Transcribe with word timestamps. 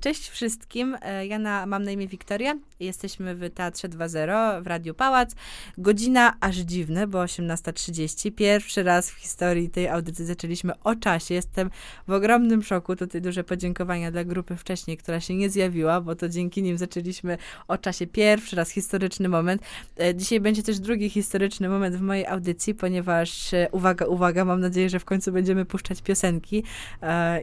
Cześć 0.00 0.28
wszystkim, 0.28 0.96
e, 1.02 1.26
ja 1.26 1.38
na, 1.38 1.66
mam 1.66 1.84
na 1.84 1.90
imię 1.90 2.06
Wiktoria, 2.06 2.54
jesteśmy 2.80 3.34
w 3.34 3.50
Teatrze 3.50 3.88
2.0 3.88 4.62
w 4.62 4.66
Radiu 4.66 4.94
Pałac. 4.94 5.34
Godzina 5.78 6.36
aż 6.40 6.56
dziwne, 6.56 7.06
bo 7.06 7.18
18.30. 7.18 8.32
Pierwszy 8.32 8.82
raz 8.82 9.10
w 9.10 9.14
historii 9.14 9.70
tej 9.70 9.88
audycji 9.88 10.26
zaczęliśmy 10.26 10.72
o 10.84 10.94
czasie. 10.94 11.34
Jestem 11.34 11.70
w 12.08 12.12
ogromnym 12.12 12.62
szoku. 12.62 12.96
Tutaj 12.96 13.20
duże 13.20 13.44
podziękowania 13.44 14.10
dla 14.10 14.24
grupy 14.24 14.56
wcześniej, 14.56 14.96
która 14.96 15.20
się 15.20 15.34
nie 15.34 15.50
zjawiła, 15.50 16.00
bo 16.00 16.14
to 16.14 16.28
dzięki 16.28 16.62
nim 16.62 16.78
zaczęliśmy 16.78 17.38
o 17.68 17.78
czasie. 17.78 18.06
Pierwszy 18.06 18.56
raz 18.56 18.70
historyczny 18.70 19.28
moment. 19.28 19.62
E, 20.00 20.14
dzisiaj 20.14 20.40
będzie 20.40 20.62
też 20.62 20.78
drugi 20.78 21.10
historyczny 21.10 21.68
moment 21.68 21.96
w 21.96 22.00
mojej 22.00 22.26
audycji, 22.26 22.74
ponieważ 22.74 23.54
e, 23.54 23.68
uwaga, 23.72 24.06
uwaga, 24.06 24.44
mam 24.44 24.60
nadzieję, 24.60 24.90
że 24.90 24.98
w 24.98 25.04
końcu 25.04 25.32
będziemy 25.32 25.64
puszczać 25.64 26.02
piosenki 26.02 26.64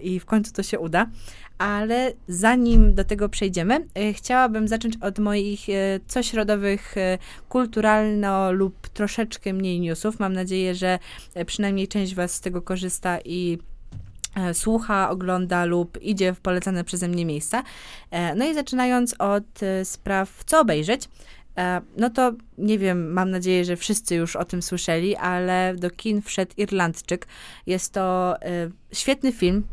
i 0.02 0.20
w 0.20 0.26
końcu 0.26 0.54
to 0.54 0.64
się 0.64 0.80
uda 0.80 1.08
ale 1.58 2.14
zanim 2.28 2.96
do 2.96 3.04
tego 3.04 3.30
przejdziemy, 3.30 3.86
e, 3.96 4.14
chciałabym 4.14 4.68
zacząć 4.68 4.98
od 5.02 5.20
moich 5.28 5.70
e, 5.70 6.00
cośrodowych, 6.14 6.98
e, 6.98 7.18
kulturalno 7.50 8.52
lub 8.52 8.88
troszeczkę 8.90 9.54
mniej 9.54 9.80
newsów. 9.80 10.20
Mam 10.20 10.34
nadzieję, 10.34 10.76
że 10.76 11.00
przynajmniej 11.46 11.88
część 11.88 12.16
Was 12.16 12.32
z 12.34 12.42
tego 12.42 12.62
korzysta 12.62 13.20
i 13.26 13.58
słucha, 14.54 15.10
ogląda 15.10 15.66
lub 15.66 16.02
idzie 16.02 16.34
w 16.34 16.40
polecane 16.40 16.84
przeze 16.84 17.08
mnie 17.08 17.26
miejsca. 17.26 17.64
No 18.36 18.46
i 18.46 18.54
zaczynając 18.54 19.16
od 19.20 19.60
spraw, 19.84 20.44
co 20.46 20.60
obejrzeć, 20.60 21.10
no 21.98 22.10
to 22.10 22.34
nie 22.58 22.80
wiem, 22.80 23.14
mam 23.14 23.32
nadzieję, 23.32 23.66
że 23.66 23.76
wszyscy 23.76 24.16
już 24.16 24.36
o 24.36 24.46
tym 24.46 24.62
słyszeli, 24.62 25.16
ale 25.16 25.76
do 25.78 25.90
kin 25.90 26.22
wszedł 26.22 26.52
Irlandczyk. 26.58 27.28
Jest 27.66 27.94
to 27.94 28.36
świetny 28.94 29.32
film, 29.32 29.64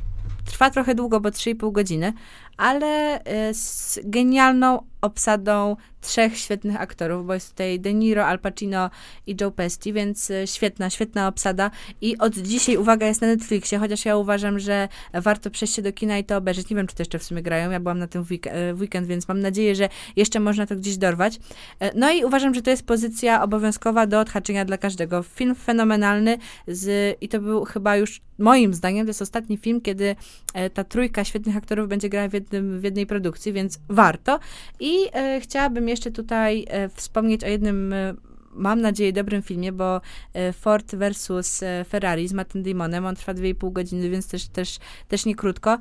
Trwa 0.44 0.70
trochę 0.70 0.94
długo, 0.94 1.20
bo 1.20 1.28
3,5 1.28 1.72
godziny, 1.72 2.12
ale 2.56 3.20
y, 3.50 3.54
z 3.54 3.98
genialną 4.04 4.80
obsadą 5.00 5.76
trzech 6.00 6.38
świetnych 6.38 6.80
aktorów, 6.80 7.26
bo 7.26 7.34
jest 7.34 7.50
tutaj 7.50 7.80
De 7.80 7.94
Niro, 7.94 8.26
Al 8.26 8.38
Pacino 8.38 8.90
i 9.26 9.36
Joe 9.40 9.50
Pesci, 9.50 9.92
więc 9.92 10.30
y, 10.30 10.46
świetna, 10.46 10.90
świetna 10.90 11.28
obsada. 11.28 11.70
I 12.00 12.18
od 12.18 12.34
dzisiaj, 12.34 12.76
uwaga, 12.76 13.06
jest 13.06 13.20
na 13.20 13.26
Netflixie, 13.26 13.78
chociaż 13.78 14.04
ja 14.04 14.16
uważam, 14.16 14.58
że 14.58 14.88
warto 15.14 15.50
przejść 15.50 15.74
się 15.74 15.82
do 15.82 15.92
kina 15.92 16.18
i 16.18 16.24
to 16.24 16.36
obejrzeć. 16.36 16.70
Nie 16.70 16.76
wiem, 16.76 16.86
czy 16.86 16.94
to 16.94 17.00
jeszcze 17.00 17.18
w 17.18 17.24
sumie 17.24 17.42
grają, 17.42 17.70
ja 17.70 17.80
byłam 17.80 17.98
na 17.98 18.06
tym 18.06 18.24
week 18.30 18.48
w 18.74 18.80
weekend, 18.80 19.06
więc 19.06 19.28
mam 19.28 19.40
nadzieję, 19.40 19.74
że 19.74 19.88
jeszcze 20.16 20.40
można 20.40 20.66
to 20.66 20.76
gdzieś 20.76 20.96
dorwać. 20.96 21.38
E, 21.80 21.98
no 21.98 22.12
i 22.12 22.24
uważam, 22.24 22.54
że 22.54 22.62
to 22.62 22.70
jest 22.70 22.86
pozycja 22.86 23.42
obowiązkowa 23.42 24.06
do 24.06 24.20
odhaczenia 24.20 24.64
dla 24.64 24.78
każdego. 24.78 25.22
Film 25.22 25.54
fenomenalny 25.54 26.38
z, 26.68 27.16
i 27.20 27.28
to 27.28 27.40
był 27.40 27.64
chyba 27.64 27.96
już 27.96 28.20
moim 28.38 28.74
zdaniem, 28.74 29.06
to 29.06 29.10
jest 29.10 29.22
ostatni 29.22 29.56
film, 29.56 29.80
kiedy 29.80 30.16
e, 30.54 30.70
ta 30.70 30.84
trójka 30.84 31.24
świetnych 31.24 31.56
aktorów 31.56 31.88
będzie 31.88 32.08
grała 32.08 32.28
w, 32.28 32.32
jednym, 32.32 32.43
w 32.52 32.84
jednej 32.84 33.06
produkcji, 33.06 33.52
więc 33.52 33.80
warto. 33.88 34.38
I 34.80 34.96
e, 35.12 35.40
chciałabym 35.40 35.88
jeszcze 35.88 36.10
tutaj 36.10 36.66
e, 36.68 36.88
wspomnieć 36.88 37.44
o 37.44 37.48
jednym 37.48 37.92
e, 37.92 38.14
mam 38.54 38.80
nadzieję, 38.80 39.12
dobrym 39.12 39.42
filmie, 39.42 39.72
bo 39.72 40.00
e, 40.32 40.52
Ford 40.52 40.94
versus 40.94 41.62
e, 41.62 41.84
Ferrari 41.88 42.28
z 42.28 42.32
Mattem 42.32 42.62
Damonem, 42.62 43.06
on 43.06 43.16
trwa 43.16 43.34
2,5 43.34 43.72
godziny, 43.72 44.10
więc 44.10 44.28
też, 44.28 44.48
też, 44.48 44.78
też 45.08 45.26
nie 45.26 45.34
krótko. 45.34 45.78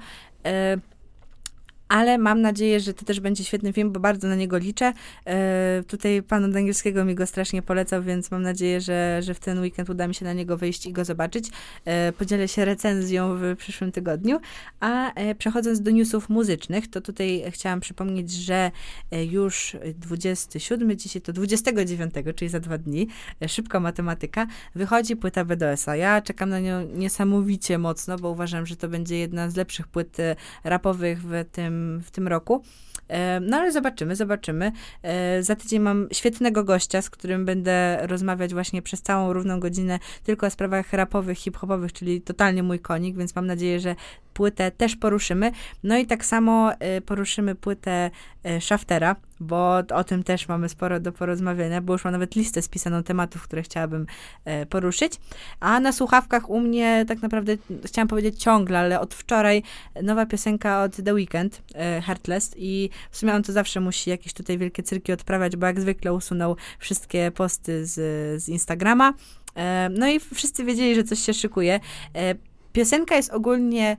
Ale 1.94 2.18
mam 2.18 2.42
nadzieję, 2.42 2.80
że 2.80 2.94
to 2.94 3.06
też 3.06 3.20
będzie 3.20 3.44
świetny 3.44 3.74
film, 3.74 3.92
bo 3.92 4.00
bardzo 4.00 4.28
na 4.28 4.36
niego 4.36 4.58
liczę. 4.58 4.94
E, 5.26 5.84
tutaj 5.88 6.24
pan 6.24 6.46
od 6.46 6.56
angielskiego 6.56 7.06
mi 7.06 7.16
go 7.16 7.26
strasznie 7.26 7.62
polecał, 7.62 8.04
więc 8.04 8.32
mam 8.32 8.42
nadzieję, 8.42 8.82
że, 8.82 9.20
że 9.22 9.34
w 9.34 9.40
ten 9.40 9.60
weekend 9.60 9.90
uda 9.90 10.08
mi 10.08 10.16
się 10.16 10.26
na 10.26 10.34
niego 10.34 10.58
wyjść 10.58 10.86
i 10.86 10.94
go 10.94 11.06
zobaczyć. 11.06 11.50
E, 11.86 12.12
podzielę 12.12 12.48
się 12.48 12.66
recenzją 12.66 13.38
w 13.38 13.56
przyszłym 13.58 13.92
tygodniu. 13.92 14.40
A 14.80 15.14
e, 15.14 15.36
przechodząc 15.36 15.82
do 15.82 15.92
newsów 15.92 16.30
muzycznych, 16.30 16.90
to 16.90 17.02
tutaj 17.02 17.44
chciałam 17.50 17.80
przypomnieć, 17.80 18.32
że 18.32 18.72
e, 19.12 19.26
już 19.26 19.78
27, 19.96 20.98
dzisiaj 20.98 21.22
to 21.22 21.34
29, 21.34 22.14
czyli 22.36 22.50
za 22.50 22.60
dwa 22.60 22.78
dni, 22.78 23.08
e, 23.42 23.50
szybka 23.50 23.80
matematyka, 23.80 24.48
wychodzi 24.76 25.16
płyta 25.16 25.46
BDS-a. 25.46 25.96
Ja 25.96 26.22
czekam 26.22 26.50
na 26.50 26.60
nią 26.60 26.88
niesamowicie 26.94 27.78
mocno, 27.78 28.18
bo 28.18 28.30
uważam, 28.30 28.66
że 28.66 28.76
to 28.76 28.88
będzie 28.88 29.18
jedna 29.18 29.50
z 29.50 29.56
lepszych 29.56 29.88
płyt 29.88 30.20
e, 30.20 30.36
rapowych 30.64 31.22
w 31.22 31.46
tym 31.52 31.83
w 32.04 32.12
tym 32.12 32.28
roku. 32.28 32.64
E, 33.08 33.40
no 33.40 33.58
ale 33.58 33.72
zobaczymy, 33.72 34.16
zobaczymy. 34.16 34.72
E, 35.04 35.44
za 35.44 35.56
tydzień 35.56 35.80
mam 35.80 36.08
świetnego 36.12 36.64
gościa, 36.64 37.02
z 37.02 37.10
którym 37.10 37.46
będę 37.46 38.00
rozmawiać 38.08 38.54
właśnie 38.54 38.82
przez 38.82 39.02
całą 39.02 39.34
równą 39.34 39.60
godzinę 39.60 40.00
tylko 40.24 40.48
o 40.48 40.50
sprawach 40.50 40.94
rapowych, 40.94 41.38
hip-hopowych, 41.38 41.94
czyli 41.94 42.22
totalnie 42.22 42.64
mój 42.64 42.80
konik, 42.80 43.18
więc 43.18 43.36
mam 43.36 43.48
nadzieję, 43.48 43.80
że 43.80 43.96
płytę 44.34 44.72
też 44.72 44.96
poruszymy. 44.96 45.52
No 45.84 45.98
i 45.98 46.06
tak 46.06 46.26
samo 46.26 46.74
e, 46.74 47.02
poruszymy 47.02 47.56
płytę 47.56 48.12
Shaftera, 48.60 49.16
bo 49.40 49.78
o 49.94 50.04
tym 50.04 50.24
też 50.24 50.48
mamy 50.48 50.70
sporo 50.70 51.00
do 51.00 51.12
porozmawiania, 51.12 51.82
bo 51.82 51.94
już 51.94 52.04
mam 52.04 52.12
nawet 52.12 52.36
listę 52.36 52.62
spisaną 52.62 53.04
tematów, 53.04 53.44
które 53.44 53.64
chciałabym 53.64 54.06
poruszyć. 54.70 55.14
A 55.60 55.80
na 55.80 55.92
słuchawkach 55.92 56.50
u 56.50 56.60
mnie 56.60 57.06
tak 57.08 57.22
naprawdę 57.22 57.58
chciałam 57.86 58.08
powiedzieć 58.08 58.44
ciągle, 58.44 58.80
ale 58.80 59.00
od 59.00 59.14
wczoraj 59.14 59.64
nowa 60.04 60.26
piosenka 60.26 60.84
od 60.84 60.96
The 61.06 61.14
Weeknd, 61.14 61.62
Heartless 62.04 62.54
i 62.58 62.90
w 63.12 63.18
sumie 63.18 63.34
on 63.34 63.44
to 63.44 63.52
zawsze 63.52 63.80
musi 63.80 64.10
jakieś 64.10 64.34
tutaj 64.34 64.58
wielkie 64.58 64.84
cyrki 64.84 65.12
odprawiać, 65.12 65.56
bo 65.56 65.68
jak 65.68 65.82
zwykle 65.82 66.14
usunął 66.14 66.56
wszystkie 66.80 67.32
posty 67.32 67.86
z, 67.86 67.94
z 68.44 68.50
Instagrama. 68.50 69.14
No 69.90 70.08
i 70.08 70.20
wszyscy 70.20 70.64
wiedzieli, 70.64 70.96
że 70.96 71.04
coś 71.04 71.20
się 71.20 71.34
szykuje. 71.34 71.80
Piosenka 72.74 73.16
jest 73.16 73.32
ogólnie 73.32 73.98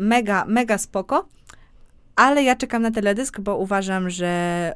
mega, 0.00 0.44
mega 0.44 0.78
spoko, 0.78 1.28
ale 2.16 2.42
ja 2.42 2.56
czekam 2.56 2.82
na 2.82 2.90
teledysk, 2.90 3.40
bo 3.40 3.56
uważam, 3.56 4.10
że 4.10 4.72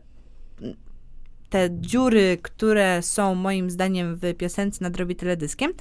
te 1.51 1.69
dziury, 1.71 2.39
które 2.43 3.03
są 3.03 3.35
moim 3.35 3.71
zdaniem 3.71 4.17
w 4.17 4.35
piosence 4.35 4.85
nadrobi 4.85 5.17
teledyskiem. 5.17 5.73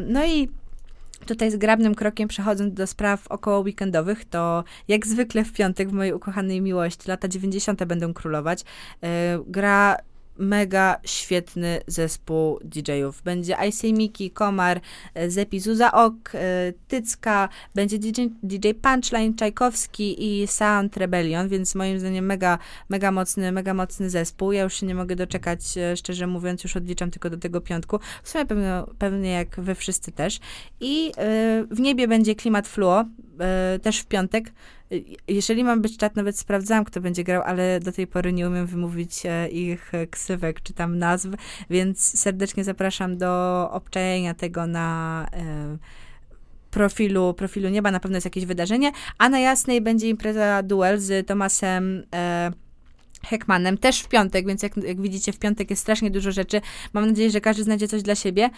No 0.00 0.26
i 0.26 0.48
Tutaj 1.26 1.50
zgrabnym 1.50 1.94
krokiem 1.94 2.28
przechodząc 2.28 2.74
do 2.74 2.86
spraw 2.86 3.26
około 3.28 3.60
weekendowych, 3.60 4.24
to 4.24 4.64
jak 4.88 5.06
zwykle 5.06 5.44
w 5.44 5.52
piątek 5.52 5.88
w 5.88 5.92
mojej 5.92 6.12
ukochanej 6.12 6.60
miłości 6.60 7.08
lata 7.08 7.28
90. 7.28 7.84
będą 7.84 8.14
królować. 8.14 8.64
Gra 9.46 9.96
mega 10.38 10.96
świetny 11.04 11.80
zespół 11.86 12.58
DJ-ów. 12.64 13.22
Będzie 13.22 13.56
Icy 13.68 13.92
Miki, 13.92 14.30
Komar, 14.30 14.80
e, 15.14 15.30
Zepi 15.30 15.60
Zuza 15.60 15.92
Ok, 15.92 16.34
e, 16.34 16.72
Tycka, 16.88 17.48
będzie 17.74 17.98
DJ, 17.98 18.22
DJ 18.42 18.68
Punchline, 18.82 19.34
Czajkowski 19.34 20.42
i 20.42 20.46
Sound 20.46 20.96
Rebellion, 20.96 21.48
więc 21.48 21.74
moim 21.74 22.00
zdaniem 22.00 22.26
mega, 22.26 22.58
mega 22.88 23.10
mocny, 23.10 23.52
mega 23.52 23.74
mocny 23.74 24.10
zespół. 24.10 24.52
Ja 24.52 24.62
już 24.62 24.80
się 24.80 24.86
nie 24.86 24.94
mogę 24.94 25.16
doczekać, 25.16 25.78
e, 25.78 25.96
szczerze 25.96 26.26
mówiąc, 26.26 26.64
już 26.64 26.76
odliczam 26.76 27.10
tylko 27.10 27.30
do 27.30 27.36
tego 27.36 27.60
piątku. 27.60 27.98
W 28.22 28.28
sumie 28.28 28.46
pewnie, 28.46 28.82
pewnie 28.98 29.30
jak 29.30 29.60
wy 29.60 29.74
wszyscy 29.74 30.12
też. 30.12 30.40
I 30.80 31.12
w 31.70 31.80
niebie 31.80 32.08
będzie 32.08 32.34
klimat 32.34 32.68
fluo, 32.68 33.04
też 33.82 33.98
w 33.98 34.06
piątek. 34.06 34.52
Jeżeli 35.28 35.64
mam 35.64 35.82
być 35.82 35.96
czat, 35.96 36.16
nawet 36.16 36.38
sprawdzałam, 36.38 36.84
kto 36.84 37.00
będzie 37.00 37.24
grał, 37.24 37.42
ale 37.42 37.80
do 37.80 37.92
tej 37.92 38.06
pory 38.06 38.32
nie 38.32 38.48
umiem 38.48 38.66
wymówić 38.66 39.26
e, 39.26 39.48
ich 39.48 39.92
ksywek 40.10 40.62
czy 40.62 40.72
tam 40.72 40.98
nazw, 40.98 41.28
więc 41.70 42.20
serdecznie 42.20 42.64
zapraszam 42.64 43.18
do 43.18 43.68
obczajenia 43.72 44.34
tego 44.34 44.66
na 44.66 45.26
e, 45.32 45.78
profilu, 46.70 47.34
profilu 47.34 47.68
nieba. 47.68 47.90
Na 47.90 48.00
pewno 48.00 48.16
jest 48.16 48.24
jakieś 48.24 48.46
wydarzenie. 48.46 48.92
A 49.18 49.28
na 49.28 49.38
jasnej 49.38 49.80
będzie 49.80 50.08
impreza 50.08 50.62
duel 50.62 50.98
z 50.98 51.26
Tomasem 51.26 52.04
e, 52.14 52.50
Heckmanem, 53.28 53.78
też 53.78 54.00
w 54.00 54.08
piątek, 54.08 54.46
więc 54.46 54.62
jak, 54.62 54.76
jak, 54.76 55.00
widzicie, 55.00 55.32
w 55.32 55.38
piątek 55.38 55.70
jest 55.70 55.82
strasznie 55.82 56.10
dużo 56.10 56.32
rzeczy. 56.32 56.60
Mam 56.92 57.06
nadzieję, 57.06 57.30
że 57.30 57.40
każdy 57.40 57.64
znajdzie 57.64 57.88
coś 57.88 58.02
dla 58.02 58.14
siebie. 58.14 58.50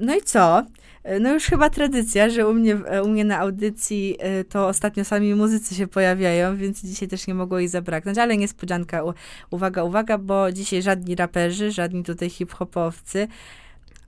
no 0.00 0.16
i 0.16 0.22
co? 0.22 0.62
E, 1.02 1.20
no 1.20 1.32
już 1.34 1.44
chyba 1.44 1.70
tradycja, 1.70 2.30
że 2.30 2.48
u 2.48 2.54
mnie, 2.54 2.74
e, 2.74 3.02
u 3.02 3.08
mnie 3.08 3.24
na 3.24 3.38
audycji 3.38 4.16
e, 4.18 4.44
to 4.44 4.68
ostatnio 4.68 5.04
sami 5.04 5.34
muzycy 5.34 5.74
się 5.74 5.86
pojawiają, 5.86 6.56
więc 6.56 6.82
dzisiaj 6.82 7.08
też 7.08 7.26
nie 7.26 7.34
mogło 7.34 7.58
ich 7.58 7.68
zabraknąć, 7.68 8.18
ale 8.18 8.36
niespodzianka, 8.36 9.02
uwaga, 9.50 9.84
uwaga, 9.84 10.18
bo 10.18 10.52
dzisiaj 10.52 10.82
żadni 10.82 11.14
raperzy, 11.16 11.72
żadni 11.72 12.04
tutaj 12.04 12.30
hip-hopowcy, 12.30 13.28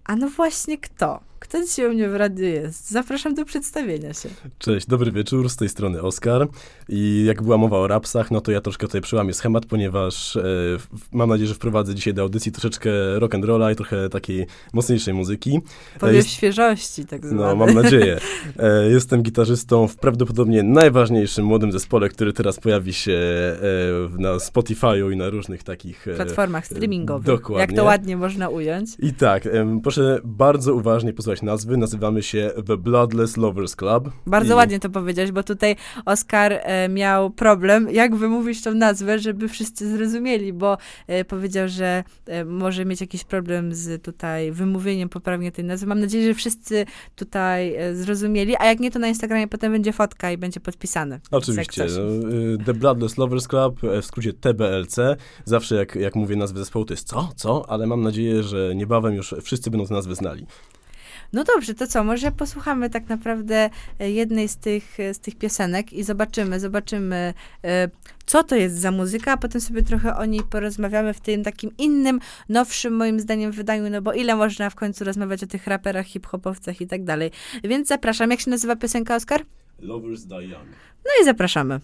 a 0.04 0.16
no 0.16 0.28
właśnie 0.28 0.78
kto? 0.78 1.29
Kto 1.40 1.62
dzisiaj 1.62 1.86
u 1.86 1.92
mnie 1.92 2.08
w 2.08 2.16
radiu 2.16 2.44
jest? 2.44 2.90
Zapraszam 2.90 3.34
do 3.34 3.44
przedstawienia 3.44 4.14
się. 4.14 4.28
Cześć, 4.58 4.86
dobry 4.86 5.12
wieczór, 5.12 5.50
z 5.50 5.56
tej 5.56 5.68
strony 5.68 6.02
Oskar. 6.02 6.48
I 6.88 7.24
jak 7.26 7.42
była 7.42 7.56
mowa 7.56 7.78
o 7.78 7.86
rapsach, 7.86 8.30
no 8.30 8.40
to 8.40 8.52
ja 8.52 8.60
troszkę 8.60 8.86
tutaj 8.86 9.00
przełamię 9.00 9.34
schemat, 9.34 9.66
ponieważ 9.66 10.36
e, 10.36 10.42
mam 11.12 11.28
nadzieję, 11.28 11.48
że 11.48 11.54
wprowadzę 11.54 11.94
dzisiaj 11.94 12.14
do 12.14 12.22
audycji 12.22 12.52
troszeczkę 12.52 12.90
rock 13.18 13.34
and 13.34 13.44
rolla 13.44 13.72
i 13.72 13.76
trochę 13.76 14.08
takiej 14.08 14.46
mocniejszej 14.72 15.14
muzyki. 15.14 15.60
Powiew 16.00 16.16
jest, 16.16 16.28
świeżości, 16.28 17.06
tak 17.06 17.26
zwane. 17.26 17.42
No, 17.42 17.56
mam 17.56 17.74
nadzieję. 17.74 18.20
E, 18.58 18.90
jestem 18.90 19.22
gitarzystą 19.22 19.88
w 19.88 19.96
prawdopodobnie 19.96 20.62
najważniejszym 20.62 21.44
młodym 21.44 21.72
zespole, 21.72 22.08
który 22.08 22.32
teraz 22.32 22.60
pojawi 22.60 22.92
się 22.92 23.12
e, 23.12 23.56
na 24.18 24.36
Spotify'u 24.36 25.12
i 25.12 25.16
na 25.16 25.30
różnych 25.30 25.62
takich... 25.62 26.06
Platformach 26.16 26.66
streamingowych. 26.66 27.26
Dokładnie. 27.26 27.60
Jak 27.60 27.72
to 27.72 27.84
ładnie 27.84 28.16
można 28.16 28.48
ująć. 28.48 28.90
I 28.98 29.12
tak, 29.12 29.48
proszę 29.82 30.20
bardzo 30.24 30.74
uważnie 30.74 31.12
posłuchać 31.30 31.42
nazwy. 31.42 31.76
Nazywamy 31.76 32.22
się 32.22 32.50
The 32.66 32.76
Bloodless 32.76 33.36
Lovers 33.36 33.76
Club. 33.76 34.10
Bardzo 34.26 34.54
I- 34.54 34.56
ładnie 34.56 34.80
to 34.80 34.90
powiedziałeś, 34.90 35.32
bo 35.32 35.42
tutaj 35.42 35.76
Oskar 36.04 36.52
e, 36.52 36.88
miał 36.88 37.30
problem, 37.30 37.90
jak 37.90 38.16
wymówić 38.16 38.62
tą 38.62 38.74
nazwę, 38.74 39.18
żeby 39.18 39.48
wszyscy 39.48 39.96
zrozumieli, 39.96 40.52
bo 40.52 40.78
e, 41.06 41.24
powiedział, 41.24 41.68
że 41.68 42.04
e, 42.26 42.44
może 42.44 42.84
mieć 42.84 43.00
jakiś 43.00 43.24
problem 43.24 43.74
z 43.74 44.02
tutaj 44.02 44.52
wymówieniem 44.52 45.08
poprawnie 45.08 45.52
tej 45.52 45.64
nazwy. 45.64 45.86
Mam 45.86 46.00
nadzieję, 46.00 46.28
że 46.28 46.34
wszyscy 46.34 46.86
tutaj 47.16 47.74
e, 47.74 47.94
zrozumieli, 47.94 48.56
a 48.58 48.66
jak 48.66 48.80
nie, 48.80 48.90
to 48.90 48.98
na 48.98 49.08
Instagramie 49.08 49.48
potem 49.48 49.72
będzie 49.72 49.92
fotka 49.92 50.32
i 50.32 50.38
będzie 50.38 50.60
podpisane. 50.60 51.20
Oczywiście. 51.30 51.86
no, 51.96 52.28
y, 52.30 52.58
The 52.66 52.74
Bloodless 52.74 53.18
Lovers 53.18 53.48
Club, 53.48 53.84
e, 53.84 54.02
w 54.02 54.06
skrócie 54.06 54.32
TBLC. 54.32 54.96
Zawsze 55.44 55.74
jak, 55.74 55.94
jak 55.94 56.16
mówię 56.16 56.36
nazwę 56.36 56.58
zespołu, 56.58 56.84
to 56.84 56.94
jest 56.94 57.08
co? 57.08 57.30
Co? 57.36 57.64
Ale 57.68 57.86
mam 57.86 58.02
nadzieję, 58.02 58.42
że 58.42 58.74
niebawem 58.74 59.14
już 59.14 59.34
wszyscy 59.42 59.70
będą 59.70 59.86
tę 59.86 59.94
nazwę 59.94 60.14
znali. 60.14 60.46
No 61.32 61.44
dobrze, 61.44 61.74
to 61.74 61.86
co, 61.86 62.04
może 62.04 62.32
posłuchamy 62.32 62.90
tak 62.90 63.08
naprawdę 63.08 63.70
e, 63.98 64.10
jednej 64.10 64.48
z 64.48 64.56
tych, 64.56 65.00
e, 65.00 65.14
z 65.14 65.20
tych 65.20 65.36
piosenek 65.36 65.92
i 65.92 66.02
zobaczymy, 66.02 66.60
zobaczymy, 66.60 67.34
e, 67.64 67.88
co 68.26 68.44
to 68.44 68.56
jest 68.56 68.76
za 68.78 68.90
muzyka, 68.90 69.32
a 69.32 69.36
potem 69.36 69.60
sobie 69.60 69.82
trochę 69.82 70.16
o 70.16 70.24
niej 70.24 70.40
porozmawiamy 70.50 71.14
w 71.14 71.20
tym 71.20 71.44
takim 71.44 71.70
innym, 71.78 72.20
nowszym 72.48 72.96
moim 72.96 73.20
zdaniem 73.20 73.52
wydaniu, 73.52 73.90
no 73.90 74.02
bo 74.02 74.12
ile 74.12 74.36
można 74.36 74.70
w 74.70 74.74
końcu 74.74 75.04
rozmawiać 75.04 75.42
o 75.42 75.46
tych 75.46 75.66
raperach, 75.66 76.06
hip-hopowcach 76.06 76.80
i 76.80 76.86
tak 76.86 77.04
dalej. 77.04 77.30
Więc 77.64 77.88
zapraszam. 77.88 78.30
Jak 78.30 78.40
się 78.40 78.50
nazywa 78.50 78.76
piosenka, 78.76 79.16
Oskar? 79.16 79.44
Lovers 79.78 80.24
Die 80.24 80.42
Young. 80.42 80.68
No 81.04 81.10
i 81.22 81.24
zapraszamy. 81.24 81.80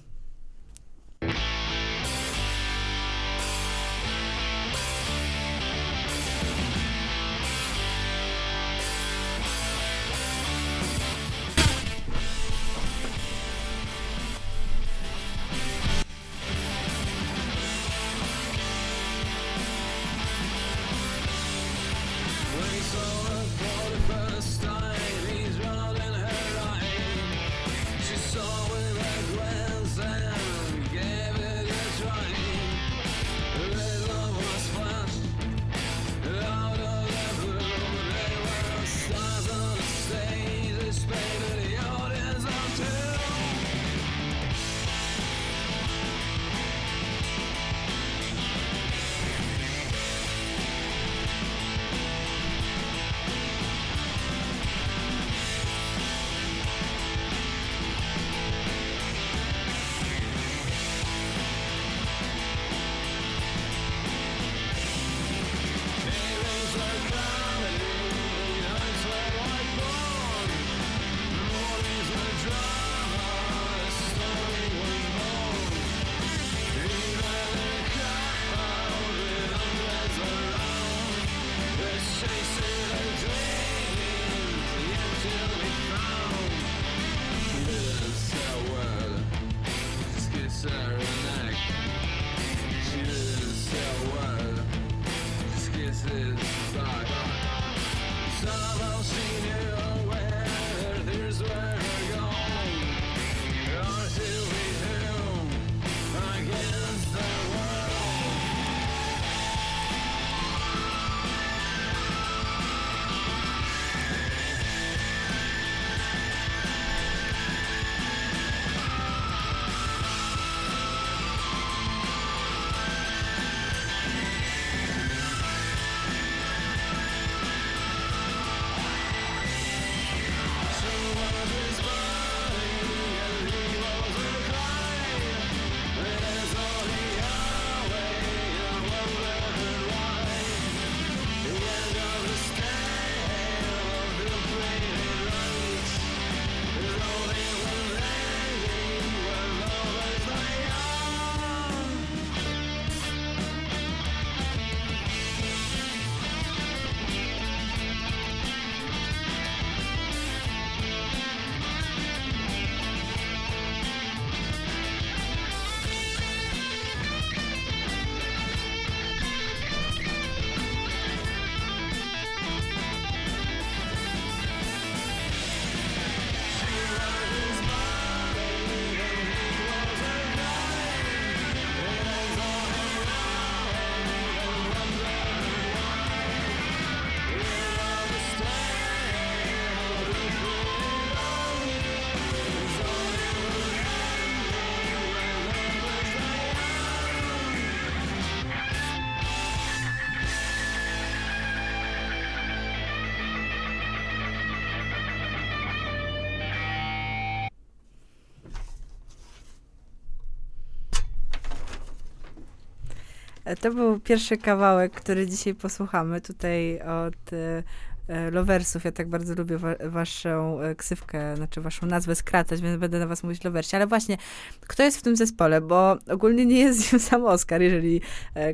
To 213.61 213.71
był 213.71 214.01
pierwszy 214.01 214.37
kawałek, 214.37 214.93
który 214.93 215.27
dzisiaj 215.27 215.55
posłuchamy 215.55 216.21
tutaj 216.21 216.81
od 216.81 217.33
e, 217.33 217.63
e, 218.09 218.31
Loversów. 218.31 218.85
Ja 218.85 218.93
tak 218.93 219.09
bardzo 219.09 219.35
lubię 219.35 219.59
wa- 219.59 219.75
waszą 219.89 220.61
e, 220.61 220.75
ksywkę, 220.75 221.37
znaczy 221.37 221.61
waszą 221.61 221.87
nazwę 221.87 222.15
skracać, 222.15 222.61
więc 222.61 222.81
będę 222.81 222.99
na 222.99 223.07
was 223.07 223.23
mówić 223.23 223.45
Loversi. 223.45 223.77
Ale 223.77 223.87
właśnie, 223.87 224.17
kto 224.61 224.83
jest 224.83 224.99
w 224.99 225.03
tym 225.03 225.17
zespole? 225.17 225.61
Bo 225.61 225.97
ogólnie 226.11 226.47
nie 226.47 226.59
jest 226.59 226.93
im 226.93 226.99
sam 226.99 227.25
Oskar. 227.25 227.63
Jeżeli 227.63 228.01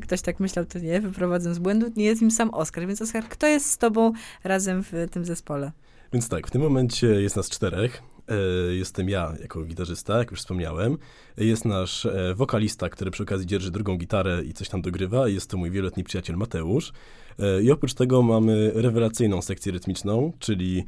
ktoś 0.02 0.22
tak 0.22 0.40
myślał, 0.40 0.64
to 0.64 0.78
nie, 0.78 1.00
wyprowadzę 1.00 1.54
z 1.54 1.58
błędu. 1.58 1.86
Nie 1.96 2.04
jest 2.04 2.22
im 2.22 2.30
sam 2.30 2.50
Oskar. 2.50 2.86
Więc 2.86 3.02
Oskar, 3.02 3.24
kto 3.28 3.46
jest 3.46 3.70
z 3.70 3.78
tobą 3.78 4.12
razem 4.44 4.82
w 4.82 4.92
tym 5.10 5.24
zespole? 5.24 5.72
Więc 6.12 6.28
tak, 6.28 6.46
w 6.46 6.50
tym 6.50 6.62
momencie 6.62 7.06
jest 7.06 7.36
nas 7.36 7.48
czterech. 7.50 8.02
E, 8.28 8.34
jestem 8.74 9.08
ja 9.08 9.34
jako 9.40 9.64
gitarzysta, 9.64 10.18
jak 10.18 10.30
już 10.30 10.40
wspomniałem. 10.40 10.98
Jest 11.36 11.64
nasz 11.64 12.06
e, 12.06 12.34
wokalista, 12.34 12.88
który 12.88 13.10
przy 13.10 13.22
okazji 13.22 13.46
dzierży 13.46 13.70
drugą 13.70 13.96
gitarę 13.96 14.42
i 14.44 14.52
coś 14.52 14.68
tam 14.68 14.82
dogrywa. 14.82 15.28
Jest 15.28 15.50
to 15.50 15.56
mój 15.56 15.70
wieloletni 15.70 16.04
przyjaciel 16.04 16.36
Mateusz. 16.36 16.92
E, 17.38 17.62
I 17.62 17.70
oprócz 17.70 17.94
tego 17.94 18.22
mamy 18.22 18.72
rewelacyjną 18.74 19.42
sekcję 19.42 19.72
rytmiczną, 19.72 20.32
czyli 20.38 20.84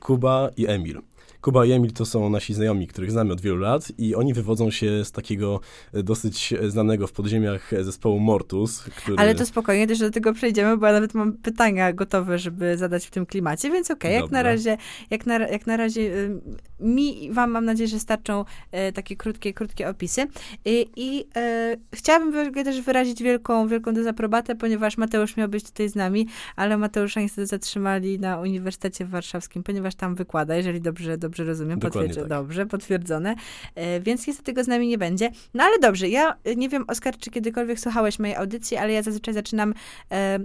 Kuba 0.00 0.50
i 0.56 0.66
Emil. 0.66 1.00
Kuba 1.42 1.66
i 1.66 1.72
Emil 1.72 1.92
to 1.92 2.06
są 2.06 2.30
nasi 2.30 2.54
znajomi, 2.54 2.86
których 2.86 3.10
znamy 3.10 3.32
od 3.32 3.40
wielu 3.40 3.56
lat 3.56 3.92
i 3.98 4.14
oni 4.14 4.34
wywodzą 4.34 4.70
się 4.70 5.04
z 5.04 5.12
takiego 5.12 5.60
e, 5.92 6.02
dosyć 6.02 6.54
znanego 6.68 7.06
w 7.06 7.12
podziemiach 7.12 7.70
zespołu 7.80 8.20
Mortus. 8.20 8.82
Który... 8.82 9.18
Ale 9.18 9.34
to 9.34 9.46
spokojnie, 9.46 9.86
też 9.86 9.98
do 9.98 10.10
tego 10.10 10.32
przejdziemy, 10.32 10.76
bo 10.76 10.86
ja 10.86 10.92
nawet 10.92 11.14
mam 11.14 11.32
pytania 11.32 11.92
gotowe, 11.92 12.38
żeby 12.38 12.76
zadać 12.76 13.06
w 13.06 13.10
tym 13.10 13.26
klimacie, 13.26 13.70
więc 13.70 13.90
okej, 13.90 14.10
okay, 14.10 14.22
jak 14.22 14.30
na 14.30 14.42
razie, 14.42 14.76
jak 15.10 15.26
na, 15.26 15.38
jak 15.38 15.66
na 15.66 15.76
razie 15.76 16.00
y, 16.00 16.40
mi 16.80 17.32
wam 17.32 17.50
mam 17.50 17.64
nadzieję, 17.64 17.88
że 17.88 17.98
starczą 17.98 18.44
y, 18.88 18.92
takie 18.92 19.16
krótkie, 19.16 19.52
krótkie 19.52 19.88
opisy. 19.88 20.26
I, 20.64 20.86
i 20.96 21.20
y, 21.20 21.80
chciałabym 21.94 22.54
też 22.54 22.80
wyrazić 22.80 23.22
wielką, 23.22 23.68
wielką 23.68 23.94
dezaprobatę, 23.94 24.54
ponieważ 24.54 24.96
Mateusz 24.96 25.36
miał 25.36 25.48
być 25.48 25.64
tutaj 25.64 25.88
z 25.88 25.94
nami, 25.94 26.26
ale 26.56 26.76
Mateusza 26.76 27.20
niestety 27.20 27.46
zatrzymali 27.46 28.18
na 28.18 28.40
Uniwersytecie 28.40 29.06
Warszawskim, 29.06 29.62
ponieważ 29.62 29.94
tam 29.94 30.14
wykłada, 30.14 30.56
jeżeli 30.56 30.80
dobrze, 30.80 31.18
dobrze 31.18 31.31
dobrze 31.32 31.44
rozumiem, 31.44 31.80
potwierdza, 31.80 32.20
tak. 32.20 32.28
dobrze, 32.28 32.66
potwierdzone, 32.66 33.34
e, 33.74 34.00
więc 34.00 34.26
niestety 34.26 34.46
tego 34.46 34.64
z 34.64 34.68
nami 34.68 34.88
nie 34.88 34.98
będzie. 34.98 35.30
No 35.54 35.64
ale 35.64 35.78
dobrze, 35.78 36.08
ja 36.08 36.36
e, 36.44 36.56
nie 36.56 36.68
wiem, 36.68 36.84
Oskar, 36.88 37.16
czy 37.18 37.30
kiedykolwiek 37.30 37.80
słuchałeś 37.80 38.18
mojej 38.18 38.36
audycji, 38.36 38.76
ale 38.76 38.92
ja 38.92 39.02
zazwyczaj 39.02 39.34
zaczynam 39.34 39.74
e, 40.10 40.38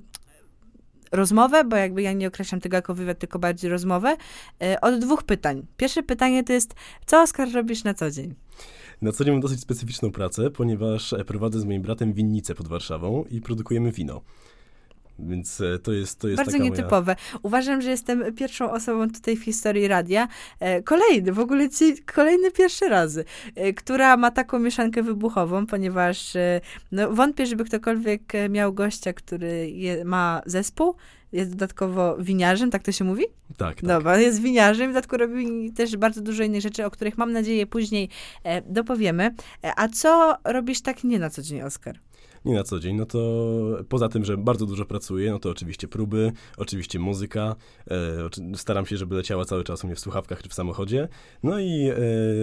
rozmowę, 1.12 1.64
bo 1.64 1.76
jakby 1.76 2.02
ja 2.02 2.14
nie 2.14 2.28
określam 2.28 2.62
tego 2.62 2.76
jako 2.76 2.96
wywiad, 2.96 3.20
tylko 3.20 3.40
bardziej 3.40 3.72
rozmowę, 3.72 4.18
e, 4.62 4.82
od 4.82 5.00
dwóch 5.00 5.24
pytań. 5.24 5.66
Pierwsze 5.78 6.04
pytanie 6.04 6.44
to 6.44 6.54
jest, 6.54 6.76
co 7.06 7.22
Oskar 7.22 7.52
robisz 7.52 7.84
na 7.84 7.94
co 7.94 8.12
dzień? 8.12 8.36
Na 9.02 9.12
co 9.12 9.24
dzień 9.24 9.34
mam 9.34 9.42
dosyć 9.42 9.60
specyficzną 9.60 10.12
pracę, 10.12 10.52
ponieważ 10.52 11.14
e, 11.14 11.26
prowadzę 11.26 11.60
z 11.60 11.66
moim 11.66 11.82
bratem 11.82 12.14
winnicę 12.14 12.56
pod 12.56 12.68
Warszawą 12.68 13.26
i 13.30 13.42
produkujemy 13.42 13.92
wino. 13.92 14.22
Więc 15.20 15.62
e, 15.62 15.80
to 15.80 15.92
jest, 15.94 16.20
to 16.20 16.28
jest 16.28 16.38
Bardzo 16.38 16.58
nietypowe. 16.58 17.16
Moja... 17.32 17.40
Uważam, 17.44 17.82
że 17.82 17.90
jestem 17.90 18.36
pierwszą 18.36 18.72
osobą 18.72 19.10
tutaj 19.10 19.38
w 19.38 19.44
historii 19.44 19.88
radia, 19.88 20.28
e, 20.60 20.84
kolejny, 20.84 21.32
w 21.32 21.40
ogóle 21.40 21.70
ci, 21.70 22.04
kolejny 22.04 22.52
pierwszy 22.52 22.90
raz, 22.90 23.18
e, 23.56 23.74
która 23.74 24.18
ma 24.18 24.32
taką 24.32 24.60
mieszankę 24.60 25.04
wybuchową, 25.04 25.66
ponieważ 25.66 26.34
no, 26.92 27.12
wątpię, 27.12 27.46
żeby 27.46 27.66
ktokolwiek 27.66 28.34
miał 28.50 28.74
gościa, 28.74 29.14
który 29.14 29.70
je, 29.70 30.06
ma 30.06 30.42
zespół, 30.46 30.96
jest 31.32 31.52
dodatkowo 31.52 32.18
winiarzem, 32.18 32.72
tak 32.72 32.84
to 32.84 32.92
się 32.92 33.04
mówi? 33.04 33.26
Tak, 33.58 33.76
tak. 33.76 33.86
Dobra, 33.86 34.18
jest 34.18 34.42
winiarzem, 34.42 34.92
w 34.92 34.94
dodatku 34.94 35.18
robi 35.18 35.72
też 35.72 35.98
bardzo 35.98 36.22
dużo 36.22 36.44
innych 36.44 36.62
rzeczy, 36.62 36.86
o 36.86 36.92
których 36.92 37.18
mam 37.18 37.32
nadzieję 37.32 37.68
później 37.68 38.10
dopowiemy. 38.66 39.36
A 39.76 39.88
co 39.88 40.38
robisz 40.44 40.82
tak 40.82 41.04
nie 41.04 41.20
na 41.20 41.30
co 41.30 41.42
dzień, 41.42 41.62
Oskar? 41.62 42.00
Nie 42.48 42.56
na 42.56 42.64
co 42.64 42.80
dzień, 42.80 42.96
no 42.96 43.06
to 43.06 43.20
poza 43.90 44.10
tym, 44.10 44.26
że 44.26 44.38
bardzo 44.38 44.66
dużo 44.66 44.86
pracuję, 44.86 45.32
no 45.32 45.40
to 45.40 45.50
oczywiście 45.50 45.88
próby, 45.88 46.32
oczywiście 46.58 47.00
muzyka, 47.00 47.56
e, 47.92 48.56
staram 48.56 48.86
się, 48.86 48.98
żeby 48.98 49.16
leciała 49.16 49.46
cały 49.46 49.64
czas 49.64 49.84
u 49.84 49.88
mnie 49.88 49.96
w 49.96 50.00
słuchawkach 50.00 50.44
czy 50.44 50.50
w 50.50 50.54
samochodzie, 50.54 51.08
no 51.44 51.60
i 51.60 51.90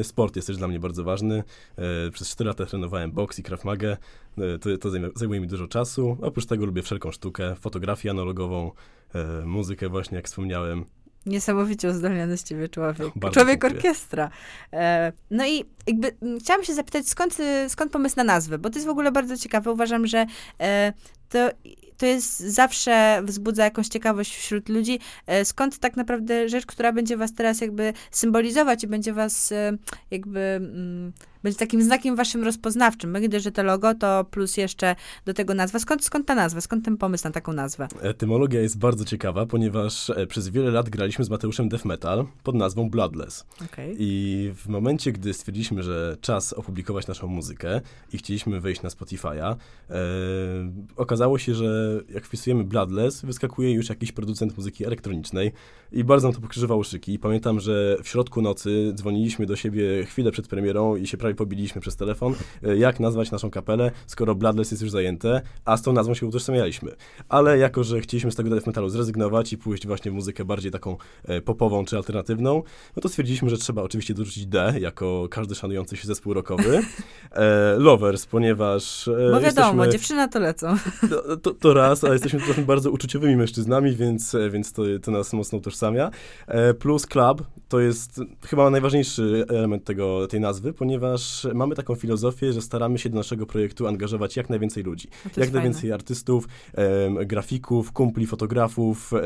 e, 0.01 0.05
sport 0.05 0.37
jest 0.37 0.47
też 0.47 0.57
dla 0.57 0.69
mnie 0.69 0.81
bardzo 0.81 1.05
ważny. 1.05 1.43
E, 1.77 2.11
przez 2.11 2.31
4 2.31 2.49
lata 2.49 2.67
trenowałem 2.67 3.13
boks 3.13 3.39
i 3.39 3.43
Krav 3.43 3.65
Maga, 3.65 3.89
e, 3.89 4.59
to, 4.59 4.79
to 4.79 4.91
zajmuje 5.15 5.41
mi 5.41 5.47
dużo 5.47 5.67
czasu, 5.69 6.17
oprócz 6.23 6.47
tego 6.47 6.67
lubię 6.67 6.83
wszelką 6.83 7.13
sztukę, 7.13 7.55
fotografię 7.55 8.11
analogową, 8.11 8.73
e, 9.15 9.47
muzykę 9.47 9.89
właśnie, 9.89 10.17
jak 10.17 10.27
wspomniałem, 10.27 10.85
Niesamowicie 11.27 11.89
uzdolniony 11.89 12.37
z 12.37 12.45
ciebie 12.45 12.69
człowiek. 12.69 13.13
Bardzo 13.17 13.35
człowiek 13.35 13.63
dziękuję. 13.63 13.77
orkiestra. 13.77 14.31
E, 14.73 15.13
no 15.31 15.47
i 15.47 15.65
jakby 15.87 16.17
chciałam 16.41 16.65
się 16.65 16.75
zapytać, 16.75 17.09
skąd, 17.09 17.39
skąd 17.69 17.93
pomysł 17.93 18.17
na 18.17 18.25
nazwę? 18.25 18.59
Bo 18.59 18.71
to 18.71 18.75
jest 18.75 18.87
w 18.87 18.91
ogóle 18.91 19.13
bardzo 19.13 19.37
ciekawe. 19.37 19.73
Uważam, 19.73 20.07
że 20.07 20.27
e, 20.61 20.93
to, 21.29 21.51
to 21.97 22.07
jest 22.07 22.39
zawsze 22.39 23.23
wzbudza 23.25 23.65
jakąś 23.65 23.89
ciekawość 23.89 24.37
wśród 24.37 24.69
ludzi. 24.69 24.99
E, 25.27 25.45
skąd 25.45 25.79
tak 25.79 25.97
naprawdę 25.97 26.49
rzecz, 26.49 26.67
która 26.67 26.93
będzie 26.93 27.17
was 27.17 27.35
teraz 27.35 27.61
jakby 27.61 27.93
symbolizować 28.11 28.85
i 28.85 28.87
będzie 28.87 29.13
was 29.13 29.53
jakby 30.11 30.41
mm, 30.41 31.13
będzie 31.45 31.59
takim 31.59 31.83
znakiem 31.83 32.17
waszym 32.17 32.45
rozpoznawczym. 32.45 33.11
My, 33.11 33.21
gdy 33.21 33.41
że 33.41 33.53
to 33.53 33.63
logo, 33.63 33.95
to 33.95 34.25
plus 34.31 34.57
jeszcze 34.57 34.97
do 35.25 35.35
tego 35.35 35.55
nazwa. 35.55 35.79
Skąd, 35.79 36.05
skąd 36.05 36.27
ta 36.27 36.35
nazwa? 36.35 36.61
Skąd 36.61 36.85
ten 36.85 36.97
pomysł 36.97 37.25
na 37.25 37.31
taką 37.31 37.53
nazwę? 37.53 37.89
Etymologia 38.01 38.61
jest 38.61 38.79
bardzo 38.79 39.05
ciekawa, 39.05 39.47
ponieważ 39.47 40.11
e, 40.11 40.27
przez 40.27 40.49
wiele 40.49 40.71
lat 40.71 40.89
graliśmy 40.89 41.25
z 41.25 41.31
Mateuszem 41.31 41.69
death 41.69 41.85
metal 41.85 42.27
pod 42.43 42.55
nazwą 42.55 42.91
Bloodless. 42.91 43.47
Okay. 43.65 43.95
I 43.99 44.51
w 44.57 44.69
momencie, 44.69 45.13
gdy 45.13 45.35
stwierdziliśmy, 45.35 45.83
że 45.83 46.17
czas 46.21 46.53
opublikować 46.53 47.07
naszą 47.07 47.27
muzykę 47.27 47.81
i 48.13 48.19
chcieliśmy 48.19 48.61
wejść 48.61 48.83
na 48.83 48.89
Spotify'a, 48.89 49.57
e, 49.91 49.97
okazało 50.97 51.39
się, 51.39 51.55
że 51.55 52.01
jak 52.09 52.27
wpisujemy 52.27 52.65
Bloodless, 52.65 53.23
wyskakuje 53.23 53.73
już 53.73 53.89
jakiś 53.89 54.13
producent 54.13 54.57
muzyki 54.57 54.85
elektronicznej 54.85 55.53
i 55.93 56.05
bardzo 56.05 56.29
nam 56.29 56.35
to 56.35 56.41
pokrzyżowało 56.41 56.85
szyki. 56.85 57.15
I 57.15 57.19
pamiętam, 57.19 57.61
że 57.61 57.97
w 58.03 58.09
środku 58.09 58.43
nocy 58.43 58.93
dzwoniliśmy 58.95 59.47
do 59.47 59.57
siebie 59.57 60.05
chwilę 60.05 60.31
przed 60.31 60.49
premierą 60.49 60.97
i 60.97 61.07
się 61.07 61.17
prawie 61.17 61.34
pobiliśmy 61.35 61.81
przez 61.81 61.97
telefon, 61.97 62.35
e, 62.63 62.77
jak 62.77 63.01
nazwać 63.01 63.31
naszą 63.31 63.51
kapelę, 63.51 63.91
skoro 64.07 64.35
Bloodless 64.35 64.71
jest 64.71 64.83
już 64.83 64.91
zajęte, 64.91 65.43
a 65.65 65.77
z 65.77 65.83
tą 65.83 65.93
nazwą 65.93 66.15
się 66.15 66.27
utożsamialiśmy. 66.27 66.93
Ale 67.29 67.59
jako, 67.59 67.85
że 67.85 68.01
chcieliśmy 68.01 68.33
z 68.33 68.35
tego 68.35 68.51
death 68.51 68.67
metalu 68.67 68.89
zrezygnować 68.89 69.53
i 69.53 69.59
pójść 69.59 69.87
właśnie 69.87 70.11
w 70.11 70.15
muzykę 70.15 70.45
bardziej 70.45 70.71
taką 70.71 70.97
e, 71.25 71.41
popową 71.41 71.85
czy 71.85 71.97
alternatywną, 71.97 72.63
no 72.97 73.03
to 73.03 73.09
stwierdziliśmy, 73.09 73.51
że 73.51 73.59
trzeba 73.59 73.83
oczywiście 73.83 74.15
dorzucić 74.15 74.47
D, 74.47 74.75
jako 74.81 75.29
każdy 75.31 75.55
szanujący 75.55 75.97
się 75.97 76.07
zespół 76.07 76.35
rockowy. 76.35 76.81
E, 77.33 77.77
lovers, 77.79 78.27
ponieważ... 78.27 79.09
E, 79.09 79.31
Bo 79.33 79.41
wiadomo, 79.41 79.85
jesteśmy, 79.85 79.93
dziewczyna 79.93 80.29
to 80.29 80.39
lecą. 80.39 80.77
To, 81.11 81.37
to, 81.43 81.51
to 81.51 81.75
raz, 81.75 82.05
ale 82.05 82.13
jesteśmy 82.13 82.65
bardzo 82.65 82.91
uczuciowymi 82.91 83.37
mężczyznami, 83.37 83.97
więc, 83.97 84.35
e, 84.35 84.51
więc 84.51 84.73
to, 84.73 84.83
to 85.03 85.11
nas 85.11 85.33
mocno 85.33 85.59
utożsamia. 85.59 86.11
E, 86.47 86.75
plus 86.75 87.07
club, 87.07 87.43
to 87.69 87.81
jest 87.81 88.21
chyba 88.47 88.71
najważniejszy 88.71 89.45
element 89.49 89.85
tego, 89.85 90.27
tej 90.27 90.41
nazwy, 90.41 90.73
ponieważ 90.73 91.24
mamy 91.55 91.75
taką 91.75 91.95
filozofię, 91.95 92.53
że 92.53 92.63
staramy 92.63 92.99
się 92.99 93.11
do 93.11 93.17
naszego 93.17 93.47
projektu 93.47 93.87
angażować 93.87 94.37
jak 94.37 94.51
najwięcej 94.51 94.83
ludzi. 94.83 95.09
Jak 95.25 95.35
fajne. 95.35 95.53
najwięcej 95.53 95.93
artystów, 95.93 96.49
e, 96.75 97.25
grafików, 97.25 97.93
kumpli, 97.93 98.27
fotografów, 98.27 99.13
e, 99.13 99.21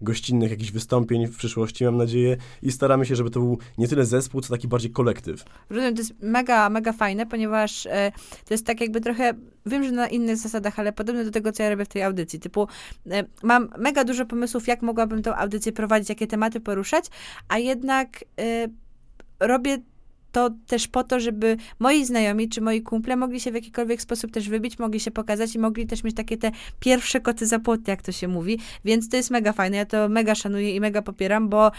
gościnnych 0.00 0.50
jakichś 0.50 0.70
wystąpień 0.70 1.26
w 1.26 1.36
przyszłości, 1.36 1.84
mam 1.84 1.96
nadzieję. 1.96 2.36
I 2.62 2.72
staramy 2.72 3.06
się, 3.06 3.16
żeby 3.16 3.30
to 3.30 3.40
był 3.40 3.58
nie 3.78 3.88
tyle 3.88 4.04
zespół, 4.04 4.40
co 4.40 4.50
taki 4.50 4.68
bardziej 4.68 4.90
kolektyw. 4.90 5.44
Rozumiem, 5.70 5.94
to 5.94 6.00
jest 6.00 6.14
mega, 6.22 6.70
mega 6.70 6.92
fajne, 6.92 7.26
ponieważ 7.26 7.86
e, 7.86 8.12
to 8.44 8.54
jest 8.54 8.66
tak 8.66 8.80
jakby 8.80 9.00
trochę, 9.00 9.34
wiem, 9.66 9.84
że 9.84 9.92
na 9.92 10.08
innych 10.08 10.36
zasadach, 10.36 10.78
ale 10.78 10.92
podobne 10.92 11.24
do 11.24 11.30
tego, 11.30 11.52
co 11.52 11.62
ja 11.62 11.70
robię 11.70 11.84
w 11.84 11.88
tej 11.88 12.02
audycji. 12.02 12.40
Typu, 12.40 12.68
e, 13.10 13.24
mam 13.42 13.68
mega 13.78 14.04
dużo 14.04 14.26
pomysłów, 14.26 14.68
jak 14.68 14.82
mogłabym 14.82 15.22
tą 15.22 15.34
audycję 15.34 15.72
prowadzić, 15.72 16.08
jakie 16.08 16.26
tematy 16.26 16.60
poruszać, 16.60 17.04
a 17.48 17.58
jednak 17.58 18.24
e, 18.40 18.68
robię 19.40 19.78
to 20.38 20.54
też 20.66 20.88
po 20.88 21.04
to, 21.04 21.20
żeby 21.20 21.56
moi 21.78 22.04
znajomi 22.04 22.48
czy 22.48 22.60
moi 22.60 22.82
kumple 22.82 23.16
mogli 23.16 23.40
się 23.40 23.50
w 23.50 23.54
jakikolwiek 23.54 24.02
sposób 24.02 24.30
też 24.30 24.48
wybić, 24.48 24.78
mogli 24.78 25.00
się 25.00 25.10
pokazać 25.10 25.54
i 25.54 25.58
mogli 25.58 25.86
też 25.86 26.04
mieć 26.04 26.16
takie 26.16 26.36
te 26.36 26.50
pierwsze 26.80 27.20
koty 27.20 27.46
za 27.46 27.58
płot, 27.58 27.88
jak 27.88 28.02
to 28.02 28.12
się 28.12 28.28
mówi. 28.28 28.58
Więc 28.84 29.08
to 29.08 29.16
jest 29.16 29.30
mega 29.30 29.52
fajne. 29.52 29.76
Ja 29.76 29.86
to 29.86 30.08
mega 30.08 30.34
szanuję 30.34 30.76
i 30.76 30.80
mega 30.80 31.02
popieram, 31.02 31.48
bo 31.48 31.70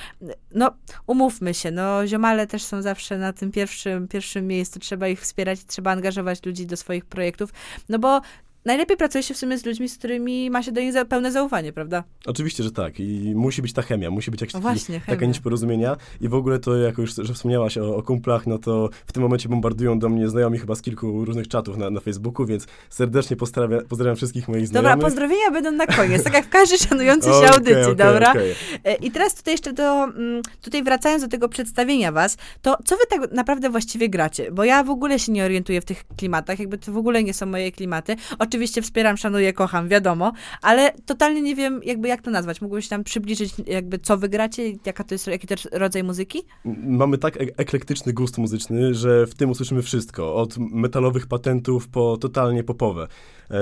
no, 0.56 0.72
umówmy 1.08 1.54
się, 1.54 1.72
no, 1.72 2.08
ziomale 2.08 2.48
też 2.48 2.64
są 2.64 2.82
zawsze 2.82 3.18
na 3.18 3.34
tym 3.34 3.52
pierwszym, 3.52 4.08
pierwszym 4.08 4.48
miejscu. 4.48 4.80
Trzeba 4.80 5.08
ich 5.08 5.22
wspierać, 5.22 5.66
trzeba 5.66 5.92
angażować 5.92 6.46
ludzi 6.46 6.66
do 6.66 6.78
swoich 6.78 7.06
projektów, 7.06 7.54
no 7.90 8.00
bo 8.00 8.22
najlepiej 8.66 8.98
pracuje 8.98 9.24
się 9.24 9.34
w 9.34 9.38
sumie 9.38 9.58
z 9.58 9.66
ludźmi, 9.66 9.90
z 9.90 9.98
którymi 9.98 10.50
ma 10.50 10.64
się 10.64 10.72
do 10.72 10.82
nich 10.82 10.94
za, 10.94 11.06
pełne 11.06 11.32
zaufanie, 11.32 11.74
prawda? 11.74 12.04
Oczywiście, 12.26 12.64
że 12.64 12.72
tak. 12.72 13.00
I 13.00 13.34
musi 13.36 13.62
być 13.62 13.74
ta 13.74 13.82
chemia, 13.82 14.12
musi 14.12 14.32
być 14.32 14.42
jakaś 14.42 14.54
no 14.54 14.60
właśnie, 14.60 15.02
taka 15.08 15.26
nić 15.26 15.40
porozumienia. 15.40 15.98
I 16.22 16.30
w 16.30 16.34
ogóle 16.34 16.60
to, 16.60 16.76
jak 16.76 16.98
już 16.98 17.16
że 17.16 17.34
wspomniałaś 17.34 17.78
o, 17.78 17.96
o, 17.96 18.04
kumplach, 18.04 18.48
no 18.48 18.58
to 18.58 18.90
w 19.06 19.12
tym 19.12 19.24
momencie 19.24 19.50
bombardują 19.50 20.00
do 20.00 20.10
mnie 20.10 20.30
znajomi 20.30 20.60
chyba 20.60 20.76
z 20.76 20.82
kilku 20.82 21.26
różnych 21.26 21.48
czatów 21.48 21.78
na, 21.78 21.90
na 21.90 22.00
Facebooku, 22.00 22.46
więc 22.46 22.68
serdecznie 22.90 23.36
pozdrawiam, 23.36 23.86
pozdrawiam 23.86 24.16
wszystkich 24.16 24.48
moich 24.48 24.68
znajomych. 24.68 24.92
Dobra, 24.92 25.08
pozdrowienia 25.10 25.52
będą 25.52 25.72
na 25.72 25.88
koniec, 25.88 26.24
tak 26.24 26.34
jak 26.34 26.46
w 26.46 26.50
każdej 26.50 26.80
szanujący 26.80 27.30
się 27.30 27.36
okay, 27.46 27.54
audycji, 27.54 27.82
okay, 27.82 27.96
dobra? 27.96 28.32
Okay. 28.32 28.56
E, 28.84 28.96
I 28.96 29.12
teraz 29.12 29.36
tutaj 29.36 29.54
jeszcze 29.54 29.74
do, 29.74 30.04
mm, 30.04 30.42
tutaj 30.62 30.84
wracając 30.84 31.24
do 31.24 31.30
tego 31.30 31.50
przedstawienia 31.50 32.12
was, 32.12 32.38
to 32.62 32.78
co 32.86 32.96
wy 32.98 33.04
tak 33.10 33.32
naprawdę 33.32 33.70
właściwie 33.70 34.10
gracie? 34.10 34.52
Bo 34.52 34.64
ja 34.64 34.84
w 34.84 34.90
ogóle 34.90 35.20
się 35.20 35.32
nie 35.32 35.46
orientuję 35.46 35.82
w 35.82 35.86
tych 35.86 36.04
klimatach, 36.18 36.60
jakby 36.60 36.78
to 36.78 36.92
w 36.92 36.98
ogóle 36.98 37.24
nie 37.24 37.34
są 37.34 37.46
moje 37.46 37.72
klimaty. 37.72 38.16
Oczywiście 38.50 38.82
wspieram, 38.82 39.18
szanuję, 39.18 39.54
kocham, 39.54 39.88
wiadomo, 39.88 40.34
ale 40.62 40.94
totalnie 41.06 41.42
nie 41.42 41.56
wiem, 41.56 41.82
jakby 41.84 42.08
jak 42.08 42.22
to 42.22 42.32
nazwać. 42.32 42.62
Mógłbyś 42.62 42.88
tam 42.88 43.04
przybliżyć, 43.04 43.54
jakby 43.68 44.00
co 44.00 44.18
wygracie, 44.18 44.64
jaka 44.86 45.04
to 45.04 45.16
jest, 45.16 45.28
jaki 45.28 45.48
też 45.48 45.68
rodzaj 45.72 46.04
muzyki? 46.04 46.42
Mamy 46.84 47.18
tak 47.18 47.38
e 47.38 47.40
eklektyczny 47.58 48.14
gust 48.14 48.38
muzyczny, 48.38 48.94
że 48.94 49.28
w 49.28 49.36
tym 49.36 49.50
usłyszymy 49.50 49.82
wszystko, 49.82 50.36
od 50.36 50.58
metalowych 50.58 51.28
patentów 51.28 51.88
po 51.88 52.18
totalnie 52.18 52.64
popowe. 52.64 53.08
E, 53.52 53.56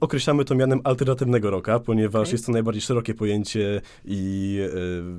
określamy 0.00 0.44
to 0.44 0.54
mianem 0.54 0.80
alternatywnego 0.84 1.50
rocka, 1.50 1.80
ponieważ 1.80 2.22
okay. 2.22 2.32
jest 2.32 2.46
to 2.46 2.52
najbardziej 2.52 2.82
szerokie 2.82 3.14
pojęcie 3.14 3.80
i 4.04 4.58
e, 4.64 4.78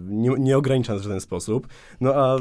nie, 0.09 0.29
nie 0.39 0.57
ogranicza 0.57 0.93
nas 0.93 1.01
w 1.01 1.03
żaden 1.03 1.21
sposób. 1.21 1.67
No 2.01 2.15
a 2.15 2.37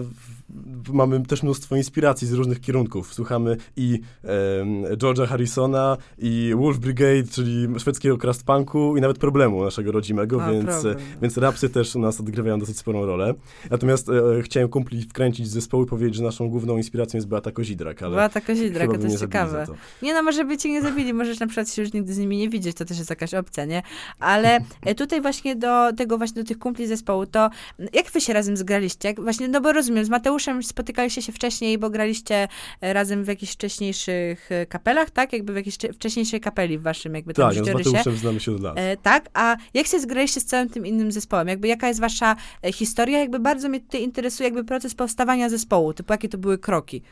mamy 0.92 1.26
też 1.26 1.42
mnóstwo 1.42 1.76
inspiracji 1.76 2.26
z 2.26 2.32
różnych 2.32 2.60
kierunków. 2.60 3.14
Słuchamy 3.14 3.56
i 3.76 4.00
e, 4.24 4.96
George'a 4.96 5.26
Harrisona, 5.26 5.96
i 6.18 6.52
Wolf 6.56 6.78
Brigade, 6.78 7.24
czyli 7.30 7.66
szwedzkiego 7.78 8.18
crust 8.18 8.44
punku 8.44 8.96
i 8.96 9.00
nawet 9.00 9.18
problemu 9.18 9.64
naszego 9.64 9.92
rodzimego, 9.92 10.44
a, 10.44 10.52
więc, 10.52 10.86
więc 11.22 11.36
rapsy 11.36 11.68
też 11.68 11.96
u 11.96 11.98
nas 11.98 12.20
odgrywają 12.20 12.58
dosyć 12.58 12.78
sporą 12.78 13.06
rolę. 13.06 13.34
Natomiast 13.70 14.08
e, 14.08 14.42
chciałem 14.42 14.68
kumpli 14.68 15.02
wkręcić 15.02 15.48
z 15.48 15.50
zespołu 15.50 15.82
i 15.82 15.86
powiedzieć, 15.86 16.14
że 16.14 16.22
naszą 16.22 16.48
główną 16.48 16.76
inspiracją 16.76 17.18
jest 17.18 17.28
Beata 17.28 17.52
Kozidrak. 17.52 18.02
Ale 18.02 18.16
Beata 18.16 18.40
Kozidrak, 18.40 18.98
to 18.98 19.06
jest 19.06 19.20
ciekawe. 19.20 19.66
To. 19.66 19.74
Nie 20.02 20.14
no, 20.14 20.22
może 20.22 20.44
by 20.44 20.56
cię 20.56 20.68
nie 20.68 20.82
zabili, 20.82 21.12
możesz 21.14 21.40
na 21.40 21.46
przykład 21.46 21.70
się 21.70 21.82
już 21.82 21.92
nigdy 21.92 22.14
z 22.14 22.18
nimi 22.18 22.36
nie 22.36 22.48
widzieć, 22.48 22.76
to 22.76 22.84
też 22.84 22.98
jest 22.98 23.10
jakaś 23.10 23.34
opcja, 23.34 23.64
nie? 23.64 23.82
Ale 24.18 24.58
e, 24.82 24.94
tutaj 24.94 25.20
właśnie 25.20 25.56
do 25.56 25.92
tego 25.92 26.18
właśnie, 26.18 26.42
do 26.42 26.48
tych 26.48 26.58
kumpli 26.58 26.86
zespołu, 26.86 27.26
to 27.26 27.50
jak 27.92 28.10
wy 28.10 28.20
się 28.20 28.32
razem 28.32 28.56
zgraliście? 28.56 29.08
Jak 29.08 29.20
właśnie, 29.20 29.48
no 29.48 29.60
bo 29.60 29.72
rozumiem, 29.72 30.04
z 30.04 30.08
Mateuszem 30.08 30.62
spotykaliście 30.78 31.22
się 31.22 31.32
wcześniej, 31.32 31.78
bo 31.78 31.90
graliście 31.90 32.48
e, 32.80 32.92
razem 32.92 33.24
w 33.24 33.28
jakichś 33.28 33.52
wcześniejszych 33.52 34.52
e, 34.52 34.66
kapelach, 34.66 35.10
tak? 35.10 35.32
Jakby 35.32 35.52
w 35.52 35.56
jakiejś 35.56 35.76
wcześniejszej 35.94 36.40
kapeli 36.40 36.78
w 36.78 36.82
waszym 36.82 37.14
jakby 37.14 37.34
tam 37.34 37.54
Tak, 37.54 37.64
z 37.64 37.68
Mateuszem 37.68 38.16
znamy 38.16 38.40
się 38.40 38.52
od 38.52 38.60
lat. 38.60 38.78
E, 38.78 38.96
tak, 38.96 39.28
a 39.34 39.56
jak 39.74 39.86
się 39.86 40.00
zgraliście 40.00 40.40
z 40.40 40.44
całym 40.44 40.68
tym 40.68 40.86
innym 40.86 41.12
zespołem? 41.12 41.48
Jakby 41.48 41.68
jaka 41.68 41.88
jest 41.88 42.00
wasza 42.00 42.36
historia? 42.72 43.18
Jakby 43.18 43.38
bardzo 43.38 43.68
mnie 43.68 43.80
tutaj 43.80 44.02
interesuje 44.02 44.46
jakby 44.46 44.64
proces 44.64 44.94
powstawania 44.94 45.48
zespołu, 45.48 45.92
typu 45.92 46.12
jakie 46.12 46.28
to 46.28 46.38
były 46.38 46.58
kroki. 46.58 47.02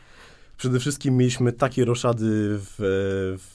Przede 0.57 0.79
wszystkim 0.79 1.17
mieliśmy 1.17 1.53
takie 1.53 1.85
roszady 1.85 2.25
w, 2.59 2.75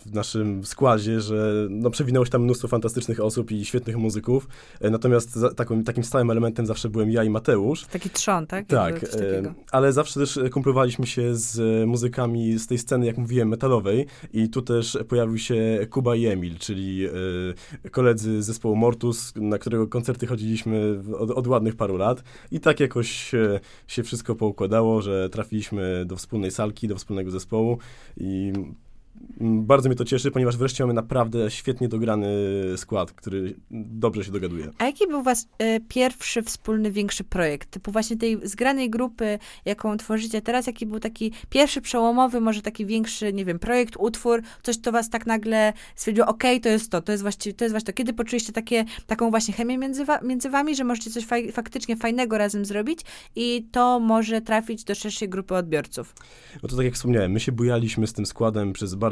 w, 0.04 0.14
naszym 0.14 0.64
składzie, 0.64 1.20
że 1.20 1.66
no, 1.70 1.90
przewinęło 1.90 2.24
się 2.24 2.30
tam 2.30 2.42
mnóstwo 2.42 2.68
fantastycznych 2.68 3.20
osób 3.20 3.50
i 3.50 3.64
świetnych 3.64 3.96
muzyków. 3.96 4.48
E, 4.80 4.90
natomiast 4.90 5.34
za, 5.34 5.54
takim, 5.54 5.84
takim 5.84 6.04
stałym 6.04 6.30
elementem 6.30 6.66
zawsze 6.66 6.88
byłem 6.88 7.10
ja 7.10 7.24
i 7.24 7.30
Mateusz. 7.30 7.84
Taki 7.84 8.10
trzon, 8.10 8.46
tak? 8.46 8.66
Tak, 8.66 9.04
e, 9.04 9.54
ale 9.70 9.92
zawsze 9.92 10.20
też 10.20 10.38
kumplowaliśmy 10.52 11.06
się 11.06 11.36
z 11.36 11.86
muzykami 11.88 12.58
z 12.58 12.66
tej 12.66 12.78
sceny, 12.78 13.06
jak 13.06 13.18
mówiłem, 13.18 13.48
metalowej 13.48 14.06
i 14.32 14.48
tu 14.48 14.62
też 14.62 14.98
pojawił 15.08 15.38
się 15.38 15.86
Kuba 15.90 16.16
i 16.16 16.26
Emil, 16.26 16.58
czyli 16.58 17.06
e, 17.84 17.90
koledzy 17.90 18.42
z 18.42 18.46
zespołu 18.46 18.76
Mortus, 18.76 19.32
na 19.36 19.58
którego 19.58 19.86
koncerty 19.86 20.26
chodziliśmy 20.26 21.02
od, 21.18 21.30
od 21.30 21.46
ładnych 21.46 21.76
paru 21.76 21.96
lat 21.96 22.22
i 22.50 22.60
tak 22.60 22.80
jakoś 22.80 23.32
się 23.86 24.02
wszystko 24.02 24.34
poukładało, 24.34 25.02
że 25.02 25.28
trafiliśmy 25.28 26.04
do 26.06 26.16
wspólnej 26.16 26.50
salki, 26.50 26.88
do 26.92 26.98
wspólnego 26.98 27.30
zespołu 27.30 27.78
i 28.16 28.52
bardzo 29.40 29.88
mnie 29.88 29.96
to 29.96 30.04
cieszy, 30.04 30.30
ponieważ 30.30 30.56
wreszcie 30.56 30.84
mamy 30.84 30.94
naprawdę 30.94 31.50
świetnie 31.50 31.88
dograny 31.88 32.28
skład, 32.76 33.12
który 33.12 33.54
dobrze 33.70 34.24
się 34.24 34.32
dogaduje. 34.32 34.70
A 34.78 34.84
jaki 34.86 35.06
był 35.06 35.22
was 35.22 35.48
y, 35.62 35.80
pierwszy 35.88 36.42
wspólny, 36.42 36.90
większy 36.90 37.24
projekt? 37.24 37.70
Typu 37.70 37.92
właśnie 37.92 38.16
tej 38.16 38.38
zgranej 38.42 38.90
grupy, 38.90 39.38
jaką 39.64 39.96
tworzycie 39.96 40.42
teraz, 40.42 40.66
jaki 40.66 40.86
był 40.86 41.00
taki 41.00 41.32
pierwszy 41.50 41.80
przełomowy, 41.80 42.40
może 42.40 42.62
taki 42.62 42.86
większy, 42.86 43.32
nie 43.32 43.44
wiem, 43.44 43.58
projekt, 43.58 43.96
utwór, 43.98 44.42
coś, 44.62 44.78
to 44.78 44.92
was 44.92 45.10
tak 45.10 45.26
nagle 45.26 45.72
stwierdziło, 45.96 46.26
okej, 46.26 46.56
okay, 46.56 46.60
to 46.60 46.68
jest 46.68 46.90
to, 46.90 47.02
to 47.02 47.12
jest 47.12 47.22
właściwie, 47.22 47.54
to 47.54 47.64
jest 47.64 47.72
właśnie 47.72 47.86
to. 47.86 47.92
Kiedy 47.92 48.12
poczuliście 48.12 48.52
takie, 48.52 48.84
taką 49.06 49.30
właśnie 49.30 49.54
chemię 49.54 49.78
między, 49.78 50.04
wa 50.04 50.20
między 50.20 50.50
wami, 50.50 50.76
że 50.76 50.84
możecie 50.84 51.10
coś 51.10 51.26
faj 51.26 51.52
faktycznie 51.52 51.96
fajnego 51.96 52.38
razem 52.38 52.64
zrobić 52.64 53.00
i 53.36 53.66
to 53.72 54.00
może 54.00 54.40
trafić 54.40 54.84
do 54.84 54.94
szerszej 54.94 55.28
grupy 55.28 55.54
odbiorców? 55.54 56.14
No 56.62 56.68
to 56.68 56.76
tak 56.76 56.84
jak 56.84 56.94
wspomniałem, 56.94 57.32
my 57.32 57.40
się 57.40 57.52
bujaliśmy 57.52 58.06
z 58.06 58.12
tym 58.12 58.26
składem 58.26 58.72
przez 58.72 58.94
bardzo 58.94 59.11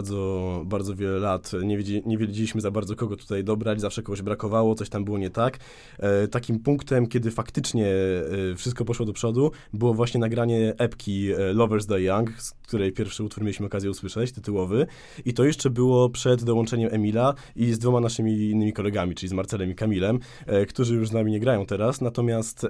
bardzo, 0.65 0.95
wiele 0.95 1.19
lat 1.19 1.53
nie, 1.65 1.79
wiedzi, 1.79 2.03
nie 2.07 2.19
wiedzieliśmy 2.19 2.61
za 2.61 2.71
bardzo, 2.71 2.97
kogo 2.97 3.17
tutaj 3.17 3.45
dobrać, 3.45 3.81
zawsze 3.81 4.03
kogoś 4.03 4.23
brakowało, 4.23 4.75
coś 4.75 4.89
tam 4.89 5.05
było 5.05 5.19
nie 5.19 5.31
tak. 5.31 5.59
E, 5.99 6.29
takim 6.29 6.61
punktem, 6.61 7.07
kiedy 7.07 7.31
faktycznie 7.31 7.87
e, 7.87 8.57
wszystko 8.57 8.85
poszło 8.85 9.07
do 9.07 9.13
przodu, 9.13 9.53
było 9.73 9.95
właśnie 9.95 10.21
nagranie 10.21 10.75
epki 10.79 11.33
e, 11.33 11.53
Lovers 11.53 11.87
Die 11.87 12.03
Young, 12.03 12.31
z 12.39 12.53
której 12.53 12.93
pierwszy 12.93 13.25
utwór 13.25 13.45
mieliśmy 13.45 13.67
okazję 13.67 13.91
usłyszeć, 13.91 14.33
tytułowy. 14.33 14.87
I 15.25 15.35
to 15.35 15.45
jeszcze 15.45 15.71
było 15.71 16.11
przed 16.11 16.45
dołączeniem 16.45 16.89
Emila 16.93 17.35
i 17.57 17.73
z 17.73 17.79
dwoma 17.79 18.01
naszymi 18.01 18.51
innymi 18.51 18.73
kolegami, 18.73 19.15
czyli 19.15 19.31
z 19.31 19.33
Marcelem 19.33 19.71
i 19.71 19.75
Kamilem, 19.75 20.19
e, 20.47 20.67
którzy 20.67 20.95
już 20.95 21.09
z 21.09 21.13
nami 21.13 21.33
nie 21.33 21.41
grają 21.41 21.67
teraz. 21.67 22.01
Natomiast 22.01 22.65
e, 22.65 22.69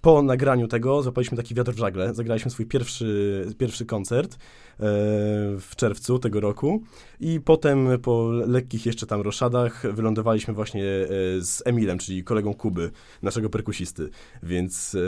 po 0.00 0.22
nagraniu 0.22 0.68
tego 0.68 1.02
złapaliśmy 1.02 1.36
taki 1.36 1.54
wiatr 1.54 1.72
w 1.72 1.78
żagle, 1.78 2.14
zagraliśmy 2.14 2.50
swój 2.50 2.66
pierwszy, 2.66 3.46
pierwszy 3.58 3.86
koncert 3.86 4.34
e, 4.34 4.38
w 5.58 5.70
czerwcu 5.76 6.18
tego 6.18 6.40
roku 6.40 6.47
i 7.20 7.40
potem 7.40 7.88
po 8.02 8.30
lekkich 8.30 8.86
jeszcze 8.86 9.06
tam 9.06 9.20
roszadach 9.20 9.92
wylądowaliśmy 9.92 10.54
właśnie 10.54 10.84
e, 10.84 11.06
z 11.40 11.62
Emilem, 11.64 11.98
czyli 11.98 12.24
kolegą 12.24 12.54
Kuby, 12.54 12.90
naszego 13.22 13.50
perkusisty. 13.50 14.10
Więc 14.42 14.94
e, 14.94 14.98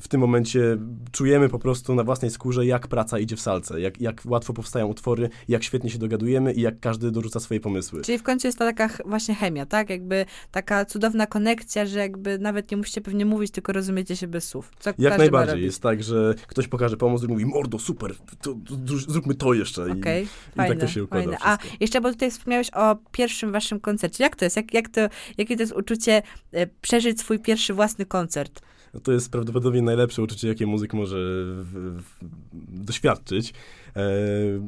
w 0.00 0.04
tym 0.08 0.20
momencie 0.20 0.78
czujemy 1.12 1.48
po 1.48 1.58
prostu 1.58 1.94
na 1.94 2.04
własnej 2.04 2.30
skórze, 2.30 2.66
jak 2.66 2.88
praca 2.88 3.18
idzie 3.18 3.36
w 3.36 3.40
salce, 3.40 3.80
jak, 3.80 4.00
jak 4.00 4.22
łatwo 4.24 4.52
powstają 4.52 4.86
utwory, 4.86 5.28
jak 5.48 5.62
świetnie 5.62 5.90
się 5.90 5.98
dogadujemy 5.98 6.52
i 6.52 6.60
jak 6.60 6.80
każdy 6.80 7.10
dorzuca 7.10 7.40
swoje 7.40 7.60
pomysły. 7.60 8.02
Czyli 8.02 8.18
w 8.18 8.22
końcu 8.22 8.48
jest 8.48 8.58
to 8.58 8.64
taka 8.64 8.88
właśnie 9.04 9.34
chemia, 9.34 9.66
tak? 9.66 9.90
Jakby 9.90 10.26
taka 10.50 10.84
cudowna 10.84 11.26
konekcja, 11.26 11.86
że 11.86 11.98
jakby 11.98 12.38
nawet 12.38 12.70
nie 12.70 12.76
musicie 12.76 13.00
pewnie 13.00 13.26
mówić, 13.26 13.50
tylko 13.50 13.72
rozumiecie 13.72 14.16
się 14.16 14.26
bez 14.26 14.48
słów. 14.48 14.70
Co 14.78 14.90
jak 14.98 15.18
najbardziej. 15.18 15.64
Jest 15.64 15.82
tak, 15.82 16.02
że 16.02 16.34
ktoś 16.46 16.68
pokaże 16.68 16.96
pomoc 16.96 17.22
i 17.22 17.26
mówi, 17.26 17.46
mordo, 17.46 17.78
super, 17.78 18.14
to, 18.42 18.54
to, 18.86 18.96
zróbmy 19.08 19.34
to 19.34 19.54
jeszcze. 19.54 19.82
Okay, 19.82 20.22
I, 20.22 20.24
i 20.54 20.56
tak 20.56 20.73
to 20.76 20.88
się 20.88 21.04
układa 21.04 21.24
fajne. 21.24 21.38
A 21.40 21.58
jeszcze, 21.80 22.00
bo 22.00 22.10
tutaj 22.12 22.30
wspomniałeś 22.30 22.70
o 22.70 22.96
pierwszym 23.12 23.52
waszym 23.52 23.80
koncercie. 23.80 24.24
Jak 24.24 24.36
to 24.36 24.44
jest? 24.44 24.56
Jak, 24.56 24.74
jak 24.74 24.88
to, 24.88 25.00
jakie 25.38 25.56
to 25.56 25.62
jest 25.62 25.72
uczucie 25.72 26.22
e, 26.52 26.66
przeżyć 26.66 27.20
swój 27.20 27.38
pierwszy 27.38 27.74
własny 27.74 28.06
koncert? 28.06 28.60
No 28.94 29.00
to 29.00 29.12
jest 29.12 29.30
prawdopodobnie 29.30 29.82
najlepsze 29.82 30.22
uczucie, 30.22 30.48
jakie 30.48 30.66
muzyk 30.66 30.94
może 30.94 31.16
w, 31.16 32.00
w, 32.22 32.84
doświadczyć. 32.84 33.54
E, 33.96 34.00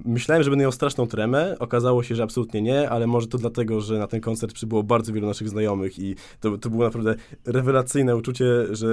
myślałem, 0.05 0.43
że 0.43 0.51
będę 0.51 0.63
miał 0.63 0.73
straszną 0.73 1.07
tremę, 1.07 1.57
okazało 1.59 2.03
się, 2.03 2.15
że 2.15 2.23
absolutnie 2.23 2.63
nie, 2.63 2.91
ale 2.91 3.07
może 3.07 3.27
to 3.27 3.39
dlatego, 3.39 3.81
że 3.81 3.99
na 3.99 4.07
ten 4.07 4.21
koncert 4.21 4.53
przybyło 4.53 4.83
bardzo 4.83 5.13
wielu 5.13 5.27
naszych 5.27 5.49
znajomych 5.49 5.99
i 5.99 6.17
to, 6.41 6.59
to 6.59 6.71
było 6.71 6.85
naprawdę 6.85 7.15
rewelacyjne 7.45 8.17
uczucie, 8.17 8.45
że 8.71 8.87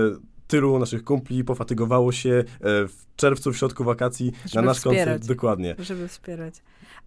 tylu 0.47 0.79
naszych 0.79 1.03
kumpli 1.03 1.43
pofatygowało 1.43 2.11
się 2.11 2.29
e, 2.29 2.43
w 2.87 3.05
czerwcu, 3.15 3.53
w 3.53 3.57
środku 3.57 3.83
wakacji 3.83 4.31
żeby 4.45 4.55
na 4.55 4.61
nasz 4.61 4.77
wspierać, 4.77 4.97
koncert. 4.97 5.25
Dokładnie. 5.25 5.75
Żeby 5.79 6.07
wspierać. 6.07 6.53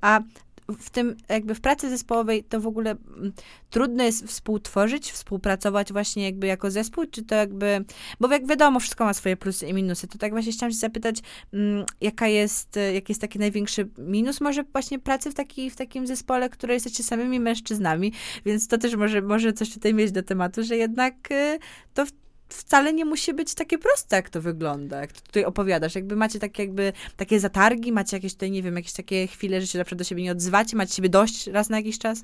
A 0.00 0.20
w 0.68 0.90
tym, 0.90 1.16
jakby 1.28 1.54
w 1.54 1.60
pracy 1.60 1.90
zespołowej 1.90 2.44
to 2.44 2.60
w 2.60 2.66
ogóle 2.66 2.90
mm, 2.90 3.32
trudno 3.70 4.04
jest 4.04 4.26
współtworzyć, 4.26 5.12
współpracować 5.12 5.92
właśnie 5.92 6.24
jakby 6.24 6.46
jako 6.46 6.70
zespół, 6.70 7.04
czy 7.10 7.24
to 7.24 7.34
jakby, 7.34 7.84
bo 8.20 8.32
jak 8.32 8.46
wiadomo, 8.46 8.80
wszystko 8.80 9.04
ma 9.04 9.14
swoje 9.14 9.36
plusy 9.36 9.66
i 9.66 9.74
minusy, 9.74 10.08
to 10.08 10.18
tak 10.18 10.32
właśnie 10.32 10.52
chciałam 10.52 10.72
się 10.72 10.78
zapytać, 10.78 11.16
mm, 11.52 11.84
jaka 12.00 12.28
jest, 12.28 12.78
jaki 12.94 13.10
jest 13.10 13.20
taki 13.20 13.38
największy 13.38 13.88
minus 13.98 14.40
może 14.40 14.64
właśnie 14.72 14.98
pracy 14.98 15.30
w, 15.30 15.34
taki, 15.34 15.70
w 15.70 15.76
takim 15.76 16.06
zespole, 16.06 16.48
które 16.48 16.74
jesteście 16.74 17.02
samymi 17.02 17.40
mężczyznami, 17.40 18.12
więc 18.44 18.68
to 18.68 18.78
też 18.78 18.96
może, 18.96 19.22
może 19.22 19.52
coś 19.52 19.74
tutaj 19.74 19.94
mieć 19.94 20.12
do 20.12 20.22
tematu, 20.22 20.62
że 20.64 20.76
jednak 20.76 21.30
y, 21.30 21.58
to 21.94 22.06
w 22.06 22.12
wcale 22.48 22.92
nie 22.92 23.04
musi 23.04 23.34
być 23.34 23.54
takie 23.54 23.78
proste, 23.78 24.16
jak 24.16 24.30
to 24.30 24.40
wygląda, 24.40 25.00
jak 25.00 25.12
tutaj 25.12 25.44
opowiadasz. 25.44 25.94
Jakby 25.94 26.16
macie 26.16 26.38
takie 26.38 26.62
jakby 26.62 26.92
takie 27.16 27.40
zatargi, 27.40 27.92
macie 27.92 28.16
jakieś 28.16 28.32
tutaj, 28.32 28.50
nie 28.50 28.62
wiem, 28.62 28.76
jakieś 28.76 28.92
takie 28.92 29.26
chwile, 29.26 29.60
że 29.60 29.66
się 29.66 29.78
zawsze 29.78 29.96
do 29.96 30.04
siebie 30.04 30.22
nie 30.22 30.32
odzywacie, 30.32 30.76
macie 30.76 30.94
siebie 30.94 31.08
dość 31.08 31.46
raz 31.46 31.68
na 31.68 31.76
jakiś 31.76 31.98
czas? 31.98 32.22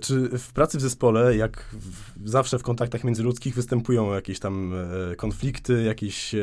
Czy 0.00 0.38
w 0.38 0.52
pracy 0.52 0.78
w 0.78 0.80
zespole, 0.80 1.36
jak 1.36 1.64
w, 1.72 2.28
zawsze 2.28 2.58
w 2.58 2.62
kontaktach 2.62 3.04
międzyludzkich 3.04 3.54
występują 3.54 4.14
jakieś 4.14 4.38
tam 4.38 4.72
e, 5.12 5.16
konflikty, 5.16 5.82
jakieś 5.82 6.34
e, 6.34 6.40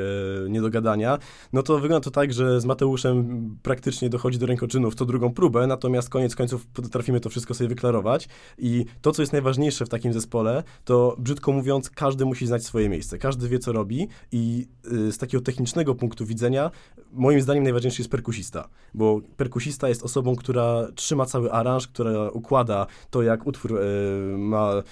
niedogadania, 0.49 1.17
no 1.53 1.63
to 1.63 1.79
wygląda 1.79 2.03
to 2.03 2.11
tak, 2.11 2.33
że 2.33 2.61
z 2.61 2.65
Mateuszem 2.65 3.57
praktycznie 3.63 4.09
dochodzi 4.09 4.37
do 4.37 4.45
rękoczynów 4.45 4.95
co 4.95 5.05
drugą 5.05 5.33
próbę, 5.33 5.67
natomiast 5.67 6.09
koniec 6.09 6.35
końców 6.35 6.65
potrafimy 6.65 7.19
to 7.19 7.29
wszystko 7.29 7.53
sobie 7.53 7.67
wyklarować. 7.67 8.27
I 8.57 8.85
to, 9.01 9.11
co 9.11 9.21
jest 9.21 9.33
najważniejsze 9.33 9.85
w 9.85 9.89
takim 9.89 10.13
zespole, 10.13 10.63
to 10.85 11.15
brzydko 11.19 11.51
mówiąc, 11.51 11.89
każdy 11.89 12.25
musi 12.25 12.47
znać 12.47 12.65
swoje 12.65 12.89
miejsce, 12.89 13.17
każdy 13.17 13.49
wie, 13.49 13.59
co 13.59 13.71
robi 13.71 14.07
i 14.31 14.67
y, 14.91 15.11
z 15.11 15.17
takiego 15.17 15.43
technicznego 15.43 15.95
punktu 15.95 16.25
widzenia, 16.25 16.71
moim 17.11 17.41
zdaniem 17.41 17.63
najważniejszy 17.63 18.01
jest 18.01 18.11
perkusista, 18.11 18.69
bo 18.93 19.21
perkusista 19.37 19.89
jest 19.89 20.03
osobą, 20.03 20.35
która 20.35 20.87
trzyma 20.95 21.25
cały 21.25 21.51
aranż, 21.51 21.87
która 21.87 22.29
układa 22.29 22.87
to, 23.09 23.21
jak 23.21 23.36
jak 23.37 23.47
utwór 23.47 23.79
e, 23.79 24.37
ma, 24.37 24.83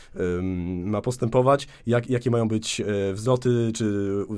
ma 0.85 1.01
postępować, 1.01 1.67
jak, 1.87 2.09
jakie 2.09 2.31
mają 2.31 2.47
być 2.47 2.81
e, 2.81 3.13
wzloty, 3.13 3.71
czy 3.75 3.85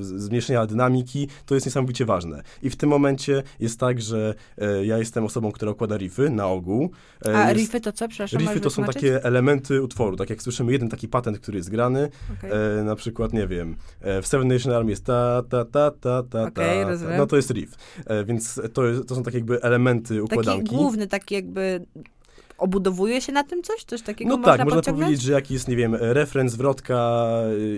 zmniejszenia 0.02 0.65
dynamiki, 0.65 1.28
to 1.46 1.56
jest 1.56 1.65
niesamowicie 1.67 2.06
ważne. 2.06 2.43
I 2.62 2.70
w 2.70 2.76
tym 2.76 2.89
momencie 2.89 3.43
jest 3.60 3.80
tak, 3.80 4.02
że 4.02 4.36
e, 4.58 4.86
ja 4.86 4.98
jestem 4.98 5.26
osobą, 5.26 5.52
która 5.52 5.72
układa 5.72 5.98
riffy 5.98 6.30
na 6.30 6.48
ogół. 6.48 6.91
A 7.26 7.30
jest- 7.50 7.60
riffy 7.60 7.82
to 7.82 7.91
co? 7.91 8.08
Przepraszam, 8.08 8.39
Riffy 8.39 8.60
to 8.60 8.70
są 8.70 8.82
wytłumaczyć? 8.82 9.02
takie 9.02 9.24
elementy 9.24 9.82
utworu, 9.82 10.15
tak 10.15 10.30
jak 10.30 10.41
słyszymy 10.41 10.72
jeden 10.72 10.89
taki 10.89 11.08
patent, 11.08 11.39
który 11.39 11.58
jest 11.58 11.70
grany, 11.70 12.10
e, 12.80 12.84
na 12.84 12.96
przykład, 12.96 13.34
nie 13.34 13.48
wiem, 13.48 13.76
w 14.22 14.28
Seven 14.28 14.48
Nation 14.48 14.74
Army 14.74 14.89
jest 14.89 15.06
ta, 15.06 15.43
ta, 15.50 15.65
ta, 15.65 15.91
ta, 15.91 16.24
ta, 16.24 16.43
Okej, 16.43 16.86
ta, 16.86 17.17
no 17.17 17.28
to 17.28 17.36
jest 17.36 17.52
riff, 17.52 17.76
więc 18.26 18.62
to, 18.74 18.82
to 19.08 19.15
są 19.15 19.24
takie 19.24 19.38
jakby 19.38 19.62
elementy 19.62 20.08
Taki 20.13 20.22
układanki. 20.22 20.76
główny, 20.76 21.08
taki 21.08 21.36
jakby 21.36 21.86
obudowuje 22.58 23.22
się 23.22 23.32
na 23.32 23.43
tym 23.43 23.63
coś? 23.63 23.84
Coś 23.84 24.02
takiego 24.02 24.30
No 24.30 24.38
można 24.38 24.52
tak, 24.58 24.65
można 24.65 24.76
podciągnąć? 24.76 25.06
powiedzieć, 25.08 25.26
że 25.26 25.32
jaki 25.34 25.54
jest, 25.54 25.67
nie 25.67 25.76
wiem, 25.76 25.96
refren, 25.96 26.50
zwrotka 26.50 27.28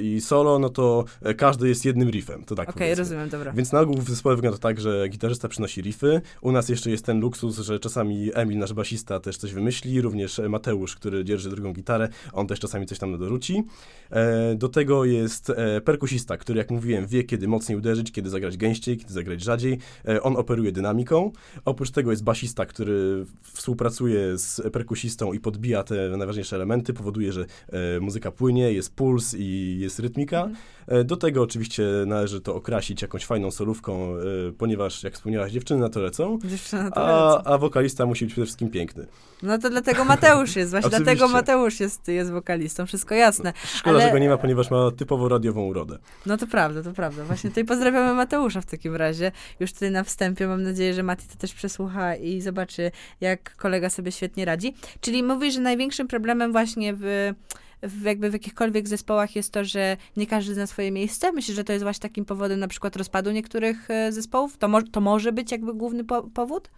i 0.02 0.22
solo, 0.22 0.60
no 0.60 0.70
to 0.70 1.06
e, 1.22 1.34
każdy 1.34 1.68
jest 1.70 1.86
jednym 1.86 2.10
riffem, 2.10 2.44
to 2.44 2.56
tak 2.56 2.70
Okej, 2.70 2.80
powiedzmy. 2.80 3.02
rozumiem, 3.04 3.30
dobra. 3.30 3.52
Więc 3.52 3.72
na 3.72 3.80
ogół 3.80 3.96
w 3.98 4.10
zespole 4.10 4.36
wygląda 4.36 4.58
to 4.58 4.62
tak, 4.62 4.80
że 4.80 5.08
gitarzysta 5.10 5.48
przynosi 5.48 5.82
riffy. 5.82 6.22
U 6.42 6.52
nas 6.52 6.70
jeszcze 6.70 6.92
jest 6.92 7.06
ten 7.06 7.20
luksus, 7.20 7.60
że 7.60 7.80
czasami 7.80 8.32
Emil, 8.34 8.58
nasz 8.58 8.74
basista, 8.74 9.20
też 9.20 9.38
coś 9.38 9.54
wymyśli, 9.54 10.02
również 10.02 10.40
e, 10.40 10.50
Mateusz, 10.50 10.96
który 10.96 11.26
dzierży 11.26 11.50
drugą 11.50 11.74
gitarę, 11.74 12.10
on 12.34 12.48
też 12.48 12.60
czasami 12.60 12.86
coś 12.86 13.00
tam 13.00 13.18
dorzuci. 13.20 13.64
E, 14.12 14.56
do 14.56 14.70
tego 14.70 15.06
jest 15.06 15.52
perkusista, 15.86 16.38
który, 16.38 16.58
jak 16.58 16.72
mówiłem, 16.72 17.08
wie, 17.08 17.24
kiedy 17.24 17.48
mocniej 17.48 17.78
uderzyć, 17.78 18.12
kiedy 18.12 18.30
zagrać 18.30 18.58
gęściej, 18.58 18.98
kiedy 18.98 19.14
zagrać 19.14 19.42
rzadziej. 19.42 19.80
On 20.22 20.38
operuje 20.38 20.72
dynamiką. 20.72 21.32
Oprócz 21.66 21.92
tego 21.92 22.12
jest 22.12 22.24
basista, 22.24 22.66
który 22.66 23.26
współpracuje 23.54 24.38
z 24.38 24.62
perkusistą 24.70 25.34
i 25.34 25.40
podbija 25.40 25.84
te 25.84 26.10
najważniejsze 26.18 26.56
elementy, 26.56 26.94
powoduje, 26.94 27.34
że 27.34 27.46
e, 27.70 28.00
muzyka 28.00 28.32
płynie, 28.32 28.74
jest 28.74 28.96
puls 28.96 29.36
i 29.38 29.78
jest 29.80 30.00
rytmika. 30.00 30.38
Mhm. 30.38 30.58
E, 30.90 31.04
Do 31.04 31.18
tego 31.18 31.42
oczywiście 31.42 31.84
należy 32.06 32.42
to 32.42 32.56
okrasić 32.56 33.02
jakąś 33.02 33.26
fajną 33.26 33.52
solówką, 33.52 34.16
e, 34.16 34.20
ponieważ, 34.58 35.04
jak 35.04 35.14
wspomniałaś, 35.14 35.52
dziewczyny 35.52 35.80
na 35.80 35.90
to 35.90 36.00
lecą, 36.00 36.40
Dziewczyna 36.46 36.92
to 36.92 37.08
a, 37.08 37.36
lecą. 37.38 37.50
a 37.52 37.58
wokalista 37.58 38.06
musi 38.06 38.26
być 38.26 38.34
przede 38.34 38.46
wszystkim 38.46 38.70
piękny. 38.70 39.08
No 39.44 39.58
to 39.58 39.70
dlatego 39.70 40.06
Mateusz 40.06 40.56
jest, 40.56 40.72
właśnie 40.72 40.90
dlatego 40.90 41.28
Mateusz 41.28 41.80
jest, 41.80 42.08
jest 42.08 42.32
wokalistą, 42.32 42.86
wszystko 42.86 43.16
jasne. 43.16 43.54
Szkoda, 43.76 43.96
Ale- 43.96 44.06
że 44.06 44.12
go 44.12 44.20
nie 44.20 44.30
ma, 44.30 44.38
ponieważ 44.38 44.72
ma 44.72 44.92
typowo 44.92 45.30
radiową 45.30 45.66
urodę. 45.66 45.98
No 46.26 46.38
to 46.38 46.48
prawda, 46.48 46.84
to 46.84 46.92
prawda. 46.94 47.24
Właśnie 47.24 47.50
tutaj 47.50 47.66
pozdrawiamy 47.66 48.14
Mateusza 48.14 48.62
w 48.62 48.66
takim 48.66 48.96
razie. 48.96 49.32
Już 49.60 49.74
tutaj 49.74 49.92
na 49.92 50.04
wstępie 50.04 50.48
mam 50.48 50.64
nadzieję, 50.64 50.94
że 50.94 51.04
Mati 51.04 51.28
to 51.28 51.36
też 51.38 51.54
przesłucha 51.54 52.16
i 52.16 52.42
zobaczy, 52.42 52.92
jak 53.22 53.56
kolega 53.56 53.90
sobie 53.90 54.12
świetnie 54.12 54.46
radzi. 54.46 54.74
Czyli 55.02 55.24
mówisz, 55.24 55.54
że 55.54 55.62
największym 55.62 56.08
problemem 56.08 56.52
właśnie 56.52 56.94
w, 56.98 57.34
w 57.84 58.02
jakby 58.02 58.30
w 58.30 58.34
jakichkolwiek 58.34 58.88
zespołach 58.88 59.36
jest 59.36 59.54
to, 59.54 59.66
że 59.66 59.98
nie 60.18 60.28
każdy 60.28 60.54
zna 60.54 60.68
swoje 60.68 60.92
miejsce. 60.92 61.32
Myślisz, 61.32 61.56
że 61.56 61.64
to 61.64 61.74
jest 61.74 61.84
właśnie 61.84 62.02
takim 62.02 62.26
powodem 62.26 62.60
na 62.60 62.68
przykład 62.68 62.96
rozpadu 62.96 63.32
niektórych 63.32 63.90
e, 63.92 64.12
zespołów? 64.12 64.58
To, 64.58 64.68
mo- 64.68 64.82
to 64.92 65.02
może 65.02 65.32
być 65.32 65.52
jakby 65.52 65.74
główny 65.74 66.04
po- 66.04 66.24
powód? 66.24 66.70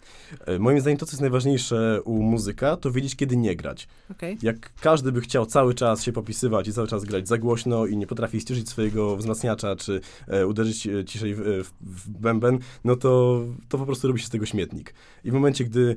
E, 0.46 0.58
Moim 0.58 0.80
zdaniem 0.80 0.98
to, 0.98 1.06
co 1.06 1.12
jest 1.12 1.20
najważniejsze 1.20 2.02
u 2.04 2.22
muzyka, 2.22 2.76
to 2.76 2.90
wiedzieć, 2.90 3.16
kiedy 3.16 3.36
nie 3.36 3.56
grać. 3.56 3.88
Okej. 4.10 4.38
Jak 4.42 4.72
każdy 4.80 5.12
by 5.12 5.20
chciał 5.20 5.46
cały 5.46 5.74
czas 5.74 6.02
się 6.02 6.12
popisywać 6.12 6.68
i 6.68 6.72
cały 6.72 6.88
czas 6.88 7.04
grać 7.04 7.28
za 7.28 7.38
głośno 7.38 7.86
i 7.86 7.96
nie 7.96 8.06
potrafi 8.06 8.40
ściszyć 8.40 8.68
swojego 8.68 9.16
wzmacniacza, 9.16 9.76
czy 9.76 10.00
e, 10.28 10.46
uderzyć 10.46 10.86
e, 10.86 11.04
ciszej 11.04 11.34
w, 11.34 11.40
w, 11.40 11.70
w 11.80 12.08
bęben, 12.08 12.58
no 12.84 12.96
to, 12.96 13.40
to 13.68 13.78
po 13.78 13.86
prostu 13.86 14.08
robi 14.08 14.20
się 14.20 14.26
z 14.26 14.30
tego 14.30 14.46
śmietnik. 14.46 14.94
I 15.24 15.30
w 15.30 15.34
momencie, 15.34 15.64
gdy 15.64 15.96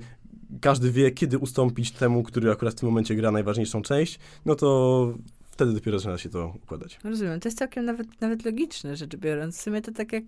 każdy 0.61 0.91
wie, 0.91 1.11
kiedy 1.11 1.37
ustąpić 1.37 1.91
temu, 1.91 2.23
który 2.23 2.51
akurat 2.51 2.73
w 2.73 2.79
tym 2.79 2.89
momencie 2.89 3.15
gra 3.15 3.31
najważniejszą 3.31 3.81
część, 3.81 4.19
no 4.45 4.55
to 4.55 5.13
wtedy 5.51 5.73
dopiero 5.73 5.99
zaczyna 5.99 6.17
się 6.17 6.29
to 6.29 6.53
układać. 6.63 6.99
Rozumiem. 7.03 7.39
To 7.39 7.47
jest 7.47 7.57
całkiem 7.57 7.85
nawet, 7.85 8.21
nawet 8.21 8.45
logiczne, 8.45 8.95
rzecz 8.95 9.15
biorąc. 9.15 9.57
W 9.57 9.61
sumie 9.61 9.81
to 9.81 9.91
tak 9.91 10.13
jak 10.13 10.23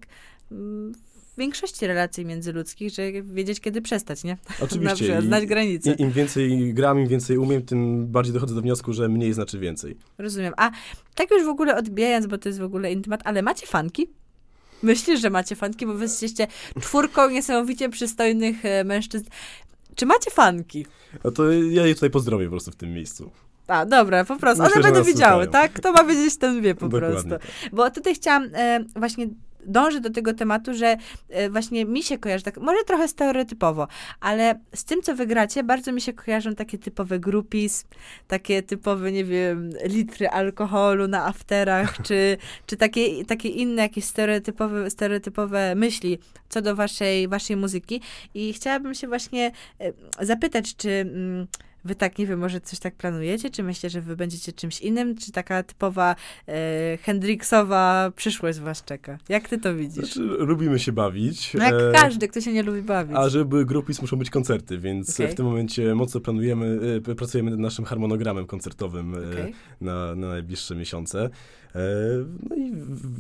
mm, 0.52 0.94
w 1.36 1.40
większości 1.40 1.88
relacji 1.88 2.26
międzyludzkich, 2.26 2.90
że 2.94 3.12
wiedzieć, 3.24 3.60
kiedy 3.60 3.82
przestać, 3.82 4.24
nie? 4.24 4.32
Na 4.60 4.66
Oczywiście. 4.66 4.96
przykład, 4.96 5.24
i- 5.24 5.28
znać 5.28 5.46
granice. 5.46 5.94
Im 5.94 6.12
więcej 6.12 6.74
gram, 6.74 7.00
im 7.00 7.08
więcej 7.08 7.38
umiem, 7.38 7.62
tym 7.62 8.08
bardziej 8.08 8.34
dochodzę 8.34 8.56
do 8.56 8.62
wniosku, 8.62 8.94
że 8.94 9.10
mniej 9.10 9.34
znaczy 9.34 9.60
więcej. 9.60 9.98
Rozumiem. 10.18 10.54
A 10.58 10.72
tak 11.16 11.32
już 11.32 11.44
w 11.46 11.50
ogóle 11.50 11.76
odbijając, 11.78 12.28
bo 12.28 12.38
to 12.38 12.50
jest 12.50 12.60
w 12.60 12.64
ogóle 12.64 12.92
intymat, 12.92 13.22
ale 13.24 13.42
macie 13.42 13.68
fanki? 13.68 14.08
Myślisz, 14.84 15.22
że 15.22 15.30
macie 15.30 15.56
fanki, 15.56 15.86
bo 15.86 15.94
wy 15.94 16.04
jesteście 16.04 16.48
czwórką 16.82 17.30
niesamowicie 17.30 17.90
przystojnych 17.90 18.66
e, 18.66 18.84
mężczyzn. 18.84 19.26
Czy 19.98 20.06
macie 20.06 20.32
fanki? 20.32 20.86
No 21.24 21.32
to 21.32 21.52
ja 21.52 21.88
je 21.88 21.94
tutaj 21.96 22.10
pozdrowię 22.10 22.46
po 22.46 22.52
prostu 22.52 22.72
w 22.72 22.76
tym 22.76 22.94
miejscu. 22.94 23.32
A, 23.68 23.86
dobra, 23.86 24.26
po 24.26 24.36
prostu. 24.38 24.64
Myślę, 24.64 24.76
One 24.76 24.84
będą 24.84 25.04
widziały, 25.04 25.44
słuchają. 25.44 25.68
tak? 25.68 25.74
Kto 25.74 25.92
ma 25.92 26.04
wiedzieć, 26.04 26.38
ten 26.38 26.62
wie 26.62 26.76
po 26.76 26.88
Dokładnie 26.90 27.10
prostu. 27.10 27.30
tak. 27.30 27.42
Bo 27.74 27.92
tutaj 27.92 28.16
chciałam 28.16 28.50
e, 28.54 28.80
właśnie 28.96 29.28
dążyć 29.68 30.02
do 30.02 30.10
tego 30.10 30.34
tematu, 30.34 30.74
że 30.74 30.98
e, 31.30 31.50
właśnie 31.50 31.86
mi 31.86 32.04
się 32.04 32.18
kojarzy, 32.18 32.44
tak, 32.44 32.58
może 32.58 32.84
trochę 32.84 33.08
stereotypowo, 33.08 33.88
ale 34.20 34.60
z 34.76 34.86
tym, 34.86 35.02
co 35.02 35.16
wygracie, 35.16 35.64
bardzo 35.64 35.92
mi 35.92 36.02
się 36.02 36.14
kojarzą 36.14 36.56
takie 36.56 36.78
typowe 36.78 37.20
groupies, 37.20 37.86
takie 38.28 38.64
typowe, 38.64 39.12
nie 39.12 39.26
wiem, 39.26 39.70
litry 39.86 40.28
alkoholu 40.28 41.08
na 41.08 41.26
afterach, 41.26 41.98
czy, 42.08 42.38
czy 42.66 42.78
takie, 42.78 43.26
takie 43.26 43.50
inne 43.50 43.82
jakieś 43.82 44.04
stereotypowe, 44.04 44.90
stereotypowe 44.90 45.76
myśli 45.76 46.20
co 46.50 46.62
do 46.62 46.76
waszej, 46.76 47.28
waszej 47.28 47.58
muzyki. 47.58 48.02
I 48.34 48.54
chciałabym 48.54 48.94
się 48.94 49.08
właśnie 49.08 49.52
e, 49.80 49.94
zapytać, 50.26 50.76
czy... 50.76 51.12
Wy 51.86 51.96
tak, 51.96 52.18
nie 52.18 52.28
wiem, 52.28 52.40
może 52.40 52.62
coś 52.62 52.80
tak 52.80 52.96
planujecie? 52.96 53.50
Czy 53.50 53.64
myślicie, 53.64 53.90
że 53.90 54.02
wy 54.02 54.16
będziecie 54.16 54.54
czymś 54.54 54.82
innym? 54.82 55.18
Czy 55.18 55.32
taka 55.32 55.64
typowa 55.64 56.16
e, 56.48 56.98
Hendrixowa 57.02 58.12
przyszłość 58.16 58.60
was 58.60 58.84
czeka? 58.84 59.18
Jak 59.30 59.50
ty 59.50 59.58
to 59.58 59.76
widzisz? 59.76 60.14
Znaczy, 60.14 60.22
lubimy 60.22 60.80
się 60.80 60.92
bawić. 60.92 61.54
No 61.54 61.64
jak 61.64 61.74
e, 61.74 61.92
każdy, 61.94 62.28
kto 62.28 62.42
się 62.42 62.54
nie 62.54 62.64
lubi 62.64 62.82
bawić. 62.82 63.18
A 63.18 63.30
żeby 63.30 63.66
grupis 63.66 64.02
muszą 64.02 64.18
być 64.18 64.30
koncerty, 64.30 64.78
więc 64.78 65.20
Okej. 65.20 65.32
w 65.32 65.36
tym 65.36 65.46
momencie 65.46 65.96
mocno 65.96 66.22
planujemy, 66.22 66.80
e, 67.10 67.16
pracujemy 67.16 67.52
nad 67.52 67.60
naszym 67.60 67.86
harmonogramem 67.86 68.46
koncertowym 68.46 69.16
e, 69.16 69.18
Okej. 69.18 69.54
na, 69.82 70.16
na 70.16 70.28
najbliższe 70.28 70.76
miesiące. 70.76 71.30
E, 71.76 71.80
No 72.50 72.56
i 72.56 72.72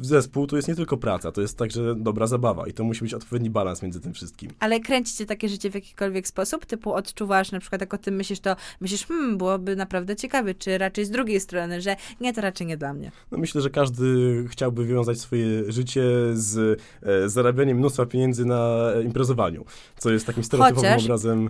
zespół 0.02 0.48
to 0.48 0.56
jest 0.56 0.68
nie 0.68 0.76
tylko 0.76 0.98
praca, 0.98 1.32
to 1.32 1.42
jest 1.42 1.58
także 1.58 1.96
dobra 1.96 2.28
zabawa 2.28 2.68
i 2.68 2.74
to 2.74 2.84
musi 2.84 3.02
być 3.02 3.14
odpowiedni 3.14 3.50
balans 3.50 3.82
między 3.82 4.00
tym 4.00 4.14
wszystkim. 4.14 4.52
Ale 4.60 4.80
kręcicie 4.80 5.26
takie 5.26 5.50
życie 5.50 5.70
w 5.72 5.76
jakikolwiek 5.76 6.28
sposób? 6.28 6.66
Typu 6.66 6.94
odczuwasz, 6.94 7.52
na 7.52 7.60
przykład 7.60 7.82
jak 7.82 7.94
o 7.94 7.98
tym 7.98 8.16
myślisz, 8.16 8.40
to 8.40 8.56
myślisz, 8.82 9.06
hmm, 9.06 9.38
byłoby 9.38 9.76
naprawdę 9.76 10.16
ciekawe, 10.16 10.54
czy 10.56 10.78
raczej 10.78 11.06
z 11.06 11.10
drugiej 11.10 11.40
strony, 11.40 11.82
że 11.82 11.96
nie, 12.22 12.34
to 12.34 12.42
raczej 12.42 12.68
nie 12.68 12.78
dla 12.78 12.94
mnie. 12.94 13.12
No 13.32 13.38
myślę, 13.38 13.62
że 13.62 13.70
każdy 13.70 14.06
chciałby 14.50 14.86
wywiązać 14.86 15.20
swoje 15.20 15.72
życie 15.72 16.04
z 16.34 16.82
e, 17.04 17.30
zarabianiem 17.30 17.78
mnóstwa 17.78 18.06
pieniędzy 18.06 18.46
na 18.46 18.92
e, 18.96 19.04
imprezowaniu, 19.04 19.66
co 19.98 20.10
jest 20.12 20.26
takim 20.26 20.44
stereotypowym 20.44 20.90
Chociaż- 20.90 21.04
obrazem 21.04 21.50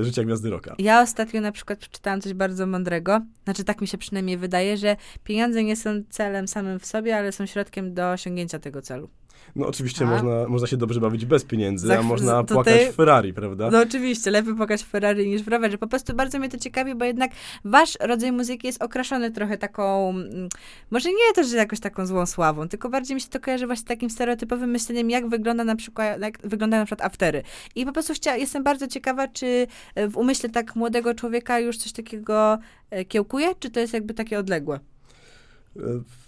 e, 0.00 0.04
życia 0.04 0.24
gwiazdy 0.24 0.50
rocka. 0.50 0.74
Ja 0.78 1.02
ostatnio 1.02 1.40
na 1.40 1.52
przykład 1.52 1.78
przeczytałam 1.78 2.20
coś 2.20 2.34
bardzo 2.34 2.66
mądrego, 2.66 3.20
znaczy 3.44 3.64
tak 3.64 3.80
mi 3.80 3.86
się 3.86 3.98
przynajmniej 3.98 4.38
wydaje, 4.38 4.76
że 4.76 4.96
pieniądze 5.24 5.64
nie 5.64 5.76
są 5.76 5.90
celem 6.10 6.41
samym 6.48 6.78
w 6.78 6.86
sobie, 6.86 7.16
ale 7.16 7.32
są 7.32 7.46
środkiem 7.46 7.94
do 7.94 8.10
osiągnięcia 8.10 8.58
tego 8.58 8.82
celu. 8.82 9.08
No 9.56 9.66
oczywiście 9.66 10.04
A? 10.04 10.08
można, 10.08 10.48
można 10.48 10.66
się 10.66 10.76
dobrze 10.76 11.00
bawić 11.00 11.26
bez 11.26 11.44
pieniędzy, 11.44 11.86
Za 11.86 11.98
a 11.98 12.02
można 12.02 12.44
płakać 12.44 12.80
w 12.80 12.94
Ferrari, 12.94 13.34
prawda? 13.34 13.70
No 13.70 13.80
oczywiście, 13.80 14.30
lepiej 14.30 14.54
pokazać 14.54 14.86
Ferrari 14.86 15.28
niż 15.28 15.42
w 15.42 15.48
rowerze. 15.48 15.78
Po 15.78 15.86
prostu 15.86 16.14
bardzo 16.14 16.38
mnie 16.38 16.48
to 16.48 16.58
ciekawi, 16.58 16.94
bo 16.94 17.04
jednak 17.04 17.30
wasz 17.64 17.98
rodzaj 18.00 18.32
muzyki 18.32 18.66
jest 18.66 18.82
okraszony 18.82 19.30
trochę 19.30 19.58
taką, 19.58 20.10
mm, 20.10 20.48
może 20.90 21.08
nie 21.08 21.32
to, 21.34 21.44
że 21.44 21.56
jakoś 21.56 21.80
taką 21.80 22.06
złą 22.06 22.26
sławą, 22.26 22.68
tylko 22.68 22.88
bardziej 22.88 23.14
mi 23.14 23.20
się 23.20 23.28
to 23.28 23.40
kojarzy 23.40 23.66
właśnie 23.66 23.86
takim 23.86 24.10
stereotypowym 24.10 24.70
myśleniem, 24.70 25.10
jak 25.10 25.28
wygląda 25.28 25.64
na 25.64 25.76
przykład, 25.76 26.20
jak 26.20 26.38
wyglądają 26.44 26.82
na 26.82 26.86
przykład 26.86 27.06
aftery. 27.06 27.42
I 27.74 27.86
po 27.86 27.92
prostu 27.92 28.14
chcia, 28.14 28.36
jestem 28.36 28.64
bardzo 28.64 28.86
ciekawa, 28.86 29.28
czy 29.28 29.66
e, 29.94 30.08
w 30.08 30.16
umyśle 30.16 30.48
tak 30.48 30.76
młodego 30.76 31.14
człowieka 31.14 31.58
już 31.58 31.76
coś 31.76 31.92
takiego 31.92 32.58
e, 32.90 33.04
kiełkuje, 33.04 33.48
czy 33.58 33.70
to 33.70 33.80
jest 33.80 33.94
jakby 33.94 34.14
takie 34.14 34.38
odległe? 34.38 34.80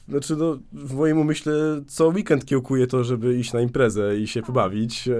Znaczy, 0.09 0.37
no, 0.37 0.59
w 0.73 0.95
moim 0.95 1.19
umyśle 1.19 1.53
co 1.87 2.09
weekend 2.09 2.45
kiełkuję 2.45 2.87
to, 2.87 3.05
żeby 3.05 3.39
iść 3.39 3.53
na 3.53 3.61
imprezę 3.61 4.19
i 4.19 4.27
się 4.27 4.43
pobawić. 4.43 5.09
E, 5.09 5.13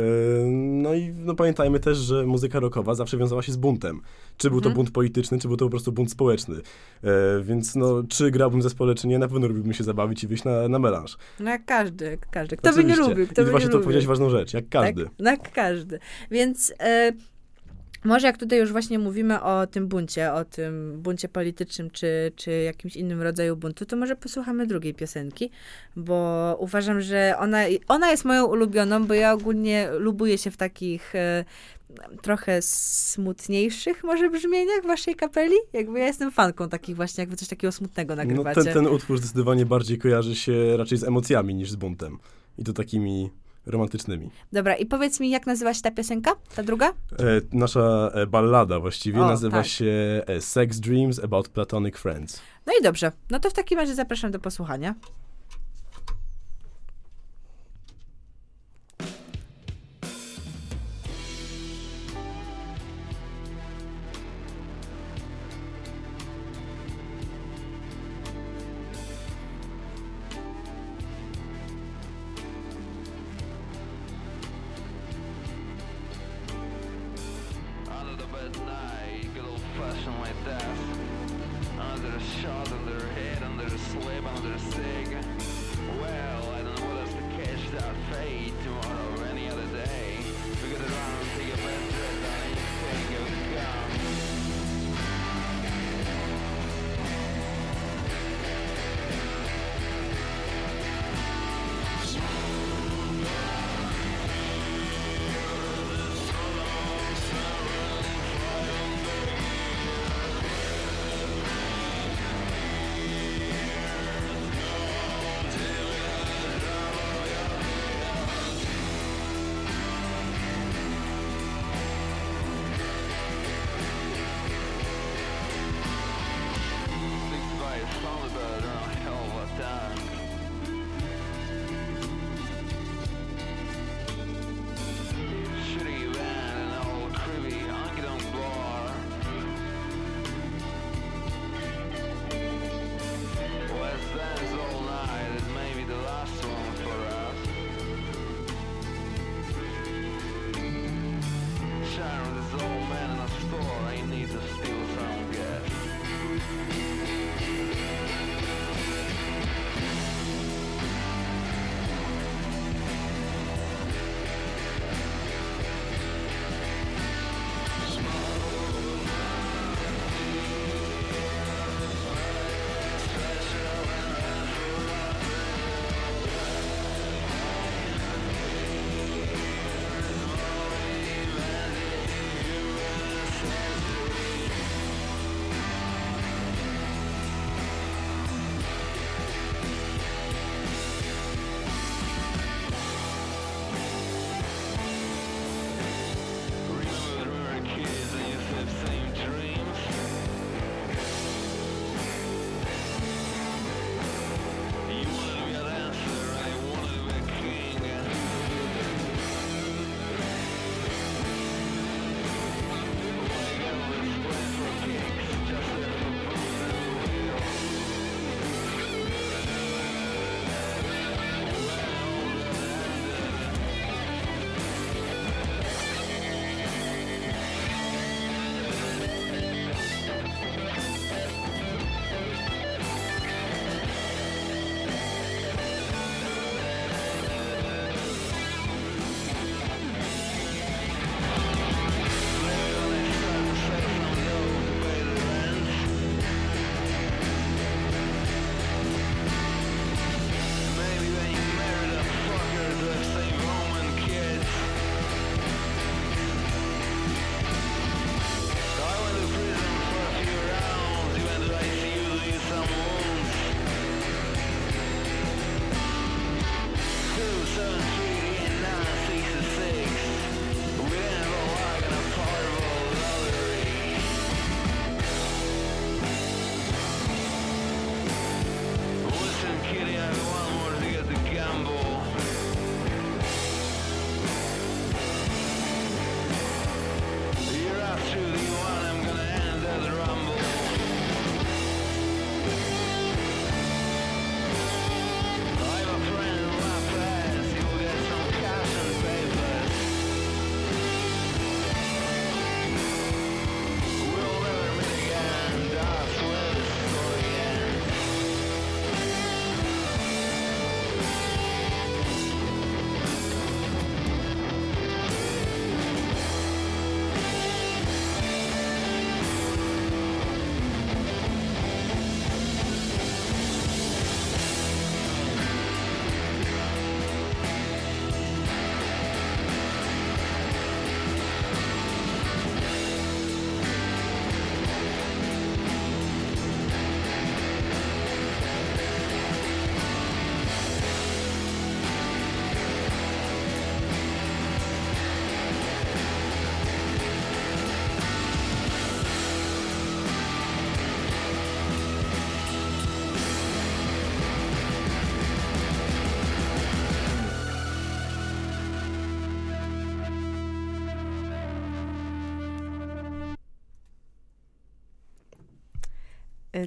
No 0.83 0.95
i 0.95 1.13
no, 1.17 1.35
pamiętajmy 1.35 1.81
też, 1.81 1.99
że 1.99 2.27
muzyka 2.27 2.61
rockowa 2.61 2.95
zawsze 2.95 3.17
wiązała 3.19 3.43
się 3.43 3.53
z 3.53 3.57
buntem. 3.57 4.01
Czy 4.37 4.51
był 4.51 4.61
to 4.61 4.69
Mhm. 4.69 4.75
bunt 4.77 4.91
polityczny, 4.91 5.39
czy 5.39 5.49
był 5.49 5.57
to 5.57 5.65
po 5.65 5.71
prostu 5.71 5.93
bunt 5.93 6.11
społeczny. 6.11 6.57
E, 7.05 7.43
Więc 7.43 7.75
no, 7.77 8.03
czy 8.09 8.31
grałbym 8.31 8.61
w 8.61 8.63
zespole, 8.63 8.95
czy 8.95 9.07
nie, 9.09 9.19
na 9.19 9.29
pewno 9.29 9.47
lubiłbym 9.49 9.73
się 9.73 9.85
zabawić 9.85 10.25
i 10.25 10.27
wyjść 10.27 10.45
na, 10.45 10.69
na 10.69 10.79
melanż. 10.79 11.17
No 11.41 11.51
jak 11.51 11.65
każdy, 11.65 12.05
jak 12.05 12.31
każdy. 12.31 12.57
Kto 12.57 12.73
by 12.73 12.77
nie 12.85 12.93
Oczywiście. 12.93 13.11
lubił, 13.11 13.27
kto 13.27 13.43
I 13.43 13.45
by 13.45 13.51
właśnie 13.51 13.67
nie 13.67 13.71
to 13.73 13.77
lubił. 13.79 13.85
powiedziałeś 13.85 14.07
ważną 14.07 14.31
rzecz, 14.31 14.55
jak 14.55 14.69
każdy. 14.69 15.05
Tak, 15.05 15.13
no 15.19 15.31
jak 15.31 15.53
każdy. 15.53 15.99
Więc 16.31 16.73
e, 16.81 17.13
może 18.05 18.27
jak 18.27 18.39
tutaj 18.39 18.59
już 18.59 18.73
właśnie 18.73 18.99
mówimy 18.99 19.43
o 19.43 19.67
tym 19.67 19.89
buncie, 19.89 20.33
o 20.33 20.45
tym 20.45 21.01
buncie 21.03 21.29
politycznym, 21.29 21.91
czy, 21.91 22.33
czy 22.37 22.51
jakimś 22.51 22.97
innym 22.97 23.23
rodzaju 23.23 23.57
buntu, 23.57 23.87
to 23.87 23.97
może 23.97 24.17
posłuchamy 24.17 24.67
drugiej 24.67 24.95
piosenki, 24.95 25.51
bo 25.97 26.57
uważam, 26.61 27.01
że 27.01 27.35
ona, 27.39 27.59
ona 27.89 28.11
jest 28.11 28.25
moją 28.25 28.47
ulubioną, 28.47 29.07
bo 29.07 29.15
ja 29.15 29.33
ogólnie 29.33 29.89
lubuję 29.99 30.39
się 30.39 30.51
w 30.51 30.57
takich 30.57 31.15
e, 31.15 31.45
trochę 32.23 32.63
smutniejszych 32.63 34.05
może 34.05 34.31
brzmieniach 34.31 34.87
waszej 34.87 35.15
kapeli. 35.15 35.55
Jakby 35.73 35.99
ja 35.99 36.07
jestem 36.07 36.31
fanką 36.31 36.69
takich 36.69 36.97
właśnie, 36.97 37.23
jakby 37.23 37.37
coś 37.37 37.49
takiego 37.49 37.73
smutnego 37.73 38.17
nagrywacie. 38.17 38.61
No 38.61 38.65
ten, 38.65 38.75
ten 38.75 38.87
utwór 38.87 39.19
zdecydowanie 39.19 39.67
bardziej 39.67 39.99
kojarzy 39.99 40.37
się 40.37 40.77
raczej 40.77 40.99
z 40.99 41.05
emocjami 41.05 41.55
niż 41.55 41.71
z 41.71 41.77
buntem. 41.77 42.19
I 42.59 42.65
to 42.65 42.73
takimi 42.73 43.31
romantycznymi. 43.67 44.31
Dobra, 44.53 44.77
i 44.77 44.87
powiedz 44.87 45.21
mi, 45.21 45.31
jak 45.31 45.47
nazywa 45.47 45.75
się 45.75 45.83
ta 45.83 45.91
piosenka, 45.91 46.35
ta 46.57 46.63
druga? 46.63 46.89
E, 46.89 46.95
nasza 47.53 48.11
e, 48.15 48.27
ballada 48.27 48.81
właściwie 48.81 49.23
O, 49.23 49.27
nazywa 49.27 49.57
tak. 49.57 49.67
się 49.67 50.23
e, 50.27 50.41
Sex 50.41 50.81
Dreams 50.81 51.19
About 51.25 51.49
Platonic 51.49 51.97
Friends. 51.97 52.41
No 52.67 52.73
i 52.81 52.83
dobrze, 52.83 53.13
no 53.31 53.41
to 53.41 53.51
w 53.51 53.53
takim 53.53 53.79
razie 53.79 53.95
zapraszam 53.95 54.31
do 54.31 54.39
posłuchania. 54.39 54.95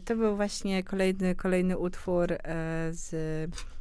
To 0.06 0.16
był 0.16 0.36
właśnie 0.36 0.84
kolejny, 0.84 1.36
kolejny 1.36 1.78
utwór 1.78 2.32
e, 2.32 2.38
z 2.92 3.16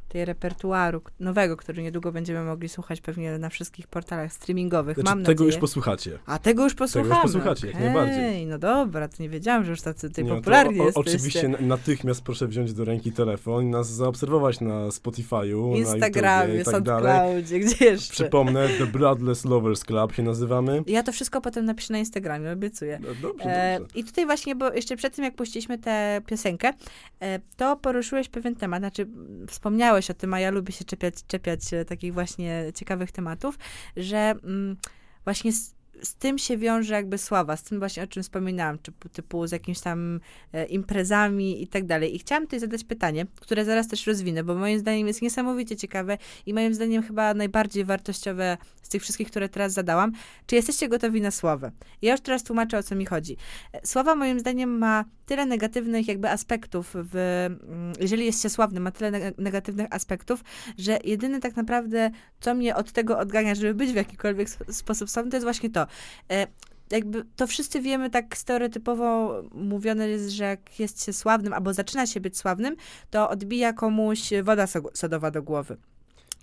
tej 0.07 0.25
repertuaru 0.25 1.01
nowego, 1.19 1.57
który 1.57 1.83
niedługo 1.83 2.11
będziemy 2.11 2.43
mogli 2.43 2.69
słuchać 2.69 3.01
pewnie 3.01 3.37
na 3.37 3.49
wszystkich 3.49 3.87
portalach 3.87 4.33
streamingowych. 4.33 4.95
Znaczy, 4.97 5.09
Mam 5.09 5.23
tego 5.23 5.31
nadzieję. 5.43 5.47
już 5.47 5.57
posłuchacie. 5.61 6.19
A 6.25 6.39
tego 6.39 6.63
już 6.63 6.75
posłuchamy. 6.75 7.21
posłuchacie, 7.21 7.67
jak 7.67 7.75
Okej, 7.75 7.85
najbardziej. 7.85 8.45
no 8.45 8.57
dobra, 8.57 9.07
to 9.07 9.23
nie 9.23 9.29
wiedziałam, 9.29 9.63
że 9.63 9.69
już 9.71 9.81
tacy 9.81 10.09
Nie, 10.17 10.23
no 10.23 10.29
to 10.29 10.35
popularni 10.35 10.81
o, 10.81 10.85
jesteście. 10.85 11.11
Oczywiście 11.17 11.47
na- 11.47 11.57
natychmiast 11.61 12.21
proszę 12.21 12.47
wziąć 12.47 12.73
do 12.73 12.85
ręki 12.85 13.11
telefon 13.11 13.63
i 13.63 13.67
nas 13.67 13.89
zaobserwować 13.91 14.59
na 14.59 14.87
Spotify'u, 14.87 15.71
na 15.71 15.77
Instagramie, 15.77 16.53
YouTubie 16.53 16.61
i 16.71 16.73
tak 16.73 16.83
dalej. 16.83 17.43
Gdzie 17.43 17.85
jeszcze? 17.85 18.13
Przypomnę, 18.13 18.69
The 18.69 18.85
Bloodless 18.85 19.45
Lovers 19.45 19.83
Club 19.83 20.13
się 20.13 20.23
nazywamy. 20.23 20.83
Ja 20.87 21.03
to 21.03 21.11
wszystko 21.11 21.41
potem 21.41 21.65
napiszę 21.65 21.93
na 21.93 21.99
Instagramie, 21.99 22.51
obiecuję. 22.51 22.99
No, 23.01 23.07
dobrze, 23.21 23.45
E, 23.45 23.79
dobrze. 23.79 23.99
I 23.99 24.03
tutaj 24.03 24.25
właśnie, 24.25 24.55
bo 24.55 24.73
jeszcze 24.73 24.95
przed 24.95 25.15
tym, 25.15 25.25
jak 25.25 25.35
puściliśmy 25.35 25.77
tę 25.77 26.21
piosenkę, 26.25 26.73
e, 27.21 27.39
to 27.57 27.75
poruszyłeś 27.75 28.29
pewien 28.29 28.55
temat, 28.55 28.81
znaczy 28.81 29.01
mm, 29.01 29.47
wspomniałeś 30.01 30.09
o 30.09 30.13
tym, 30.13 30.33
a 30.33 30.39
ja 30.39 30.51
lubię 30.51 30.73
się 30.73 30.85
czepiać, 30.85 31.13
czepiać 31.27 31.73
e, 31.73 31.85
takich 31.85 32.13
właśnie 32.13 32.71
ciekawych 32.75 33.11
tematów, 33.11 33.59
że 33.97 34.17
mm, 34.17 34.77
właśnie 35.23 35.51
z, 36.01 36.15
tym 36.15 36.37
się 36.37 36.57
wiąże 36.57 36.93
jakby 36.93 37.17
sława, 37.17 37.57
z 37.57 37.63
tym 37.63 37.79
właśnie, 37.79 38.03
o 38.03 38.07
czym 38.07 38.23
wspominałam, 38.23 38.77
typu, 38.77 39.09
typu 39.09 39.47
z 39.47 39.51
jakimiś 39.51 39.79
tam 39.79 40.19
e, 40.53 40.65
imprezami 40.65 41.63
i 41.63 41.67
tak 41.67 41.85
dalej. 41.85 42.15
I 42.15 42.19
chciałam 42.19 42.43
tutaj 42.43 42.59
zadać 42.59 42.83
pytanie, 42.83 43.25
które 43.41 43.65
zaraz 43.65 43.87
też 43.87 44.07
rozwinę, 44.07 44.43
bo 44.43 44.55
moim 44.55 44.79
zdaniem 44.79 45.07
jest 45.07 45.21
niesamowicie 45.21 45.75
ciekawe 45.75 46.17
i 46.45 46.53
moim 46.53 46.73
zdaniem 46.73 47.03
chyba 47.03 47.33
najbardziej 47.33 47.85
wartościowe 47.85 48.57
z 48.81 48.89
tych 48.89 49.01
wszystkich, 49.01 49.27
które 49.27 49.49
teraz 49.49 49.73
zadałam. 49.73 50.11
Czy 50.47 50.55
jesteście 50.55 50.89
gotowi 50.89 51.21
na 51.21 51.31
sławę? 51.31 51.71
Ja 52.01 52.11
już 52.11 52.21
teraz 52.21 52.43
tłumaczę, 52.43 52.77
o 52.77 52.83
co 52.83 52.95
mi 52.95 53.05
chodzi. 53.05 53.37
E, 53.73 53.87
Sława 53.87 54.15
moim 54.15 54.39
zdaniem 54.39 54.77
ma 54.77 55.05
tyle 55.25 55.45
negatywnych 55.45 56.07
jakby 56.07 56.29
aspektów, 56.29 56.91
w, 56.93 57.15
mm, 57.15 57.93
jeżeli 57.99 58.25
jest 58.25 58.43
się 58.43 58.49
sławnym, 58.49 58.83
ma 58.83 58.91
tyle 58.91 59.11
neg- 59.11 59.33
negatywnych 59.37 59.87
aspektów, 59.91 60.43
że 60.77 60.99
jedyne 61.03 61.39
tak 61.39 61.55
naprawdę, 61.55 62.11
co 62.39 62.53
mnie 62.55 62.75
od 62.75 62.91
tego 62.91 63.19
odgania, 63.19 63.55
żeby 63.55 63.73
być 63.73 63.91
w 63.91 63.95
jakikolwiek 63.95 64.47
sp- 64.55 64.73
sposób 64.73 65.09
sławnym, 65.09 65.31
to 65.31 65.37
jest 65.37 65.45
właśnie 65.45 65.69
to. 65.69 65.86
E, 66.31 66.47
jakby 66.91 67.25
to 67.35 67.47
wszyscy 67.47 67.81
wiemy, 67.81 68.09
tak 68.09 68.37
stereotypowo 68.37 69.33
mówione 69.51 70.09
jest, 70.09 70.29
że 70.29 70.43
jak 70.43 70.79
jest 70.79 71.05
się 71.05 71.13
sławnym, 71.13 71.53
albo 71.53 71.73
zaczyna 71.73 72.07
się 72.07 72.19
być 72.19 72.37
sławnym, 72.37 72.75
to 73.09 73.29
odbija 73.29 73.73
komuś 73.73 74.29
woda 74.43 74.65
so- 74.65 74.91
sodowa 74.93 75.31
do 75.31 75.43
głowy. 75.43 75.77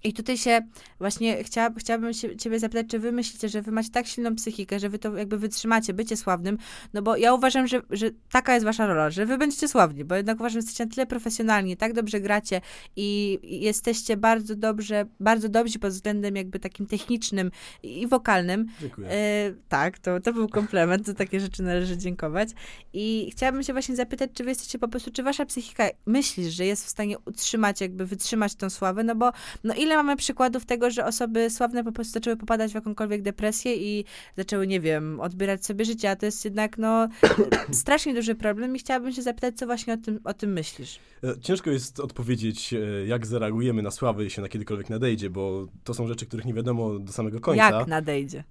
I 0.05 0.13
tutaj 0.13 0.39
się 0.39 0.61
właśnie 0.99 1.45
chciała, 1.45 1.71
chciałabym 1.79 2.15
się 2.15 2.37
ciebie 2.37 2.59
zapytać, 2.59 2.87
czy 2.87 2.99
wy 2.99 3.13
myślicie, 3.13 3.49
że 3.49 3.63
wy 3.63 3.73
macie 3.73 3.91
tak 3.91 4.07
silną 4.07 4.35
psychikę, 4.35 4.81
że 4.81 4.89
wy 4.89 4.99
to 4.99 5.17
jakby 5.17 5.39
wytrzymacie, 5.39 5.95
bycie 5.95 6.17
sławnym, 6.17 6.59
no 6.95 7.03
bo 7.03 7.17
ja 7.17 7.35
uważam, 7.35 7.67
że, 7.67 7.81
że 7.91 8.11
taka 8.33 8.55
jest 8.55 8.67
wasza 8.67 8.87
rola, 8.87 9.11
że 9.11 9.27
wy 9.27 9.39
będziecie 9.39 9.69
sławni, 9.69 10.05
bo 10.05 10.15
jednak 10.15 10.37
uważam, 10.37 10.53
że 10.53 10.59
jesteście 10.59 10.85
na 10.85 10.91
tyle 10.91 11.07
profesjonalni, 11.07 11.77
tak 11.77 11.93
dobrze 11.93 12.21
gracie 12.21 12.61
i 12.97 13.39
jesteście 13.43 14.17
bardzo 14.17 14.55
dobrze, 14.57 15.07
bardzo 15.21 15.49
dobrzy 15.49 15.79
pod 15.79 15.93
względem 15.93 16.37
jakby 16.37 16.59
takim 16.61 16.87
technicznym 16.87 17.51
i 17.83 18.07
wokalnym, 18.07 18.67
Dziękuję. 18.81 19.09
E, 19.11 19.53
tak, 19.69 19.99
to, 19.99 20.21
to 20.21 20.33
był 20.33 20.49
komplement, 20.49 21.07
za 21.07 21.15
takie 21.15 21.41
rzeczy 21.41 21.63
należy 21.63 21.99
dziękować. 21.99 22.49
I 22.93 23.29
chciałabym 23.33 23.63
się 23.63 23.73
właśnie 23.73 23.97
zapytać, 23.97 24.31
czy 24.35 24.45
wy 24.45 24.51
jesteście 24.51 24.79
po 24.79 24.89
prostu, 24.89 25.11
czy 25.11 25.23
wasza 25.23 25.47
psychika 25.47 25.85
myślisz, 26.07 26.55
że 26.55 26.67
jest 26.67 26.87
w 26.87 26.89
stanie 26.89 27.17
utrzymać, 27.19 27.81
jakby 27.81 28.07
wytrzymać 28.07 28.55
tą 28.55 28.71
sławę, 28.71 29.05
no 29.05 29.15
bo 29.15 29.33
no 29.65 29.75
ile 29.75 29.94
mamy 29.97 30.17
przykładów 30.17 30.65
tego, 30.65 30.91
że 30.91 31.07
osoby 31.07 31.51
sławne 31.51 31.85
po 31.85 31.93
prostu 31.93 32.13
zaczęły 32.13 32.37
popadać 32.37 32.73
w 32.73 32.75
jakąkolwiek 32.75 33.23
depresję 33.23 33.77
i 33.77 34.05
zaczęły, 34.37 34.67
nie 34.67 34.81
wiem, 34.81 35.21
odbierać 35.21 35.67
sobie 35.67 35.85
życie, 35.85 36.11
a 36.11 36.17
to 36.17 36.27
jest 36.27 36.45
jednak, 36.45 36.79
no, 36.79 37.09
strasznie 37.83 38.15
duży 38.15 38.35
problem 38.35 38.77
i 38.77 38.79
chciałabym 38.79 39.13
się 39.13 39.23
zapytać, 39.23 39.55
co 39.59 39.67
właśnie 39.67 39.95
o 39.95 39.97
tym, 39.97 40.21
o 40.25 40.35
tym 40.35 40.53
myślisz. 40.53 40.99
E, 41.25 41.41
Ciężko 41.41 41.71
jest 41.71 42.01
odpowiedzieć, 42.01 42.75
e, 42.75 43.07
jak 43.07 43.27
zareagujemy 43.27 43.83
na 43.83 43.91
sławę, 43.91 44.25
jeśli 44.25 44.41
ona 44.41 44.49
kiedykolwiek 44.49 44.91
nadejdzie, 44.91 45.31
bo 45.31 45.67
to 45.85 45.95
są 45.95 46.07
rzeczy, 46.07 46.27
których 46.27 46.47
nie 46.47 46.55
wiadomo 46.55 46.99
do 46.99 47.13
samego 47.13 47.41
końca. 47.41 47.79
Jak 47.79 47.87
nadejdzie? 47.87 48.45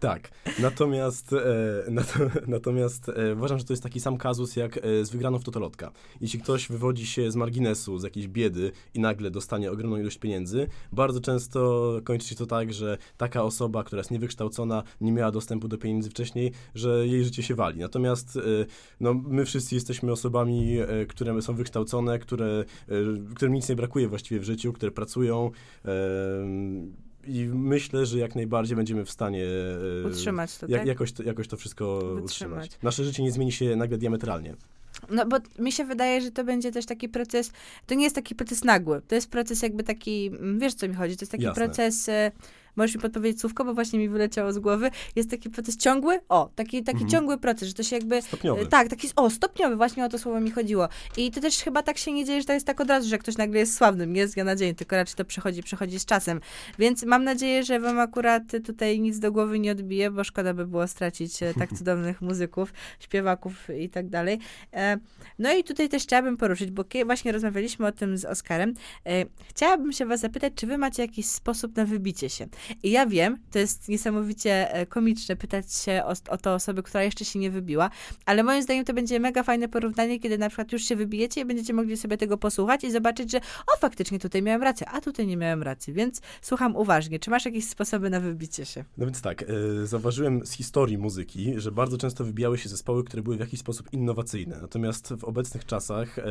Tak. 0.00 0.30
Natomiast, 0.58 1.32
e, 1.32 1.90
nato, 1.90 2.18
natomiast 2.46 3.08
e, 3.08 3.34
uważam, 3.34 3.58
że 3.58 3.64
to 3.64 3.72
jest 3.72 3.82
taki 3.82 4.00
sam 4.00 4.16
kazus 4.16 4.56
jak 4.56 4.76
e, 4.76 5.04
z 5.04 5.10
wygraną 5.10 5.38
w 5.38 5.44
Totolotka. 5.44 5.92
Jeśli 6.20 6.40
ktoś 6.40 6.68
wywodzi 6.68 7.06
się 7.06 7.30
z 7.30 7.36
marginesu, 7.36 7.98
z 7.98 8.02
jakiejś 8.02 8.28
biedy 8.28 8.72
i 8.94 9.00
nagle 9.00 9.30
dostanie 9.30 9.72
ogromną 9.72 9.96
ilość 9.96 10.18
pieniędzy, 10.18 10.68
bardzo 10.92 11.20
często 11.20 11.90
kończy 12.04 12.28
się 12.28 12.34
to 12.34 12.46
tak, 12.46 12.72
że 12.72 12.98
taka 13.16 13.42
osoba, 13.42 13.84
która 13.84 14.00
jest 14.00 14.10
niewykształcona, 14.10 14.82
nie 15.00 15.12
miała 15.12 15.30
dostępu 15.30 15.68
do 15.68 15.78
pieniędzy 15.78 16.10
wcześniej, 16.10 16.52
że 16.74 17.06
jej 17.06 17.24
życie 17.24 17.42
się 17.42 17.54
wali. 17.54 17.80
Natomiast 17.80 18.36
e, 18.36 18.40
no, 19.00 19.14
my 19.14 19.44
wszyscy 19.44 19.74
jesteśmy 19.74 20.12
osobami, 20.12 20.78
e, 20.78 21.06
które 21.06 21.42
są 21.42 21.54
wykształcone, 21.54 22.18
które, 22.18 22.64
e, 22.88 22.94
którym 23.34 23.54
nic 23.54 23.68
nie 23.68 23.76
brakuje 23.76 24.08
właściwie 24.08 24.40
w 24.40 24.44
życiu, 24.44 24.72
które 24.72 24.92
pracują. 24.92 25.50
I 27.26 27.44
myślę, 27.54 28.06
że 28.06 28.18
jak 28.18 28.34
najbardziej 28.34 28.76
będziemy 28.76 29.04
w 29.04 29.10
stanie 29.10 29.44
e, 30.04 30.06
Utrzymać 30.06 30.58
to, 30.58 30.66
jak, 30.68 30.80
tak? 30.80 30.88
jakoś, 30.88 31.12
to, 31.12 31.22
jakoś 31.22 31.48
to 31.48 31.56
wszystko 31.56 31.98
Wytrzymać. 32.14 32.64
utrzymać. 32.64 32.82
Nasze 32.82 33.04
życie 33.04 33.22
nie 33.22 33.32
zmieni 33.32 33.52
się 33.52 33.76
nagle 33.76 33.98
diametralnie. 33.98 34.54
No 35.10 35.26
bo 35.26 35.36
mi 35.58 35.72
się 35.72 35.84
wydaje, 35.84 36.20
że 36.20 36.30
to 36.30 36.44
będzie 36.44 36.72
też 36.72 36.86
taki 36.86 37.08
proces, 37.08 37.52
to 37.86 37.94
nie 37.94 38.04
jest 38.04 38.14
taki 38.16 38.34
proces 38.34 38.64
nagły, 38.64 39.02
to 39.08 39.14
jest 39.14 39.30
proces 39.30 39.62
jakby 39.62 39.82
taki, 39.82 40.26
mm, 40.26 40.58
wiesz 40.58 40.74
co 40.74 40.88
mi 40.88 40.94
chodzi, 40.94 41.16
to 41.16 41.22
jest 41.22 41.32
taki 41.32 41.44
Jasne. 41.44 41.64
proces, 41.64 42.08
e, 42.08 42.32
możesz 42.76 42.94
mi 42.94 43.00
podpowiedzieć 43.00 43.40
słówko, 43.40 43.64
bo 43.64 43.74
właśnie 43.74 43.98
mi 43.98 44.08
wyleciało 44.08 44.52
z 44.52 44.58
głowy, 44.58 44.90
jest 45.16 45.30
taki 45.30 45.50
proces 45.50 45.76
ciągły, 45.76 46.20
o, 46.28 46.50
taki, 46.54 46.82
taki 46.82 46.94
Mhm. 46.96 47.10
ciągły 47.10 47.38
proces, 47.38 47.68
że 47.68 47.74
to 47.74 47.82
się 47.82 47.96
jakby, 47.96 48.22
Stopniowy. 48.22 48.62
e, 48.62 48.66
tak, 48.66 48.88
taki, 48.88 49.08
o, 49.16 49.30
stopniowy, 49.30 49.76
właśnie 49.76 50.04
o 50.04 50.08
to 50.08 50.18
słowo 50.18 50.40
mi 50.40 50.50
chodziło. 50.50 50.88
I 51.16 51.30
to 51.30 51.40
też 51.40 51.58
chyba 51.58 51.82
tak 51.82 51.98
się 51.98 52.12
nie 52.12 52.24
dzieje, 52.24 52.40
że 52.40 52.46
to 52.46 52.52
jest 52.52 52.66
tak 52.66 52.80
od 52.80 52.88
razu, 52.88 53.08
że 53.08 53.18
ktoś 53.18 53.36
nagle 53.36 53.58
jest 53.60 53.76
sławnym, 53.76 54.12
nie 54.12 54.28
z 54.28 54.34
dnia 54.34 54.44
na 54.44 54.56
dzień, 54.56 54.74
tylko 54.74 54.96
raczej 54.96 55.14
to 55.16 55.24
przychodzi, 55.24 55.62
przychodzi 55.62 55.98
z 55.98 56.04
czasem. 56.04 56.40
Więc 56.78 57.02
mam 57.02 57.24
nadzieję, 57.24 57.64
że 57.64 57.80
wam 57.80 57.98
akurat 57.98 58.42
tutaj 58.66 59.00
nic 59.00 59.18
do 59.18 59.32
głowy 59.32 59.58
nie 59.58 59.72
odbije, 59.72 60.10
bo 60.10 60.24
szkoda 60.24 60.54
by 60.54 60.66
było 60.66 60.88
stracić 60.88 61.42
e, 61.42 61.54
tak 61.54 61.72
cudownych 61.78 62.20
muzyków, 62.22 62.72
śpiewaków 63.00 63.68
i 63.78 63.88
tak 63.88 64.08
dalej. 64.08 64.38
E, 64.72 64.96
no 65.38 65.52
i 65.56 65.64
tutaj 65.64 65.88
też 65.88 66.02
chciałabym 66.02 66.36
poruszyć, 66.36 66.70
bo 66.70 66.84
właśnie 67.06 67.32
rozmawialiśmy 67.32 67.86
o 67.86 67.92
tym 67.92 68.18
z 68.18 68.24
Oskarem. 68.24 68.74
Chciałabym 69.48 69.92
się 69.92 70.06
was 70.06 70.20
zapytać, 70.20 70.52
czy 70.56 70.66
wy 70.66 70.78
macie 70.78 71.02
jakiś 71.02 71.26
sposób 71.26 71.76
na 71.76 71.84
wybicie 71.84 72.30
się? 72.30 72.46
I 72.82 72.90
ja 72.90 73.06
wiem, 73.06 73.38
to 73.50 73.58
jest 73.58 73.88
niesamowicie 73.88 74.74
e, 74.74 74.86
komiczne 74.86 75.36
pytać 75.36 75.74
się 75.74 76.02
o, 76.04 76.32
o 76.32 76.36
to 76.36 76.54
osoby, 76.54 76.82
która 76.82 77.02
jeszcze 77.02 77.24
się 77.24 77.38
nie 77.38 77.50
wybiła, 77.50 77.90
ale 78.26 78.42
moim 78.42 78.62
zdaniem 78.62 78.84
to 78.84 78.94
będzie 78.94 79.20
mega 79.20 79.42
fajne 79.42 79.68
porównanie, 79.68 80.20
kiedy 80.20 80.38
na 80.38 80.48
przykład 80.48 80.72
już 80.72 80.82
się 80.82 80.96
wybijecie 80.96 81.40
i 81.40 81.44
będziecie 81.44 81.72
mogli 81.72 81.96
sobie 81.96 82.16
tego 82.16 82.38
posłuchać 82.38 82.84
i 82.84 82.90
zobaczyć, 82.90 83.30
że 83.30 83.38
o, 83.38 83.78
faktycznie 83.78 84.18
tutaj 84.18 84.42
miałem 84.42 84.62
rację, 84.62 84.88
a 84.88 85.00
tutaj 85.00 85.26
nie 85.26 85.36
miałem 85.36 85.62
racji, 85.62 85.92
więc 85.92 86.20
słucham 86.42 86.76
uważnie. 86.76 87.18
Czy 87.18 87.30
masz 87.30 87.44
jakieś 87.44 87.68
sposoby 87.68 88.10
na 88.10 88.20
wybicie 88.20 88.64
się? 88.66 88.84
No 88.98 89.06
więc 89.06 89.22
tak, 89.22 89.42
e, 89.42 89.86
zauważyłem 89.86 90.46
z 90.46 90.52
historii 90.52 90.98
muzyki, 90.98 91.52
że 91.56 91.72
bardzo 91.72 91.98
często 91.98 92.24
wybijały 92.24 92.58
się 92.58 92.68
zespoły, 92.68 93.04
które 93.04 93.22
były 93.22 93.36
w 93.36 93.40
jakiś 93.40 93.60
sposób 93.60 93.92
innowacyjne. 93.92 94.58
Natomiast 94.62 95.14
w 95.18 95.24
obecnych 95.24 95.66
czasach 95.66 96.18
e, 96.18 96.22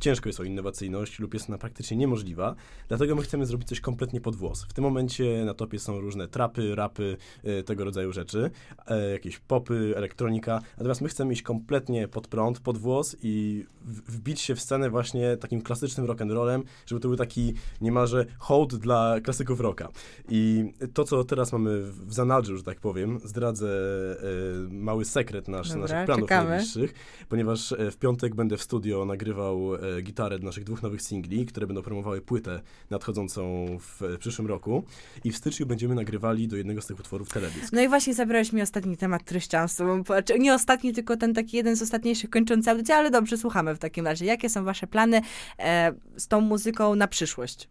ciężko 0.00 0.28
jest 0.28 0.40
o 0.40 0.44
innowacyjność 0.44 1.18
lub 1.18 1.34
jest 1.34 1.48
ona 1.48 1.58
praktycznie 1.58 1.96
niemożliwa, 1.96 2.54
dlatego 2.88 3.14
my 3.14 3.22
chcemy 3.22 3.46
zrobić 3.46 3.68
coś 3.68 3.80
kompletnie 3.80 4.20
pod 4.20 4.36
włos. 4.36 4.64
W 4.64 4.72
tym 4.72 4.84
momencie 4.84 5.44
na 5.44 5.54
topie 5.54 5.77
są 5.78 6.00
różne 6.00 6.28
trapy, 6.28 6.74
rapy, 6.74 7.16
e, 7.44 7.62
tego 7.62 7.84
rodzaju 7.84 8.12
rzeczy, 8.12 8.50
e, 8.86 9.10
jakieś 9.10 9.38
popy, 9.38 9.92
elektronika, 9.96 10.60
natomiast 10.76 11.00
my 11.00 11.08
chcemy 11.08 11.32
iść 11.32 11.42
kompletnie 11.42 12.08
pod 12.08 12.28
prąd, 12.28 12.60
pod 12.60 12.78
włos 12.78 13.16
i 13.22 13.64
wbić 13.84 14.40
się 14.40 14.54
w 14.54 14.60
scenę 14.60 14.90
właśnie 14.90 15.36
takim 15.36 15.62
klasycznym 15.62 16.06
rock'n'rollem, 16.06 16.62
żeby 16.86 17.00
to 17.00 17.08
był 17.08 17.16
taki 17.16 17.54
niemalże 17.80 18.26
hołd 18.38 18.76
dla 18.76 19.20
klasyków 19.20 19.60
rocka. 19.60 19.88
I 20.28 20.72
to, 20.94 21.04
co 21.04 21.24
teraz 21.24 21.52
mamy 21.52 21.82
w 21.82 22.14
zanadrzu, 22.14 22.56
że 22.56 22.62
tak 22.62 22.80
powiem, 22.80 23.20
zdradzę 23.24 23.68
e, 23.68 24.68
mały 24.70 25.04
sekret 25.04 25.48
nasz, 25.48 25.68
Dobra, 25.68 25.82
naszych 25.82 26.06
planów 26.06 26.28
czekamy. 26.28 26.48
najbliższych, 26.50 26.94
ponieważ 27.28 27.74
w 27.90 27.96
piątek 27.96 28.34
będę 28.34 28.56
w 28.56 28.62
studio 28.62 29.04
nagrywał 29.04 29.60
gitarę 30.02 30.38
do 30.38 30.46
naszych 30.46 30.64
dwóch 30.64 30.82
nowych 30.82 31.02
singli, 31.02 31.46
które 31.46 31.66
będą 31.66 31.82
promowały 31.82 32.20
płytę 32.20 32.60
nadchodzącą 32.90 33.66
w 33.80 34.16
przyszłym 34.18 34.48
roku. 34.48 34.84
I 35.24 35.32
w 35.32 35.36
styczniu 35.36 35.66
będziemy 35.68 35.94
nagrywali 35.94 36.48
do 36.48 36.56
jednego 36.56 36.82
z 36.82 36.86
tych 36.86 37.00
utworów 37.00 37.28
teledysk. 37.28 37.72
No 37.72 37.80
i 37.80 37.88
właśnie 37.88 38.14
zabrałeś 38.14 38.52
mi 38.52 38.62
ostatni 38.62 38.96
temat, 38.96 39.22
który 39.22 39.40
chciałam 39.40 39.68
z 39.68 39.76
tobą 39.76 40.04
połączyć. 40.04 40.36
Nie 40.40 40.54
ostatni, 40.54 40.92
tylko 40.92 41.16
ten 41.16 41.34
taki 41.34 41.56
jeden 41.56 41.76
z 41.76 41.82
ostatniejszych 41.82 42.30
kończący 42.30 42.70
audycję, 42.70 42.94
ale 42.94 43.10
dobrze, 43.10 43.38
słuchamy 43.38 43.74
w 43.74 43.78
takim 43.78 44.06
razie. 44.06 44.24
Jakie 44.24 44.48
są 44.48 44.64
wasze 44.64 44.86
plany 44.86 45.20
e, 45.58 45.92
z 46.16 46.28
tą 46.28 46.40
muzyką 46.40 46.94
na 46.94 47.08
przyszłość? 47.08 47.68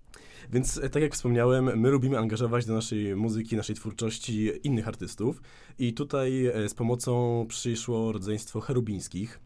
Więc 0.53 0.77
e, 0.77 0.89
tak 0.89 1.03
jak 1.03 1.13
wspomniałem, 1.13 1.79
my 1.79 1.89
lubimy 1.89 2.17
angażować 2.17 2.65
do 2.65 2.73
naszej 2.73 3.15
muzyki, 3.15 3.55
naszej 3.55 3.75
twórczości 3.75 4.51
innych 4.63 4.87
artystów 4.87 5.41
i 5.79 5.93
tutaj 5.93 6.45
e, 6.45 6.69
z 6.69 6.73
pomocą 6.73 7.45
przyszło 7.49 8.11
rodzeństwo 8.11 8.59
cherubińskich. 8.59 9.39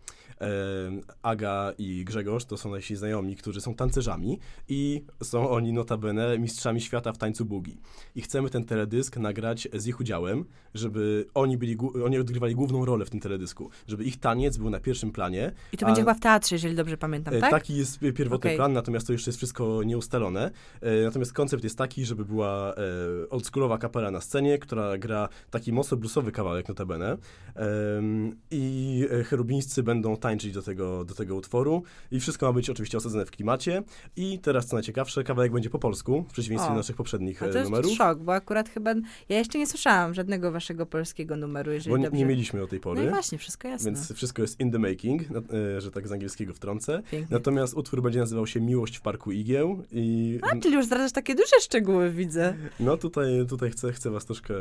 Aga 1.22 1.74
i 1.78 2.06
Grzegorz 2.06 2.46
to 2.46 2.58
są 2.58 2.72
nasi 2.72 2.96
znajomi, 2.96 3.36
którzy 3.36 3.62
są 3.62 3.76
tancerzami 3.76 4.40
i 4.70 5.04
są 5.24 5.50
oni 5.50 5.74
notabene 5.74 6.40
mistrzami 6.40 6.82
świata 6.82 7.14
w 7.14 7.18
tańcu 7.18 7.46
bugi. 7.46 7.78
I 8.16 8.22
chcemy 8.22 8.50
ten 8.50 8.66
teledysk 8.66 9.18
nagrać 9.18 9.68
z 9.74 9.88
ich 9.88 10.00
udziałem, 10.00 10.46
żeby 10.74 11.26
oni 11.34 11.58
byli, 11.58 11.78
oni 12.06 12.18
odgrywali 12.18 12.56
główną 12.56 12.86
rolę 12.86 13.06
w 13.06 13.10
tym 13.10 13.20
teledysku, 13.20 13.70
żeby 13.88 14.04
ich 14.04 14.20
taniec 14.20 14.58
był 14.58 14.70
na 14.70 14.80
pierwszym 14.80 15.12
planie. 15.12 15.52
I 15.74 15.78
to 15.78 15.86
a- 15.86 15.90
będzie 15.90 16.02
chyba 16.02 16.14
w 16.14 16.20
teatrze, 16.20 16.56
jeżeli 16.56 16.76
dobrze 16.76 16.98
pamiętam, 16.98 17.34
E, 17.34 17.40
tak? 17.40 17.52
Taki 17.52 17.78
jest 17.78 18.00
pierwotny 18.00 18.36
Okej. 18.36 18.56
plan, 18.56 18.74
natomiast 18.74 19.08
to 19.08 19.14
jeszcze 19.14 19.30
jest 19.30 19.38
wszystko 19.38 19.84
nieustalone. 19.84 20.52
E, 20.82 21.02
Natomiast 21.06 21.34
koncept 21.34 21.64
jest 21.64 21.78
taki, 21.78 22.06
żeby 22.06 22.26
była 22.26 22.74
e, 22.74 23.30
oldschoolowa 23.30 23.78
kapela 23.78 24.12
na 24.12 24.22
scenie, 24.22 24.58
która 24.58 24.98
gra 24.98 25.30
taki 25.50 25.74
mocno 25.74 25.98
bluesowy 25.98 26.32
kawałek 26.32 26.68
notabene. 26.70 27.18
I 28.52 29.06
cherubińscy 29.26 29.84
będą 29.84 30.18
tańczyć 30.18 30.31
do 30.38 30.62
tego, 30.62 31.06
do 31.06 31.14
tego 31.16 31.36
utworu. 31.36 31.84
I 32.12 32.20
wszystko 32.20 32.46
ma 32.46 32.54
być 32.54 32.70
oczywiście 32.70 32.98
osadzone 32.98 33.26
w 33.26 33.32
klimacie. 33.32 33.84
I 34.16 34.40
teraz 34.40 34.66
co 34.68 34.76
najciekawsze, 34.76 35.24
kawałek 35.24 35.52
będzie 35.52 35.70
po 35.70 35.80
polsku, 35.80 36.26
w 36.30 36.34
przeciwieństwie 36.34 36.68
O. 36.70 36.72
do 36.74 36.78
naszych 36.78 36.96
poprzednich 36.96 37.44
e, 37.44 37.50
to 37.50 37.58
jest 37.58 37.70
numerów. 37.72 37.92
szok, 37.94 38.20
bo 38.20 38.34
akurat 38.34 38.70
chyba 38.70 38.94
ja 39.30 39.38
jeszcze 39.38 39.58
nie 39.60 39.68
słyszałam 39.68 40.14
żadnego 40.14 40.52
waszego 40.52 40.86
polskiego 40.86 41.36
numeru, 41.36 41.72
jeżeli 41.72 41.92
Bo 41.92 41.98
nie, 41.98 42.04
dobrze... 42.04 42.18
nie 42.20 42.26
mieliśmy 42.26 42.64
o 42.64 42.68
tej 42.68 42.80
No 42.80 42.84
pory. 42.84 43.04
i 43.04 43.10
właśnie, 43.10 43.38
wszystko 43.38 43.68
jasne. 43.68 43.92
Więc 43.92 44.14
wszystko 44.14 44.42
jest 44.42 44.60
in 44.60 44.72
the 44.72 44.80
making, 44.80 45.22
e, 45.22 45.82
że 45.82 45.92
tak 45.92 46.08
z 46.08 46.12
angielskiego 46.12 46.54
wtrącę. 46.54 47.02
Pięknie. 47.12 47.28
Natomiast 47.38 47.74
utwór 47.74 48.02
będzie 48.02 48.20
nazywał 48.20 48.48
się 48.48 48.62
Miłość 48.62 48.98
w 48.98 49.02
Parku 49.02 49.32
Igieł 49.32 49.84
i 49.92 50.40
A, 50.42 50.60
czyli 50.60 50.76
już 50.76 50.86
zdradzasz 50.86 51.12
takie 51.12 51.36
duże 51.36 51.56
szczegóły, 51.62 52.12
widzę. 52.12 52.54
No 52.80 52.98
tutaj, 52.98 53.46
tutaj 53.50 53.72
chcę, 53.72 53.92
chcę 53.94 54.10
was 54.10 54.26
troszkę 54.26 54.54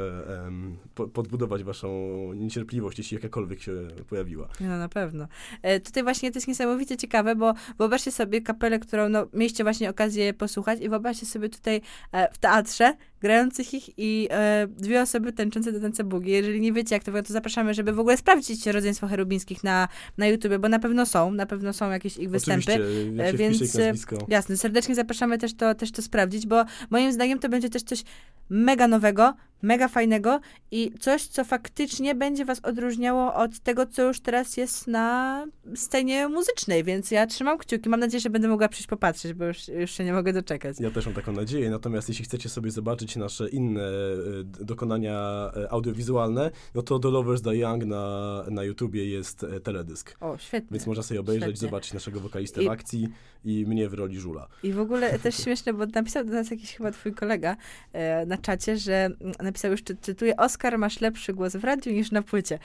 podbudować 1.13 1.65
waszą 1.65 1.89
niecierpliwość, 2.35 2.99
jeśli 2.99 3.15
jakakolwiek 3.15 3.63
się 3.63 3.73
pojawiła. 4.09 4.49
No 4.61 4.79
na 4.79 4.89
pewno. 4.89 5.27
E, 5.63 5.81
tutaj 5.81 6.03
właśnie 6.03 6.31
to 6.31 6.37
jest 6.37 6.49
niesamowicie 6.49 6.97
ciekawe, 6.97 7.37
bo 7.37 7.55
wyobraźcie 7.79 8.13
sobie 8.13 8.43
kapelę, 8.43 8.79
którą 8.79 9.09
no, 9.09 9.27
mieliście 9.33 9.65
właśnie 9.65 9.91
okazję 9.91 10.35
posłuchać 10.35 10.81
i 10.81 10.89
wyobraźcie 10.89 11.27
sobie 11.27 11.49
tutaj 11.49 11.81
e, 12.13 12.33
w 12.33 12.39
teatrze 12.39 12.97
grających 13.21 13.75
ich 13.75 13.91
i 13.99 14.29
e, 14.31 14.67
dwie 14.79 15.03
osoby 15.03 15.33
tańczące 15.33 15.73
do 15.73 15.81
tańca 15.81 16.05
bugi. 16.05 16.31
Jeżeli 16.31 16.61
nie 16.61 16.73
wiecie, 16.73 16.95
jak 16.95 17.05
to 17.05 17.11
wygląda, 17.11 17.29
to 17.29 17.33
zapraszamy, 17.33 17.75
żeby 17.75 17.93
w 17.93 18.01
ogóle 18.01 18.17
sprawdzić 18.17 18.67
rodzeństwo 18.67 19.09
cherubińskich 19.09 19.65
na, 19.65 19.89
na 20.19 20.27
YouTube, 20.27 20.59
bo 20.59 20.69
na 20.69 20.79
pewno 20.79 21.07
są, 21.07 21.31
na 21.31 21.47
pewno 21.47 21.73
są 21.73 21.91
jakieś 21.91 22.17
ich 22.17 22.31
występy. 22.31 22.73
Oczywiście, 22.73 23.17
jak 23.17 23.35
E, 23.35 23.37
więc, 23.37 23.75
nazwisko. 23.75 24.19
Jasne, 24.29 24.57
serdecznie 24.57 24.95
zapraszamy 24.95 25.39
też 25.39 25.55
to, 25.55 25.75
też 25.75 25.93
to 25.93 26.03
sprawdzić, 26.03 26.47
bo 26.47 26.65
moim 26.91 27.13
zdaniem 27.13 27.39
to 27.39 27.49
będzie 27.49 27.71
też 27.71 27.83
coś 27.83 28.05
mega 28.51 28.89
nowego, 28.89 29.35
mega 29.63 29.89
fajnego 29.89 30.41
i 30.71 30.93
coś, 31.01 31.27
co 31.27 31.45
faktycznie 31.45 32.15
będzie 32.15 32.45
was 32.45 32.61
odróżniało 32.63 33.35
od 33.35 33.61
tego, 33.61 33.87
co 33.87 34.03
już 34.03 34.21
teraz 34.21 34.57
jest 34.57 34.87
na 34.87 35.47
scenie 35.75 36.29
muzycznej, 36.29 36.85
więc 36.85 37.11
ja 37.11 37.27
trzymam 37.27 37.59
kciuki. 37.59 37.89
Mam 37.89 38.01
nadzieję, 38.01 38.21
że 38.21 38.31
będę 38.31 38.49
mogła 38.49 38.69
przyjść 38.69 38.89
popatrzeć, 38.89 39.33
bo 39.33 39.45
już, 39.45 39.69
już 39.69 39.91
się 39.91 40.05
nie 40.05 40.13
mogę 40.13 40.33
doczekać. 40.33 40.77
Ja 40.81 40.91
też 40.91 41.07
mam 41.07 41.15
taką 41.15 41.33
nadzieję, 41.33 41.71
natomiast 41.71 42.09
jeśli 42.09 42.25
chcecie 42.25 42.49
sobie 42.49 42.71
zobaczyć 42.71 43.10
nasze 43.17 43.49
inne 43.49 43.83
e, 43.83 44.65
dokonania 44.65 45.51
e, 45.57 45.71
audiowizualne, 45.71 46.51
no 46.75 46.83
to 46.83 46.99
The 46.99 47.09
Lovers 47.09 47.43
Die 47.43 47.57
Young 47.57 47.85
na, 47.85 48.45
na 48.51 48.65
YouTubie 48.65 49.09
jest 49.09 49.45
e, 49.45 49.61
teledysk. 49.61 50.17
O, 50.21 50.39
świetnie. 50.39 50.69
Więc 50.71 50.87
można 50.87 51.03
sobie 51.03 51.21
obejrzeć, 51.21 51.49
Świetnie. 51.49 51.69
zobaczyć 51.69 51.93
naszego 51.93 52.21
wokalistę 52.21 52.63
I- 52.63 52.67
w 52.67 52.71
akcji 52.71 53.09
i 53.45 53.67
mnie 53.67 53.89
w 53.89 53.95
roli 53.95 54.19
żula. 54.21 54.49
I 54.63 54.73
w 54.73 54.81
ogóle 54.81 55.19
też 55.19 55.37
śmieszne, 55.45 55.73
bo 55.73 55.87
napisał 55.87 56.25
do 56.25 56.33
nas 56.33 56.51
jakiś 56.51 56.75
chyba 56.75 56.91
twój 56.91 57.15
kolega 57.15 57.57
e, 57.93 58.27
na 58.27 58.39
czacie, 58.39 58.77
że 58.77 59.09
napisał 59.43 59.71
już, 59.71 59.83
czy- 59.83 59.97
cytuję, 59.97 60.37
Oskar, 60.37 60.79
masz 60.79 61.01
lepszy 61.01 61.33
głos 61.35 61.57
w 61.57 61.65
radiu 61.65 61.93
niż 61.93 62.11
na 62.11 62.23
płycie. 62.23 62.59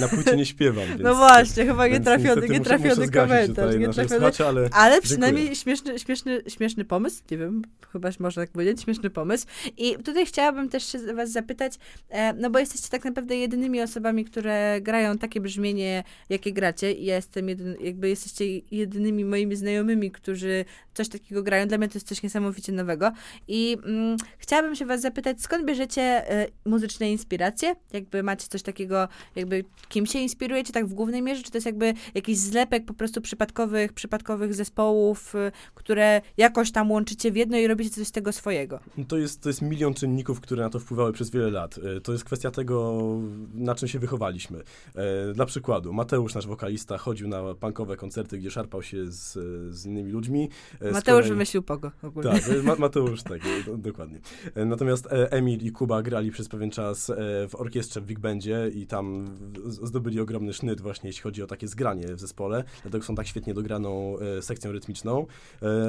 Na 0.00 0.08
płycie 0.08 0.36
nie 0.36 0.46
śpiewam, 0.46 0.86
więc... 0.88 1.00
no 1.00 1.14
właśnie, 1.14 1.64
chyba 1.66 1.86
muszę- 1.86 1.90
nietrafiony 2.48 2.48
muszę 2.88 3.06
zgasić 3.06 3.12
komentarz. 3.12 3.48
tutaj 3.48 3.64
naszych 3.66 3.80
Nietrafiony 3.80 4.08
słuchaczy, 4.08 4.46
ale 4.46 4.68
Ale 4.72 5.00
przynajmniej 5.00 5.56
śmieszny, 5.56 5.98
śmieszny, 5.98 6.42
śmieszny 6.48 6.84
pomysł, 6.84 7.22
nie 7.30 7.38
wiem, 7.38 7.62
chyba 7.92 8.10
można 8.20 8.42
tak 8.42 8.50
powiedzieć, 8.50 8.82
śmieszny 8.82 9.10
pomysł. 9.10 9.46
I 9.76 9.96
tutaj 9.96 10.26
chciałabym 10.26 10.68
też 10.68 10.92
się 10.92 10.98
was 11.14 11.32
zapytać, 11.32 11.72
e, 12.08 12.32
no 12.32 12.50
bo 12.50 12.58
jesteście 12.58 12.88
tak 12.88 13.04
naprawdę 13.04 13.36
jedynymi 13.36 13.82
osobami, 13.82 14.24
które 14.24 14.80
grają 14.80 15.18
takie 15.18 15.40
brzmienie, 15.40 16.04
jakie 16.28 16.52
gracie 16.52 16.92
i 16.92 17.04
ja 17.04 17.16
jestem 17.16 17.48
jedyn, 17.48 17.76
jakby 17.80 18.08
jesteście 18.08 18.44
jedynymi 18.70 19.24
moimi 19.24 19.56
znajomymi, 19.56 19.89
którzy 19.96 20.64
coś 20.94 21.08
takiego 21.08 21.42
grają. 21.42 21.66
Dla 21.66 21.78
mnie 21.78 21.88
to 21.88 21.94
jest 21.94 22.08
coś 22.08 22.22
niesamowicie 22.22 22.72
nowego. 22.72 23.12
I 23.48 23.76
mm, 23.86 24.16
chciałabym 24.38 24.76
się 24.76 24.86
was 24.86 25.00
zapytać, 25.00 25.42
skąd 25.42 25.64
bierzecie 25.66 26.02
e, 26.30 26.46
muzyczne 26.64 27.10
inspiracje? 27.10 27.74
Jakby 27.92 28.22
macie 28.22 28.48
coś 28.48 28.62
takiego, 28.62 29.08
jakby 29.36 29.64
kim 29.88 30.06
się 30.06 30.18
inspirujecie 30.18 30.72
tak 30.72 30.86
w 30.86 30.94
głównej 30.94 31.22
mierze? 31.22 31.42
Czy 31.42 31.50
to 31.50 31.56
jest 31.56 31.66
jakby 31.66 31.94
jakiś 32.14 32.38
zlepek 32.38 32.84
po 32.84 32.94
prostu 32.94 33.20
przypadkowych, 33.20 33.92
przypadkowych 33.92 34.54
zespołów, 34.54 35.34
y, 35.34 35.52
które 35.74 36.20
jakoś 36.36 36.72
tam 36.72 36.90
łączycie 36.90 37.32
w 37.32 37.36
jedno 37.36 37.58
i 37.58 37.66
robicie 37.66 37.90
coś 37.90 38.06
z 38.06 38.12
tego 38.12 38.32
swojego? 38.32 38.80
To 39.08 39.18
jest, 39.18 39.40
to 39.40 39.48
jest 39.48 39.62
milion 39.62 39.94
czynników, 39.94 40.40
które 40.40 40.62
na 40.62 40.70
to 40.70 40.78
wpływały 40.78 41.12
przez 41.12 41.30
wiele 41.30 41.50
lat. 41.50 41.78
E, 41.96 42.00
To 42.00 42.12
jest 42.12 42.24
kwestia 42.24 42.50
tego, 42.50 43.00
na 43.54 43.74
czym 43.74 43.88
się 43.88 43.98
wychowaliśmy. 43.98 44.58
E, 44.94 45.32
Dla 45.34 45.46
przykładu, 45.46 45.92
Mateusz, 45.92 46.34
nasz 46.34 46.46
wokalista, 46.46 46.98
chodził 46.98 47.28
na 47.28 47.54
punkowe 47.54 47.96
koncerty, 47.96 48.38
gdzie 48.38 48.50
szarpał 48.50 48.82
się 48.82 49.06
z 49.12 49.38
innymi 49.86 50.12
ludźmi. 50.12 50.48
E, 50.80 50.90
z 50.90 50.92
Mateusz 50.92 51.24
kolei- 51.24 51.28
wymyślił 51.28 51.62
pogo 51.62 51.90
ogólnie. 52.02 52.30
Tak, 52.30 52.48
e, 52.48 52.62
Ma 52.62 52.74
Mateusz, 52.76 53.22
tak, 53.22 53.40
e, 53.46 53.64
do, 53.66 53.76
dokładnie. 53.76 54.20
Natomiast 54.66 55.08
Emil 55.10 55.60
i 55.60 55.72
Kuba 55.72 56.02
grali 56.02 56.30
przez 56.30 56.48
pewien 56.48 56.70
czas 56.70 57.12
w 57.48 57.54
orkiestrze 57.54 58.00
w 58.00 58.04
Big 58.06 58.18
Bandzie 58.18 58.70
i 58.74 58.86
tam 58.86 59.24
z- 59.64 59.88
zdobyli 59.88 60.20
ogromny 60.20 60.52
sznyt 60.52 60.80
właśnie, 60.80 61.08
jeśli 61.08 61.22
chodzi 61.22 61.42
o 61.42 61.46
takie 61.46 61.68
zgranie 61.68 62.14
w 62.14 62.20
zespole, 62.20 62.64
dlatego 62.82 63.04
są 63.04 63.14
tak 63.14 63.26
świetnie 63.26 63.54
dograną 63.54 64.16
sekcją 64.40 64.72
rytmiczną. 64.72 65.26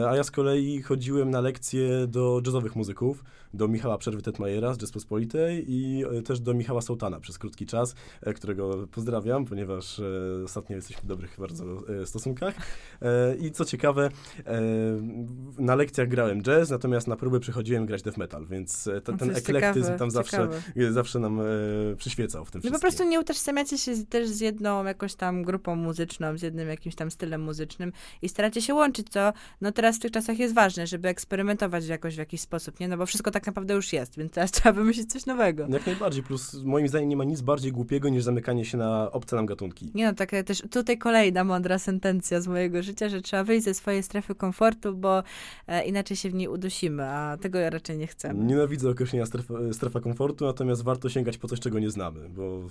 A 0.10 0.16
ja 0.16 0.24
z 0.24 0.32
kolei 0.32 0.82
chodziłem 0.82 1.30
na 1.30 1.42
lekcje 1.42 2.08
do 2.08 2.42
jazzowych 2.46 2.76
muzyków, 2.76 3.24
do 3.54 3.68
Michała 3.68 3.98
Przerwy 3.98 4.22
Tetmajera 4.22 4.74
z 4.74 4.80
Rzeczpospolitej 4.80 5.66
i 5.68 6.04
e, 6.06 6.22
też 6.22 6.40
do 6.40 6.54
Michała 6.54 6.82
Sołtana 6.82 7.20
przez 7.20 7.38
krótki 7.38 7.66
czas, 7.66 7.96
e, 8.22 8.34
którego 8.34 8.88
pozdrawiam, 8.88 9.46
ponieważ 9.46 10.00
e, 10.00 10.04
ostatnio 10.44 10.76
jesteśmy 10.76 11.04
w 11.04 11.06
dobrych 11.06 11.36
bardzo 11.40 11.66
stosunkach. 12.06 12.56
I 13.40 13.52
co 13.52 13.66
ciekawe, 13.66 14.10
na 15.60 15.76
lekcjach 15.76 16.08
grałem 16.08 16.42
jazz, 16.42 16.70
natomiast 16.70 17.08
na 17.08 17.16
próby 17.16 17.40
przychodziłem 17.40 17.86
grać 17.86 18.02
death 18.02 18.18
metal, 18.18 18.46
więc 18.48 18.84
ten, 18.84 19.02
No 19.08 19.18
ten 19.18 19.36
eklektyzm 19.36 19.84
ciekawe, 19.84 20.00
tam 20.00 20.12
zawsze, 20.12 20.38
ciekawe. 20.38 20.94
zawsze 20.94 21.20
nam 21.20 21.42
przyświecał 21.98 22.46
w 22.46 22.52
tym 22.52 22.62
No 22.64 22.72
po 22.72 22.80
prostu 22.80 23.04
nie 23.04 23.20
utożsamiacie 23.20 23.78
się 23.78 23.96
z, 23.96 24.08
też 24.08 24.28
z 24.28 24.40
jedną 24.40 24.86
jakąś 24.86 25.16
tam 25.16 25.44
grupą 25.44 25.76
muzyczną, 25.76 26.38
z 26.38 26.42
jednym 26.42 26.68
jakimś 26.70 26.96
tam 26.96 27.12
stylem 27.12 27.42
muzycznym 27.42 27.92
i 28.22 28.30
staracie 28.30 28.62
się 28.62 28.74
łączyć, 28.74 29.10
co 29.10 29.34
no 29.62 29.72
teraz 29.72 29.96
w 29.96 30.00
tych 30.00 30.12
czasach 30.12 30.40
jest 30.40 30.54
ważne, 30.54 30.88
żeby 30.88 31.10
eksperymentować 31.10 31.88
jakoś 31.88 32.16
w 32.16 32.18
jakiś 32.18 32.42
sposób, 32.42 32.80
nie? 32.80 32.88
No 32.88 32.98
bo 32.98 33.06
wszystko 33.06 33.32
tak 33.32 33.41
naprawdę 33.46 33.74
już 33.74 33.94
jest, 33.94 34.18
więc 34.18 34.32
teraz 34.32 34.52
trzeba 34.62 34.72
wymyślić 34.72 35.12
coś 35.12 35.26
nowego. 35.26 35.68
Jak 35.70 35.86
najbardziej, 35.86 36.24
plus 36.24 36.54
moim 36.64 36.88
zdaniem 36.88 37.10
nie 37.10 37.18
ma 37.18 37.24
nic 37.24 37.42
bardziej 37.42 37.72
głupiego 37.72 38.10
niż 38.10 38.24
zamykanie 38.24 38.66
się 38.66 38.78
na 38.78 39.12
obce 39.12 39.36
nam 39.36 39.46
gatunki. 39.46 39.92
Nie 39.96 40.06
no, 40.06 40.14
taka 40.14 40.44
też 40.44 40.64
tutaj 40.72 40.98
kolejna 40.98 41.44
mądra 41.44 41.80
sentencja 41.80 42.42
z 42.42 42.48
mojego 42.48 42.84
życia, 42.84 43.10
że 43.10 43.22
trzeba 43.22 43.44
wyjść 43.44 43.66
ze 43.66 43.74
swojej 43.74 44.04
strefy 44.04 44.36
komfortu, 44.36 44.96
bo 44.96 45.24
e, 45.68 45.86
inaczej 45.86 46.18
się 46.18 46.30
w 46.30 46.34
niej 46.34 46.48
udusimy, 46.48 47.04
a 47.04 47.38
tego 47.38 47.60
ja 47.60 47.70
raczej 47.70 47.98
nie 47.98 48.08
chcemy. 48.08 48.44
Nienawidzę 48.44 48.90
określenia 48.90 49.26
strefa, 49.26 49.54
strefa 49.72 50.00
komfortu, 50.00 50.46
natomiast 50.46 50.84
warto 50.84 51.10
sięgać 51.10 51.38
po 51.38 51.48
coś, 51.48 51.60
czego 51.60 51.80
nie 51.80 51.90
znamy, 51.90 52.30
bo 52.30 52.62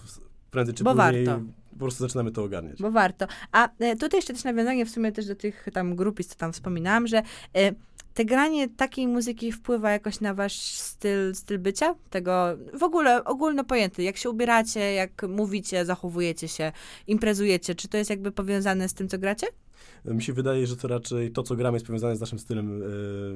prędzej 0.50 0.74
czy 0.74 0.84
Bo 0.84 0.94
później 0.94 1.24
warto. 1.26 1.44
po 1.72 1.78
prostu 1.78 2.04
zaczynamy 2.04 2.30
to 2.30 2.44
ogarniać. 2.44 2.82
Bo 2.82 2.90
warto. 2.90 3.26
A 3.52 3.68
e, 3.78 3.96
tutaj 3.96 4.18
jeszcze 4.18 4.32
też 4.32 4.44
nawiązanie 4.44 4.86
w 4.86 4.90
sumie 4.90 5.12
też 5.12 5.26
do 5.26 5.34
tych 5.34 5.66
tam 5.72 5.96
grupis, 5.96 6.28
co 6.28 6.34
tam 6.34 6.52
wspominałam, 6.52 7.06
że 7.06 7.22
e, 7.54 7.72
te 8.20 8.24
granie 8.24 8.68
takiej 8.68 9.06
muzyki 9.06 9.52
wpływa 9.52 9.90
jakoś 9.90 10.20
na 10.20 10.34
wasz 10.34 10.60
styl, 10.62 11.34
styl 11.34 11.58
bycia? 11.58 11.94
Tego 12.10 12.46
w 12.78 12.82
ogóle 12.82 13.24
ogólno 13.24 13.64
pojęty. 13.64 14.02
Jak 14.02 14.16
się 14.16 14.30
ubieracie, 14.30 14.80
jak 14.80 15.22
mówicie, 15.28 15.84
zachowujecie 15.84 16.48
się, 16.48 16.72
imprezujecie. 17.06 17.74
Czy 17.74 17.88
to 17.88 17.96
jest 17.96 18.10
jakby 18.10 18.32
powiązane 18.32 18.88
z 18.88 18.94
tym, 18.94 19.08
co 19.08 19.18
gracie? 19.18 19.46
Mi 20.04 20.22
się 20.22 20.32
wydaje, 20.32 20.66
że 20.66 20.76
to 20.76 20.88
raczej 20.88 21.30
to, 21.32 21.42
co 21.42 21.56
gramy, 21.56 21.76
jest 21.76 21.86
powiązane 21.86 22.16
z 22.16 22.20
naszym 22.20 22.38
stylem 22.38 22.82
e, 22.82 22.86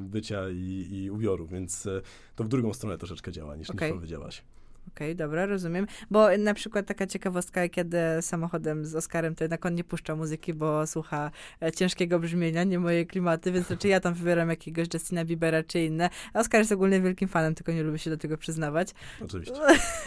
bycia 0.01 0.51
i, 0.51 0.89
i 0.91 1.11
ubioru, 1.11 1.47
więc 1.47 1.87
e, 1.87 2.01
to 2.37 2.45
w 2.45 2.49
drugą 2.49 2.73
stronę 2.73 2.99
troszeczkę 2.99 3.33
działa, 3.33 3.57
niż, 3.57 3.71
Okej. 3.71 3.89
niż 3.89 3.97
powiedziałaś. 3.97 4.43
Okej, 4.89 5.17
dobra, 5.17 5.47
rozumiem. 5.47 5.87
Bo 6.11 6.39
na 6.39 6.55
przykład 6.55 6.87
taka 6.87 7.07
ciekawostka, 7.07 7.69
kiedy 7.69 7.99
samochodem 8.21 8.87
z 8.87 8.95
Oskarem, 8.95 9.35
to 9.35 9.45
jednak 9.45 9.67
on 9.67 9.75
nie 9.75 9.85
puszcza 9.85 10.17
muzyki, 10.17 10.55
bo 10.55 10.87
słucha 10.87 11.31
e, 11.63 11.73
ciężkiego 11.73 12.19
brzmienia, 12.19 12.65
nie 12.65 12.79
moje 12.79 13.07
klimaty, 13.07 13.53
więc 13.53 13.71
raczej 13.71 13.91
ja 13.91 14.01
tam 14.01 14.15
wybieram 14.15 14.51
jakiegoś 14.51 14.87
Justina 14.95 15.25
Biebera 15.25 15.63
czy 15.63 15.81
inne. 15.81 16.11
A 16.35 16.41
Oskar 16.41 16.61
jest 16.61 16.73
ogólnie 16.73 17.01
wielkim 17.01 17.29
fanem, 17.29 17.55
tylko 17.55 17.73
nie 17.73 17.83
lubi 17.83 17.99
się 17.99 18.11
do 18.11 18.17
tego 18.17 18.39
przyznawać. 18.39 18.89
Oczywiście. 19.25 19.61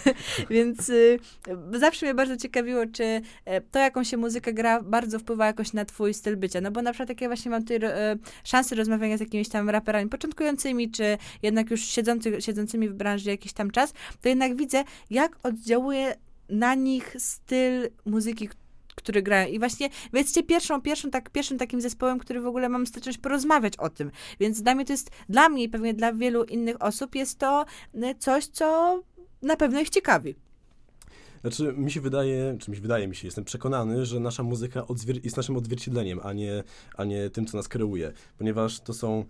Więc 0.49 0.89
y, 0.89 1.19
zawsze 1.71 2.05
mnie 2.05 2.15
bardzo 2.15 2.37
ciekawiło, 2.37 2.85
czy 2.93 3.21
e, 3.45 3.61
to, 3.61 3.79
jaką 3.79 4.03
się 4.03 4.17
muzykę 4.17 4.53
gra, 4.53 4.81
bardzo 4.81 5.19
wpływa 5.19 5.45
jakoś 5.45 5.73
na 5.73 5.85
twój 5.85 6.13
styl 6.13 6.37
bycia. 6.37 6.61
No 6.61 6.71
bo 6.71 6.81
na 6.81 6.91
przykład 6.91 7.09
jak 7.09 7.21
ja 7.21 7.27
właśnie 7.27 7.51
mam 7.51 7.61
tutaj 7.61 7.79
e, 7.83 8.17
szansę 8.43 8.75
rozmawiania 8.75 9.17
z 9.17 9.19
jakimiś 9.19 9.49
tam 9.49 9.69
raperami 9.69 10.09
początkującymi, 10.09 10.91
czy 10.91 11.17
jednak 11.41 11.71
już 11.71 11.81
siedzący, 11.81 12.41
siedzącymi 12.41 12.89
w 12.89 12.93
branży 12.93 13.29
jakiś 13.29 13.53
tam 13.53 13.71
czas, 13.71 13.93
to 14.21 14.29
jednak 14.29 14.55
widzę, 14.67 14.83
jak 15.09 15.39
oddziałuje 15.43 16.15
na 16.49 16.75
nich 16.75 17.15
styl 17.19 17.89
muzyki, 18.05 18.49
który 18.95 19.21
grają. 19.21 19.47
I 19.47 19.59
właśnie 19.59 19.89
jesteście 20.13 20.43
pierwszą, 20.43 20.81
pierwszą, 20.81 21.09
tak, 21.09 21.29
pierwszym 21.29 21.57
takim 21.57 21.81
zespołem, 21.81 22.19
który 22.19 22.41
w 22.41 22.47
ogóle 22.47 22.69
mam 22.69 22.87
styczność 22.87 23.17
porozmawiać 23.17 23.77
o 23.77 23.89
tym. 23.89 24.11
Więc 24.39 24.61
dla 24.61 24.75
mnie 24.75 24.85
to 24.85 24.93
jest, 24.93 25.09
dla 25.29 25.49
mnie 25.49 25.63
i 25.63 25.69
pewnie 25.69 25.93
dla 25.93 26.13
wielu 26.13 26.43
innych 26.43 26.81
osób 26.81 27.15
jest 27.15 27.39
to 27.39 27.65
y, 27.95 28.15
coś, 28.19 28.47
co 28.47 28.99
na 29.41 29.55
pewno 29.55 29.79
ich 29.79 29.89
ciekawi. 29.89 30.35
Znaczy, 31.41 31.73
mi 31.77 31.91
się 31.91 32.01
wydaje, 32.01 32.57
czy 32.59 32.71
mi 32.71 32.77
się 32.77 32.81
wydaje 32.81 33.07
mi 33.07 33.15
się, 33.15 33.27
jestem 33.27 33.45
przekonany, 33.45 34.05
że 34.05 34.19
nasza 34.19 34.43
muzyka 34.43 34.85
jest 35.23 35.37
naszym 35.37 35.57
odzwierciedleniem, 35.57 36.19
a 36.23 36.33
nie, 36.33 36.63
a 36.97 37.03
nie 37.03 37.29
tym, 37.29 37.45
co 37.45 37.57
nas 37.57 37.67
kreuje, 37.67 38.13
ponieważ 38.37 38.79
to 38.79 38.93
są 38.93 39.25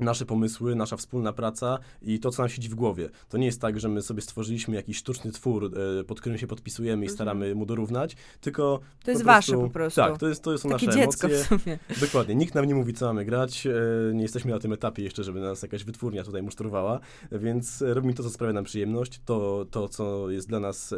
nasze 0.00 0.26
pomysły, 0.26 0.74
nasza 0.74 0.96
wspólna 0.96 1.32
praca 1.32 1.78
i 2.02 2.20
to, 2.20 2.30
co 2.30 2.42
nam 2.42 2.48
siedzi 2.48 2.68
w 2.68 2.74
głowie. 2.74 3.08
To 3.28 3.38
nie 3.38 3.46
jest 3.46 3.60
tak, 3.60 3.80
że 3.80 3.88
my 3.88 4.02
sobie 4.02 4.22
stworzyliśmy 4.22 4.76
jakiś 4.76 4.96
sztuczny 4.96 5.32
twór, 5.32 5.70
e, 6.00 6.04
pod 6.04 6.20
którym 6.20 6.38
się 6.38 6.46
podpisujemy 6.46 7.04
i 7.04 7.06
Rozumiem. 7.06 7.14
staramy 7.16 7.54
mu 7.54 7.66
dorównać, 7.66 8.16
tylko 8.40 8.80
To 9.04 9.10
jest 9.10 9.22
po 9.22 9.26
wasze 9.26 9.52
po 9.52 9.70
prostu. 9.70 10.00
Tak, 10.00 10.18
to, 10.18 10.28
jest, 10.28 10.42
to 10.42 10.58
są 10.58 10.68
Takie 10.68 10.86
nasze 10.86 10.98
dziecko 10.98 11.26
emocje. 11.26 11.44
w 11.44 11.62
sumie. 11.62 11.78
Dokładnie, 12.00 12.34
nikt 12.34 12.54
nam 12.54 12.64
nie 12.64 12.74
mówi, 12.74 12.94
co 12.94 13.06
mamy 13.06 13.24
grać, 13.24 13.66
e, 13.66 13.70
nie 14.14 14.22
jesteśmy 14.22 14.50
na 14.50 14.58
tym 14.58 14.72
etapie 14.72 15.02
jeszcze, 15.02 15.24
żeby 15.24 15.40
nas 15.40 15.62
jakaś 15.62 15.84
wytwórnia 15.84 16.24
tutaj 16.24 16.42
musztrowała, 16.42 17.00
więc 17.32 17.82
robimy 17.86 18.14
to, 18.14 18.22
co 18.22 18.30
sprawia 18.30 18.52
nam 18.52 18.64
przyjemność, 18.64 19.20
to, 19.24 19.66
to 19.70 19.88
co 19.88 20.30
jest 20.30 20.48
dla 20.48 20.60
nas 20.60 20.94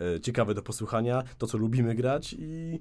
e, 0.00 0.20
ciekawe 0.20 0.54
do 0.54 0.62
posłuchania, 0.62 1.22
to, 1.38 1.46
co 1.46 1.58
lubimy 1.58 1.94
grać 1.94 2.36
i 2.38 2.78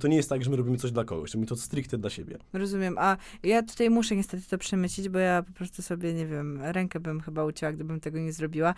to 0.00 0.08
nie 0.08 0.16
jest 0.16 0.28
tak, 0.28 0.44
że 0.44 0.50
my 0.50 0.56
robimy 0.56 0.76
coś 0.78 0.92
dla 0.92 1.04
kogoś, 1.04 1.34
robimy 1.34 1.46
to 1.46 1.56
stricte 1.56 1.98
dla 1.98 2.10
siebie. 2.10 2.38
Rozumiem. 2.52 2.96
A 2.98 3.16
ja 3.42 3.62
tutaj 3.62 3.90
muszę 3.90 4.16
niestety 4.16 4.42
to 4.50 4.58
przemyśleć, 4.58 4.91
bo 5.10 5.18
ja 5.18 5.42
po 5.42 5.52
prostu 5.52 5.82
sobie, 5.82 6.14
nie 6.14 6.26
wiem, 6.26 6.58
rękę 6.62 7.00
bym 7.00 7.20
chyba 7.20 7.44
ucięła, 7.44 7.72
gdybym 7.72 8.00
tego 8.00 8.18
nie 8.18 8.32
zrobiła. 8.32 8.74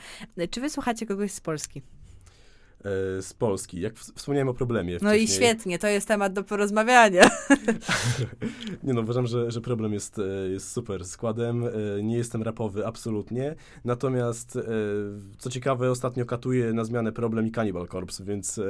Czy 0.50 0.60
wy 0.60 0.70
słuchacie 0.70 1.06
kogoś 1.06 1.32
z 1.32 1.40
Polski? 1.40 1.82
E, 2.84 3.22
z 3.22 3.34
Polski, 3.34 3.80
jak 3.80 3.94
wspomniałem 3.96 4.48
o 4.48 4.54
problemie 4.54 4.98
No 5.02 5.14
i 5.14 5.18
wcześniej. 5.26 5.36
świetnie, 5.48 5.78
to 5.78 5.86
jest 5.86 6.08
temat 6.08 6.32
do 6.32 6.44
porozmawiania. 6.44 7.22
Nie 8.82 8.94
no, 8.94 9.00
uważam, 9.00 9.26
że, 9.26 9.50
że 9.50 9.60
problem 9.60 9.92
jest, 9.92 10.18
e, 10.18 10.48
jest 10.48 10.72
super 10.72 11.04
składem. 11.04 11.64
E, 11.64 12.02
Nie 12.02 12.16
jestem 12.16 12.42
rapowy, 12.42 12.86
absolutnie. 12.86 13.54
Natomiast, 13.84 14.58
co 15.38 15.50
ciekawe, 15.50 15.90
ostatnio 15.90 16.24
katuje 16.26 16.72
na 16.72 16.84
zmianę 16.84 17.12
problem 17.12 17.46
i 17.46 17.50
Cannibal 17.50 17.88
Corpse, 17.88 18.24
więc... 18.24 18.60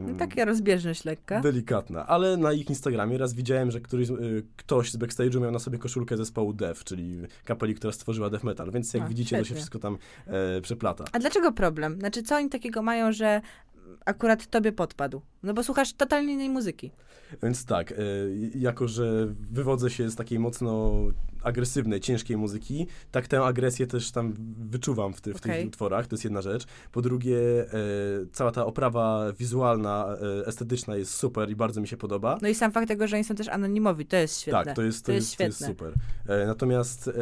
No, 0.00 0.14
taka 0.18 0.44
rozbieżność 0.44 1.04
lekka. 1.04 1.40
Delikatna, 1.40 2.06
ale 2.06 2.36
na 2.36 2.52
ich 2.52 2.68
Instagramie 2.68 3.18
raz 3.18 3.34
widziałem, 3.34 3.70
że 3.70 3.80
któryś, 3.80 4.08
ktoś 4.56 4.90
z 4.90 4.98
backstage'u 4.98 5.40
miał 5.40 5.50
na 5.50 5.58
sobie 5.58 5.78
koszulkę 5.78 6.16
zespołu 6.16 6.52
Death, 6.52 6.84
czyli 6.84 7.20
kapeli, 7.44 7.74
która 7.74 7.92
stworzyła 7.92 8.30
death 8.30 8.44
metal, 8.44 8.70
więc 8.70 8.94
jak 8.94 9.02
A, 9.02 9.08
widzicie, 9.08 9.36
to 9.36 9.40
się 9.40 9.44
świetnie. 9.44 9.56
wszystko 9.56 9.78
tam 9.78 9.98
e, 10.26 10.60
przeplata. 10.60 11.04
A 11.12 11.18
dlaczego 11.18 11.52
problem? 11.52 11.98
Znaczy, 11.98 12.22
co 12.22 12.36
oni 12.36 12.48
takiego 12.48 12.82
mają, 12.82 13.12
że 13.14 13.40
akurat 14.04 14.46
tobie 14.46 14.72
podpadł? 14.72 15.20
No 15.42 15.54
bo 15.54 15.62
słuchasz 15.62 15.92
totalnie 15.92 16.32
innej 16.32 16.48
muzyki. 16.50 16.90
Więc 17.42 17.64
tak, 17.64 17.92
e, 17.92 17.94
jako 18.54 18.88
że 18.88 19.26
wywodzę 19.50 19.90
się 19.90 20.10
z 20.10 20.16
takiej 20.16 20.38
mocno 20.38 20.92
agresywnej, 21.42 22.00
ciężkiej 22.00 22.36
muzyki, 22.36 22.86
tak 23.10 23.28
tę 23.28 23.42
agresję 23.42 23.86
też 23.86 24.10
tam 24.10 24.34
wyczuwam 24.58 25.12
w, 25.14 25.20
ty, 25.20 25.32
w 25.34 25.36
Okej. 25.36 25.58
tych 25.58 25.68
utworach, 25.68 26.06
to 26.06 26.14
jest 26.14 26.24
jedna 26.24 26.42
rzecz. 26.42 26.64
Po 26.92 27.02
drugie, 27.02 27.38
e, 27.38 27.66
cała 28.32 28.52
ta 28.52 28.66
oprawa 28.66 29.32
wizualna, 29.38 30.16
e, 30.42 30.46
estetyczna 30.46 30.96
jest 30.96 31.14
super 31.14 31.50
i 31.50 31.56
bardzo 31.56 31.80
mi 31.80 31.88
się 31.88 31.96
podoba. 31.96 32.38
No 32.42 32.48
i 32.48 32.54
sam 32.54 32.72
fakt 32.72 32.88
tego, 32.88 33.06
że 33.08 33.16
oni 33.16 33.24
są 33.24 33.34
też 33.34 33.48
anonimowi, 33.48 34.06
to 34.06 34.16
jest 34.16 34.40
świetne. 34.40 34.64
Tak, 34.64 34.76
to 34.76 34.82
jest, 34.82 35.02
to 35.02 35.06
To 35.06 35.12
jest 35.12 35.26
jest, 35.26 35.38
to 35.38 35.44
jest 35.44 35.66
super. 35.78 35.92
E, 36.28 36.46
natomiast 36.46 37.08
e, 37.08 37.12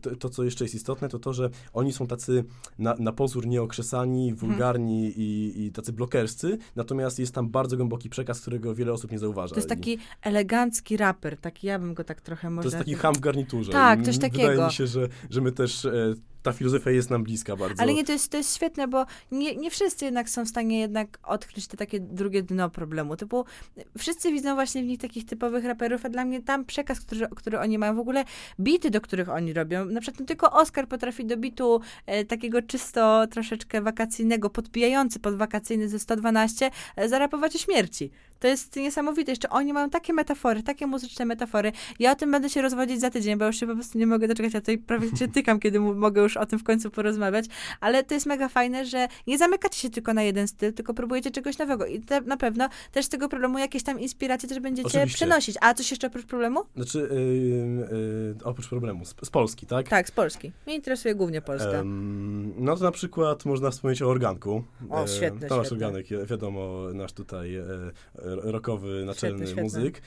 to, 0.00 0.16
to, 0.16 0.28
co 0.30 0.44
jeszcze 0.44 0.64
jest 0.64 0.74
istotne, 0.74 1.08
to 1.08 1.18
to, 1.18 1.32
że 1.32 1.50
oni 1.72 1.92
są 1.92 2.06
tacy 2.06 2.44
na, 2.78 2.94
na 2.98 3.12
pozór 3.12 3.46
nieokrzesani, 3.46 4.30
Mhm. 4.30 4.36
wulgarni 4.50 5.06
i, 5.16 5.52
i 5.66 5.72
tacy 5.72 5.92
blokerscy, 6.10 6.58
natomiast 6.76 7.18
jest 7.18 7.34
tam 7.34 7.48
bardzo 7.48 7.76
głęboki 7.76 8.10
przekaz, 8.10 8.40
którego 8.40 8.74
wiele 8.74 8.92
osób 8.92 9.10
nie 9.10 9.18
zauważa. 9.18 9.54
To 9.54 9.60
jest 9.60 9.68
I 9.68 9.76
taki 9.76 9.98
elegancki 10.22 10.96
raper, 10.96 11.36
taki 11.36 11.66
ja 11.66 11.78
bym 11.78 11.94
go 11.94 12.04
tak 12.04 12.20
trochę 12.20 12.50
może... 12.50 12.70
to 12.70 12.76
jest 12.76 12.78
taki 12.78 12.94
ham 12.94 13.14
w 13.14 13.20
garniturze. 13.20 13.72
Tak, 13.72 14.00
I 14.00 14.02
coś 14.02 14.18
Wydaje 14.18 14.32
takiego. 14.32 14.66
mi 14.66 14.72
się, 14.72 14.86
że, 14.86 15.08
że 15.30 15.40
my 15.40 15.52
też, 15.52 15.84
e, 15.84 16.14
ta 16.42 16.52
filozofia 16.52 16.90
jest 16.90 17.10
nam 17.10 17.24
bliska 17.24 17.56
bardzo. 17.56 17.82
Ale 17.82 17.94
nie, 17.94 18.04
to 18.04 18.12
jest, 18.12 18.30
to 18.30 18.36
jest 18.36 18.56
świetne, 18.56 18.88
bo 18.88 19.06
nie, 19.32 19.56
nie 19.56 19.70
wszyscy 19.70 20.04
jednak 20.04 20.30
są 20.30 20.44
w 20.44 20.48
stanie 20.48 20.80
jednak 20.80 21.18
odkryć 21.22 21.66
te 21.66 21.76
takie 21.76 22.00
drugie 22.00 22.42
dno 22.42 22.70
problemu. 22.70 23.16
Typu, 23.16 23.44
wszyscy 23.98 24.32
widzą 24.32 24.54
właśnie 24.54 24.82
w 24.82 24.86
nich 24.86 25.00
takich 25.00 25.26
typowych 25.26 25.64
raperów, 25.64 26.04
a 26.04 26.08
dla 26.08 26.24
mnie 26.24 26.42
tam 26.42 26.64
przekaz, 26.64 27.00
który, 27.00 27.28
który 27.36 27.60
oni 27.60 27.78
mają, 27.78 27.94
w 27.94 27.98
ogóle 27.98 28.24
bity, 28.60 28.90
do 28.90 29.00
których 29.00 29.28
oni 29.28 29.52
robią. 29.52 29.84
Na 29.84 30.00
przykład 30.00 30.20
no, 30.20 30.26
tylko 30.26 30.52
Oscar 30.52 30.88
potrafi 30.88 31.24
do 31.24 31.36
bitu 31.36 31.80
e, 32.06 32.24
takiego 32.24 32.62
czysto 32.62 33.26
troszeczkę 33.26 33.82
wakacyjnego, 33.82 34.50
podbijający 34.50 35.20
pod 35.20 35.36
wakacyjny 35.36 35.88
ze 35.88 35.98
112, 35.98 36.70
e, 36.96 37.08
zarapować 37.08 37.54
o 37.54 37.58
śmierci. 37.58 38.10
To 38.40 38.48
jest 38.48 38.76
niesamowite. 38.76 39.32
Jeszcze 39.32 39.50
oni 39.50 39.72
mają 39.72 39.90
takie 39.90 40.12
metafory, 40.12 40.62
takie 40.62 40.86
muzyczne 40.86 41.24
metafory. 41.24 41.72
Ja 41.98 42.12
o 42.12 42.14
tym 42.14 42.30
będę 42.30 42.50
się 42.50 42.62
rozwodzić 42.62 43.00
za 43.00 43.10
tydzień, 43.10 43.38
bo 43.38 43.46
już 43.46 43.56
się 43.56 43.66
po 43.66 43.74
prostu 43.74 43.98
nie 43.98 44.06
mogę 44.06 44.28
doczekać. 44.28 44.54
Ja 44.54 44.60
tutaj 44.60 44.78
prawie 44.78 45.16
się 45.16 45.28
tykam, 45.38 45.60
kiedy 45.60 45.80
mogę 45.80 46.22
już 46.22 46.36
o 46.36 46.46
tym 46.46 46.58
w 46.58 46.64
końcu 46.64 46.90
porozmawiać. 46.90 47.44
Ale 47.80 48.02
to 48.04 48.14
jest 48.14 48.26
mega 48.26 48.48
fajne, 48.48 48.86
że 48.86 49.08
nie 49.26 49.38
zamykacie 49.38 49.78
się 49.80 49.90
tylko 49.90 50.14
na 50.14 50.22
jeden 50.22 50.48
styl, 50.48 50.72
tylko 50.72 50.94
próbujecie 50.94 51.30
czegoś 51.30 51.58
nowego. 51.58 51.86
I 51.86 52.00
te, 52.00 52.20
na 52.20 52.36
pewno 52.36 52.68
też 52.92 53.06
z 53.06 53.08
tego 53.08 53.28
problemu 53.28 53.58
jakieś 53.58 53.82
tam 53.82 54.00
inspiracje 54.00 54.48
też 54.48 54.60
będziecie 54.60 54.86
Oczywiście. 54.88 55.16
przenosić. 55.16 55.56
A 55.60 55.74
coś 55.74 55.90
jeszcze 55.90 56.06
oprócz 56.06 56.26
problemu? 56.26 56.60
Znaczy, 56.76 57.08
e, 57.10 58.44
e, 58.44 58.44
oprócz 58.44 58.68
problemu, 58.68 59.04
z, 59.04 59.14
z 59.22 59.30
Polski, 59.30 59.66
tak? 59.66 59.88
Tak, 59.88 60.08
z 60.08 60.10
Polski. 60.12 60.52
Mnie 60.66 60.74
interesuje 60.76 61.14
głównie 61.14 61.42
Polska. 61.42 61.70
Em, 61.70 62.52
no 62.64 62.76
to 62.76 62.84
na 62.84 62.90
przykład 62.90 63.44
można 63.44 63.70
wspomnieć 63.70 64.02
o 64.02 64.06
organku. 64.08 64.64
O, 64.90 65.04
E, 65.04 65.08
świetne, 65.08 65.48
Tomasz. 65.48 65.72
Organek, 65.72 66.06
wi- 66.06 66.26
wiadomo, 66.26 66.82
nasz 66.94 67.12
tutaj 67.12 67.56
e, 67.56 67.62
e, 68.18 68.29
rockowy, 68.34 69.04
naczelny 69.04 69.62
muzyk. 69.62 70.02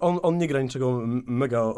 On, 0.00 0.18
on 0.22 0.38
nie 0.38 0.48
gra 0.48 0.62
niczego 0.62 1.02
mega 1.26 1.72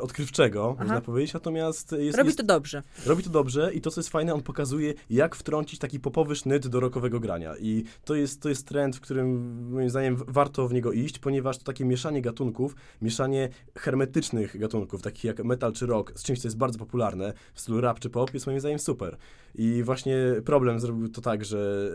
odkrywczego, 0.00 0.70
Aha. 0.74 0.84
można 0.84 1.00
powiedzieć, 1.00 1.34
natomiast 1.34 1.92
jest, 1.92 2.18
Robi 2.18 2.28
jest, 2.28 2.38
to 2.38 2.44
dobrze. 2.44 2.82
robi 3.06 3.22
to 3.22 3.30
dobrze 3.30 3.74
i 3.74 3.80
to, 3.80 3.90
co 3.90 4.00
jest 4.00 4.10
fajne, 4.10 4.34
on 4.34 4.42
pokazuje, 4.42 4.94
jak 5.10 5.36
wtrącić 5.36 5.78
taki 5.80 6.00
popowy 6.00 6.36
sznyt 6.36 6.66
do 6.68 6.80
rockowego 6.80 7.20
grania. 7.20 7.54
I 7.60 7.84
to 8.04 8.14
jest, 8.14 8.42
to 8.42 8.48
jest 8.48 8.68
trend, 8.68 8.96
w 8.96 9.00
którym 9.00 9.52
moim 9.70 9.90
zdaniem 9.90 10.16
warto 10.28 10.68
w 10.68 10.72
niego 10.72 10.92
iść, 10.92 11.18
ponieważ 11.18 11.58
to 11.58 11.64
takie 11.64 11.84
mieszanie 11.84 12.22
gatunków, 12.22 12.76
mieszanie 13.02 13.48
hermetycznych 13.78 14.58
gatunków, 14.58 15.02
takich 15.02 15.24
jak 15.24 15.44
metal 15.44 15.72
czy 15.72 15.86
rock, 15.86 16.12
z 16.18 16.22
czymś, 16.22 16.40
co 16.40 16.48
jest 16.48 16.58
bardzo 16.58 16.78
popularne, 16.78 17.32
w 17.54 17.60
stylu 17.60 17.80
rap 17.80 18.00
czy 18.00 18.10
pop, 18.10 18.34
jest 18.34 18.46
moim 18.46 18.60
zdaniem 18.60 18.78
super. 18.78 19.16
I 19.54 19.82
właśnie 19.82 20.16
problem 20.44 20.80
zrobił 20.80 21.08
to 21.08 21.20
tak, 21.20 21.44
że 21.44 21.90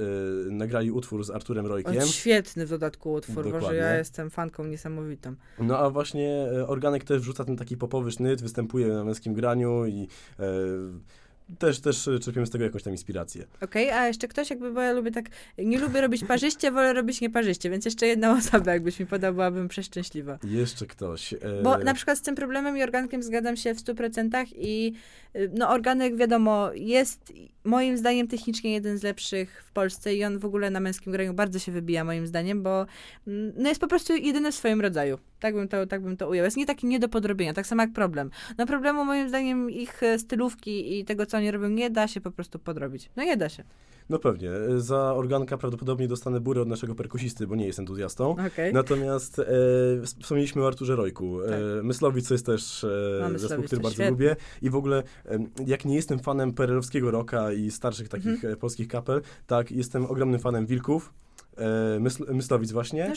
y, 0.47 0.51
nagrali 0.51 0.91
utwór 0.91 1.23
z 1.23 1.29
Arturem 1.29 1.65
Rojkiem. 1.65 2.01
świetny 2.07 2.65
w 2.65 2.69
dodatku 2.69 3.13
utwór, 3.13 3.35
bo 3.35 3.43
że 3.43 3.51
Dokładnie. 3.51 3.77
ja 3.79 3.97
jestem 3.97 4.29
fanką 4.29 4.65
niesamowitą. 4.65 5.35
No 5.59 5.77
a 5.77 5.89
właśnie 5.89 6.47
e, 6.55 6.67
Organek 6.67 7.03
też 7.03 7.21
wrzuca 7.28 7.45
ten 7.45 7.57
taki 7.57 7.78
popowy 7.78 8.11
sznyt, 8.11 8.41
występuje 8.41 8.88
na 8.88 9.03
męskim 9.03 9.34
graniu 9.34 9.86
i 9.86 10.07
e, 10.39 10.45
też, 11.59 11.80
też 11.80 12.09
czerpiemy 12.21 12.47
z 12.47 12.49
tego 12.49 12.63
jakąś 12.63 12.84
tam 12.84 12.93
inspirację. 12.93 13.45
Okej, 13.61 13.91
a 13.91 14.07
jeszcze 14.07 14.28
ktoś 14.28 14.49
jakby, 14.49 14.71
bo 14.71 14.82
ja 14.82 14.93
lubię 14.93 15.11
tak, 15.11 15.25
nie 15.57 15.80
lubię 15.80 16.01
robić 16.01 16.23
parzyście, 16.23 16.71
wolę 16.71 16.93
robić 16.93 17.21
nieparzyście, 17.21 17.69
więc 17.69 17.86
jeszcze 17.86 18.07
jedna 18.07 18.32
osoba 18.38 18.73
jakbyś 18.73 18.99
mi 18.99 19.05
podał, 19.05 19.34
byłabym 19.34 19.67
przeszczęśliwa. 19.67 20.39
Jeszcze 20.43 20.86
ktoś. 20.86 21.34
E, 21.34 21.38
Bo 21.63 21.78
na 21.78 21.93
przykład 21.93 22.17
z 22.17 22.21
tym 22.21 22.36
problemem 22.36 22.78
i 22.78 22.84
organkiem 22.84 23.23
zgadzam 23.23 23.57
się 23.57 23.73
w 23.73 23.78
100% 23.78 24.45
i 24.55 24.93
y, 25.36 25.51
no 25.53 25.69
organek 25.69 26.15
wiadomo 26.15 26.69
jest 26.73 27.34
moim 27.63 27.97
zdaniem 27.97 28.28
technicznie 28.28 28.73
jeden 28.73 28.97
z 28.97 29.03
lepszych 29.03 29.63
w 29.67 29.71
Polsce 29.71 30.15
i 30.15 30.23
on 30.23 30.39
w 30.39 30.45
ogóle 30.45 30.69
na 30.69 30.80
męskim 30.80 31.13
graniu 31.13 31.34
bardzo 31.34 31.59
się 31.59 31.71
wybija 31.71 32.03
moim 32.03 32.28
zdaniem, 32.28 32.63
bo 32.63 32.86
mm, 33.28 33.53
no 33.57 33.69
jest 33.69 33.82
po 33.82 33.88
prostu 33.88 34.15
jedyny 34.15 34.51
w 34.51 34.55
swoim 34.55 34.82
rodzaju. 34.82 35.17
Tak 35.39 35.55
bym 35.55 35.67
to, 35.67 35.85
tak 35.88 36.01
bym 36.01 36.17
to 36.17 36.29
ujął. 36.29 36.45
Jest 36.45 36.57
nie 36.57 36.65
taki 36.65 36.88
nie 36.88 36.99
do 36.99 37.09
podrobienia, 37.09 37.53
tak 37.53 37.67
samo 37.67 37.81
jak 37.81 37.93
problem. 37.93 38.29
No 38.57 38.65
problemu 38.65 39.05
moim 39.05 39.29
zdaniem 39.29 39.69
ich 39.71 40.03
e, 40.03 40.19
stylówki 40.19 40.99
i 40.99 41.05
tego, 41.05 41.25
co 41.25 41.38
oni 41.38 41.51
robią, 41.51 41.69
nie 41.69 41.89
da 41.89 42.07
się 42.07 42.21
po 42.21 42.31
prostu 42.31 42.59
podrobić. 42.59 43.09
No 43.15 43.23
nie 43.23 43.38
da 43.38 43.49
się. 43.49 43.63
No 44.09 44.19
pewnie. 44.19 44.51
E, 44.51 44.79
Za 44.79 45.13
Organka 45.13 45.57
prawdopodobnie 45.57 46.07
dostanę 46.07 46.39
burę 46.39 46.61
od 46.61 46.67
naszego 46.67 46.95
perkusisty, 46.95 47.47
bo 47.47 47.55
nie 47.55 47.65
jest 47.67 47.79
entuzjastą. 47.79 48.35
Okej. 48.47 48.73
Natomiast 48.73 49.39
e, 49.39 49.43
wsp- 50.01 50.21
wspomnieliśmy 50.21 50.63
o 50.63 50.67
Arturze 50.67 50.95
Rojku. 50.95 51.41
E, 51.41 51.45
Tak. 51.47 51.59
Myslowic 51.83 52.27
to 52.27 52.33
jest 52.33 52.45
też 52.45 52.83
e, 52.83 53.31
zespół, 53.39 53.63
który 53.63 53.81
bardzo 53.81 53.93
świetny. 53.95 54.11
lubię. 54.11 54.35
I 54.61 54.69
w 54.69 54.75
ogóle, 54.75 55.03
em, 55.25 55.49
jak 55.67 55.85
nie 55.85 55.95
jestem 55.95 56.19
fanem 56.19 56.53
perelowskiego 56.53 57.11
rocka 57.11 57.51
i 57.53 57.71
starszych 57.71 58.09
takich 58.09 58.27
Mhm. 58.33 58.53
e, 58.53 58.57
polskich 58.57 58.88
kapel, 58.88 59.21
tak, 59.47 59.71
jestem 59.71 60.05
ogromnym 60.05 60.39
fanem 60.39 60.65
Wilków. 60.65 61.13
E, 61.58 61.99
Mysl, 61.99 62.34
Myslowic 62.34 62.72
właśnie. 62.72 63.14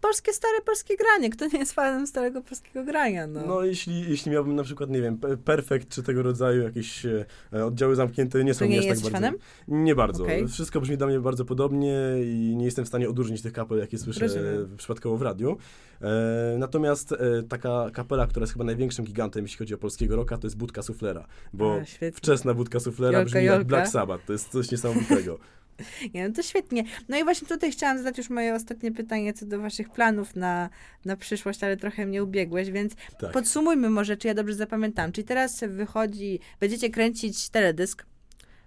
Polskie, 0.00 0.32
stare 0.32 0.60
polskie 0.64 0.96
granie. 0.96 1.30
Kto 1.30 1.46
nie 1.46 1.58
jest 1.58 1.72
fanem 1.72 2.06
starego 2.06 2.42
polskiego 2.42 2.84
grania? 2.84 3.26
No. 3.26 3.40
No, 3.46 3.62
jeśli, 3.64 4.10
jeśli 4.10 4.30
miałbym 4.32 4.56
na 4.56 4.62
przykład, 4.62 4.90
nie 4.90 5.02
wiem, 5.02 5.18
Pe- 5.18 5.36
Perfect 5.36 5.88
czy 5.88 6.02
tego 6.02 6.22
rodzaju 6.22 6.62
jakieś 6.62 7.06
e, 7.06 7.26
oddziały 7.64 7.94
zamknięte, 7.94 8.44
nie 8.44 8.54
są 8.54 8.64
nie 8.64 8.70
mi 8.70 8.78
aż 8.78 8.84
tak 8.84 8.94
bardzo... 8.94 9.10
fanem? 9.10 9.34
Nie 9.68 9.94
bardzo. 9.94 10.24
Okej. 10.24 10.48
Wszystko 10.48 10.80
brzmi 10.80 10.96
dla 10.96 11.06
mnie 11.06 11.20
bardzo 11.20 11.44
podobnie 11.44 11.96
i 12.24 12.54
nie 12.56 12.64
jestem 12.64 12.84
w 12.84 12.88
stanie 12.88 13.08
odróżnić 13.08 13.42
tych 13.42 13.52
kapel, 13.52 13.78
jakie 13.78 13.98
słyszę 13.98 14.20
Rozumiem. 14.20 14.68
e, 14.74 14.76
przypadkowo 14.76 15.16
w 15.16 15.22
radiu. 15.22 15.56
E, 16.02 16.56
natomiast 16.58 17.12
e, 17.12 17.16
taka 17.48 17.90
kapela, 17.92 18.26
która 18.26 18.42
jest 18.44 18.52
chyba 18.52 18.64
największym 18.64 19.04
gigantem, 19.04 19.44
jeśli 19.44 19.58
chodzi 19.58 19.74
o 19.74 19.78
polskiego 19.78 20.16
rocka, 20.16 20.38
to 20.38 20.46
jest 20.46 20.56
Budka 20.56 20.82
Suflera. 20.82 21.26
Bo 21.52 21.80
A, 22.02 22.10
wczesna 22.14 22.54
Budka 22.54 22.80
Suflera 22.80 23.18
Jolka, 23.18 23.24
brzmi 23.24 23.44
jak 23.44 23.54
jolka. 23.54 23.64
Black 23.68 23.88
Sabbath. 23.88 24.24
To 24.26 24.32
jest 24.32 24.48
coś 24.48 24.70
niesamowitego. 24.70 25.38
Nie, 26.14 26.28
no 26.28 26.34
to 26.34 26.42
świetnie. 26.42 26.84
No 27.08 27.18
i 27.18 27.24
właśnie 27.24 27.48
tutaj 27.48 27.72
chciałam 27.72 27.98
zadać 27.98 28.18
już 28.18 28.30
moje 28.30 28.54
ostatnie 28.54 28.92
pytanie 28.92 29.32
co 29.32 29.46
do 29.46 29.60
waszych 29.60 29.90
planów 29.90 30.36
na, 30.36 30.70
na 31.04 31.16
przyszłość, 31.16 31.64
ale 31.64 31.76
trochę 31.76 32.06
mnie 32.06 32.22
ubiegłeś, 32.24 32.70
więc 32.70 32.92
Tak. 33.20 33.32
podsumujmy 33.32 33.90
może, 33.90 34.16
czy 34.16 34.28
ja 34.28 34.34
dobrze 34.34 34.54
zapamiętam. 34.54 35.12
Czyli 35.12 35.26
teraz 35.26 35.60
wychodzi, 35.68 36.40
będziecie 36.60 36.90
kręcić 36.90 37.48
teledysk 37.48 38.06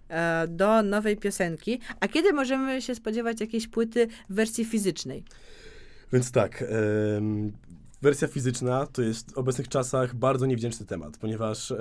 e, 0.10 0.48
do 0.48 0.84
nowej 0.84 1.18
piosenki, 1.18 1.80
a 2.00 2.08
kiedy 2.08 2.34
możemy 2.34 2.82
się 2.82 2.96
spodziewać 2.96 3.42
jakiejś 3.42 3.68
płyty 3.68 4.08
w 4.30 4.34
wersji 4.36 4.66
fizycznej? 4.66 5.24
Więc 6.14 6.32
tak, 6.32 6.64
wersja 8.04 8.28
fizyczna 8.28 8.88
to 8.88 9.02
jest 9.02 9.32
w 9.32 9.38
obecnych 9.38 9.68
czasach 9.68 10.16
bardzo 10.16 10.46
niewdzięczny 10.46 10.86
temat, 10.86 11.18
ponieważ 11.18 11.72
e, 11.72 11.78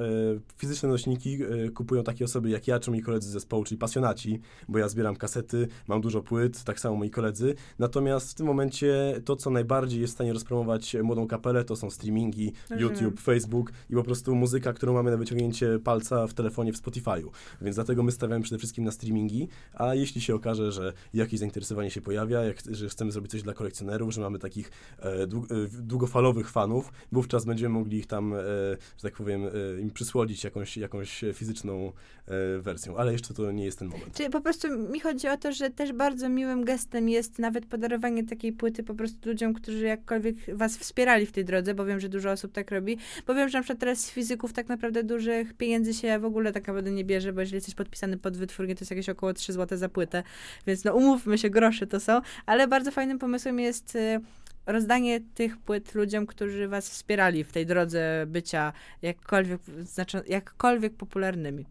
fizyczne 0.57 0.89
nośniki 0.89 1.39
e, 1.43 1.69
kupują 1.69 2.05
takie 2.05 2.25
osoby 2.25 2.51
jak 2.51 2.69
ja 2.69 2.81
czy 2.81 2.91
moi 2.91 3.03
koledzy 3.03 3.29
z 3.29 3.33
zespołu, 3.33 3.65
czyli 3.65 3.79
pasjonaci, 3.79 4.41
bo 4.69 4.79
ja 4.79 4.89
zbieram 4.89 5.17
kasety, 5.17 5.69
mam 5.89 6.01
dużo 6.01 6.23
płyt, 6.23 6.65
tak 6.65 6.81
samo 6.81 6.97
moi 6.97 7.11
koledzy. 7.11 7.55
Natomiast 7.79 8.31
w 8.31 8.35
tym 8.35 8.47
momencie 8.47 9.21
to, 9.25 9.37
co 9.37 9.51
najbardziej 9.51 10.01
jest 10.01 10.13
w 10.13 10.15
stanie 10.15 10.33
rozpromować 10.33 10.97
młodą 11.03 11.27
kapelę, 11.27 11.65
to 11.65 11.77
są 11.77 11.91
streamingi, 11.91 12.53
Rozumiem. 12.71 12.95
YouTube, 12.95 13.21
Facebook 13.21 13.73
i 13.91 13.95
po 13.95 14.03
prostu 14.03 14.35
muzyka, 14.35 14.73
którą 14.73 14.93
mamy 14.93 15.11
na 15.11 15.17
wyciągnięcie 15.17 15.79
palca 15.85 16.27
w 16.27 16.35
telefonie 16.35 16.73
w 16.73 16.83
Spotify'u. 16.83 17.29
Więc 17.63 17.77
dlatego 17.77 18.03
my 18.03 18.13
stawiamy 18.13 18.43
przede 18.43 18.59
wszystkim 18.59 18.85
na 18.85 18.91
streamingi, 18.91 19.49
a 19.75 19.95
jeśli 19.95 20.21
się 20.21 20.35
okaże, 20.35 20.73
że 20.73 20.93
jakieś 21.15 21.41
zainteresowanie 21.41 21.91
się 21.91 22.01
pojawia, 22.01 22.45
jak, 22.45 22.57
że 22.71 22.89
chcemy 22.89 23.13
zrobić 23.13 23.31
coś 23.31 23.43
dla 23.43 23.55
kolekcjonerów, 23.55 24.15
że 24.15 24.21
mamy 24.21 24.39
takich 24.39 24.71
e, 24.99 25.27
dług, 25.27 25.53
e, 25.53 25.55
długofalowych 26.13 26.51
fanów, 26.51 26.93
wówczas 27.13 27.45
będziemy 27.45 27.75
mogli 27.75 27.99
ich 27.99 28.07
tam, 28.07 28.35
e, 28.35 28.37
że 28.97 29.03
tak 29.03 29.13
powiem, 29.13 29.45
e, 29.45 29.81
im 29.81 29.91
przysłodzić 29.91 30.45
jakąś, 30.45 30.77
jakąś 30.77 31.25
fizyczną 31.35 31.93
e, 32.27 32.59
wersją. 32.59 32.97
Ale 32.97 33.13
jeszcze 33.13 33.35
to 33.35 33.53
nie 33.53 33.65
jest 33.65 33.79
ten 33.79 33.89
moment. 33.89 34.17
Czyli 34.17 34.31
po 34.31 34.41
prostu 34.41 34.79
mi 34.79 35.01
chodzi 35.01 35.29
o 35.29 35.37
to, 35.37 35.53
że 35.53 35.71
też 35.71 35.93
bardzo 35.93 36.29
miłym 36.29 36.65
gestem 36.65 37.09
jest 37.09 37.39
nawet 37.39 37.67
podarowanie 37.67 38.25
takiej 38.25 38.53
płyty 38.53 38.83
po 38.83 38.95
prostu 38.95 39.29
ludziom, 39.29 39.55
którzy 39.55 39.87
jakkolwiek 39.87 40.37
was 40.57 40.79
wspierali 40.79 41.27
w 41.27 41.33
tej 41.33 41.45
drodze, 41.45 41.75
bo 41.75 41.85
wiem, 41.85 42.01
że 42.01 42.09
dużo 42.09 42.31
osób 42.31 42.53
tak 42.53 42.71
robi. 42.71 42.99
Bo 43.27 43.35
wiem, 43.35 43.49
że 43.49 43.59
na 43.59 43.63
przykład 43.63 43.79
teraz 43.79 43.99
z 43.99 44.11
fizyków 44.11 44.53
tak 44.53 44.69
naprawdę 44.69 45.05
dużych 45.05 45.55
pieniędzy 45.55 45.95
się 45.95 46.19
w 46.19 46.25
ogóle 46.25 46.53
tak 46.53 46.67
naprawdę 46.67 46.91
nie 46.91 47.05
bierze, 47.05 47.33
bo 47.33 47.41
jeżeli 47.41 47.57
jesteś 47.57 47.75
podpisany 47.75 48.19
pod 48.19 48.37
wytwórnię, 48.37 48.75
to 48.75 48.81
jest 48.81 48.91
jakieś 48.91 49.09
około 49.09 49.33
3 49.33 49.53
zł 49.53 49.79
za 49.79 49.89
płytę. 49.89 50.23
Więc 50.67 50.85
no 50.85 50.95
umówmy 50.95 51.39
się, 51.39 51.51
grosze 51.51 51.87
to 51.87 52.01
są. 52.01 52.21
Ale 52.47 52.69
bardzo 52.69 52.91
fajnym 52.91 53.19
pomysłem 53.19 53.61
jest 53.61 53.97
y, 53.97 54.21
rozdanie 54.67 55.21
tych 55.35 55.59
płyt 55.59 55.95
ludziom, 55.95 56.27
którzy 56.27 56.69
was 56.69 56.91
wspierali 56.91 57.45
w 57.45 57.53
tej 57.53 57.67
drodze 57.67 58.25
bycia 58.27 58.73
jakkolwiek, 59.03 59.61
znaczy, 59.81 60.23
jakkolwiek 60.29 60.95
popularnymi. 60.95 61.67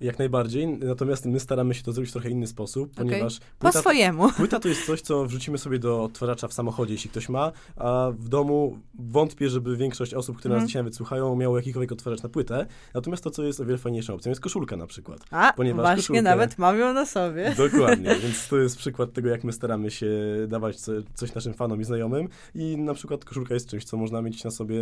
Jak 0.00 0.18
najbardziej, 0.18 0.66
natomiast 0.68 1.26
my 1.26 1.40
staramy 1.40 1.74
się 1.74 1.82
to 1.82 1.92
zrobić 1.92 2.10
w 2.10 2.12
trochę 2.12 2.30
inny 2.30 2.46
sposób, 2.46 2.94
ponieważ 2.94 3.38
Po 3.38 3.44
płyta, 3.58 3.80
swojemu. 3.80 4.32
Płyta 4.36 4.60
to 4.60 4.68
jest 4.68 4.86
coś, 4.86 5.00
co 5.00 5.26
wrzucimy 5.26 5.58
sobie 5.58 5.78
do 5.78 6.04
odtwarzacza 6.04 6.48
w 6.48 6.52
samochodzie, 6.52 6.92
jeśli 6.92 7.10
ktoś 7.10 7.28
ma, 7.28 7.52
a 7.76 8.10
w 8.18 8.28
domu 8.28 8.78
wątpię, 8.98 9.48
żeby 9.48 9.76
większość 9.76 10.14
osób, 10.14 10.36
które 10.38 10.52
Mhm. 10.54 10.62
nas 10.64 10.68
dzisiaj 10.68 10.82
nawet 10.82 10.96
słuchają, 10.96 11.36
miało 11.36 11.56
jakikolwiek 11.56 11.92
odtwarzacz 11.92 12.22
na 12.22 12.28
płytę. 12.28 12.66
Natomiast 12.94 13.24
to, 13.24 13.30
co 13.30 13.42
jest 13.42 13.60
o 13.60 13.64
wiele 13.64 13.78
fajniejszą 13.78 14.14
opcją, 14.14 14.30
jest 14.30 14.40
koszulka 14.40 14.76
na 14.76 14.86
przykład. 14.86 15.20
A, 15.30 15.52
Ponieważ 15.56 15.86
właśnie 15.96 16.16
koszulkę- 16.18 16.22
nawet 16.22 16.58
mam 16.58 16.78
ją 16.78 16.92
na 16.94 17.06
sobie. 17.06 17.54
Dokładnie, 17.70 18.14
więc 18.22 18.48
to 18.48 18.58
jest 18.58 18.76
przykład 18.78 19.12
tego, 19.12 19.28
jak 19.28 19.44
my 19.44 19.52
staramy 19.52 19.90
się 19.90 20.10
dawać 20.48 20.76
co, 20.80 20.92
coś 21.14 21.34
naszym 21.34 21.54
fanom 21.54 21.80
i 21.80 21.84
znajomym. 21.84 22.28
I 22.54 22.76
na 22.76 22.94
przykład 22.94 23.24
koszulka 23.24 23.54
jest 23.54 23.68
czymś, 23.68 23.84
co 23.84 23.96
można 23.96 24.22
mieć 24.22 24.44
na 24.44 24.50
sobie 24.50 24.80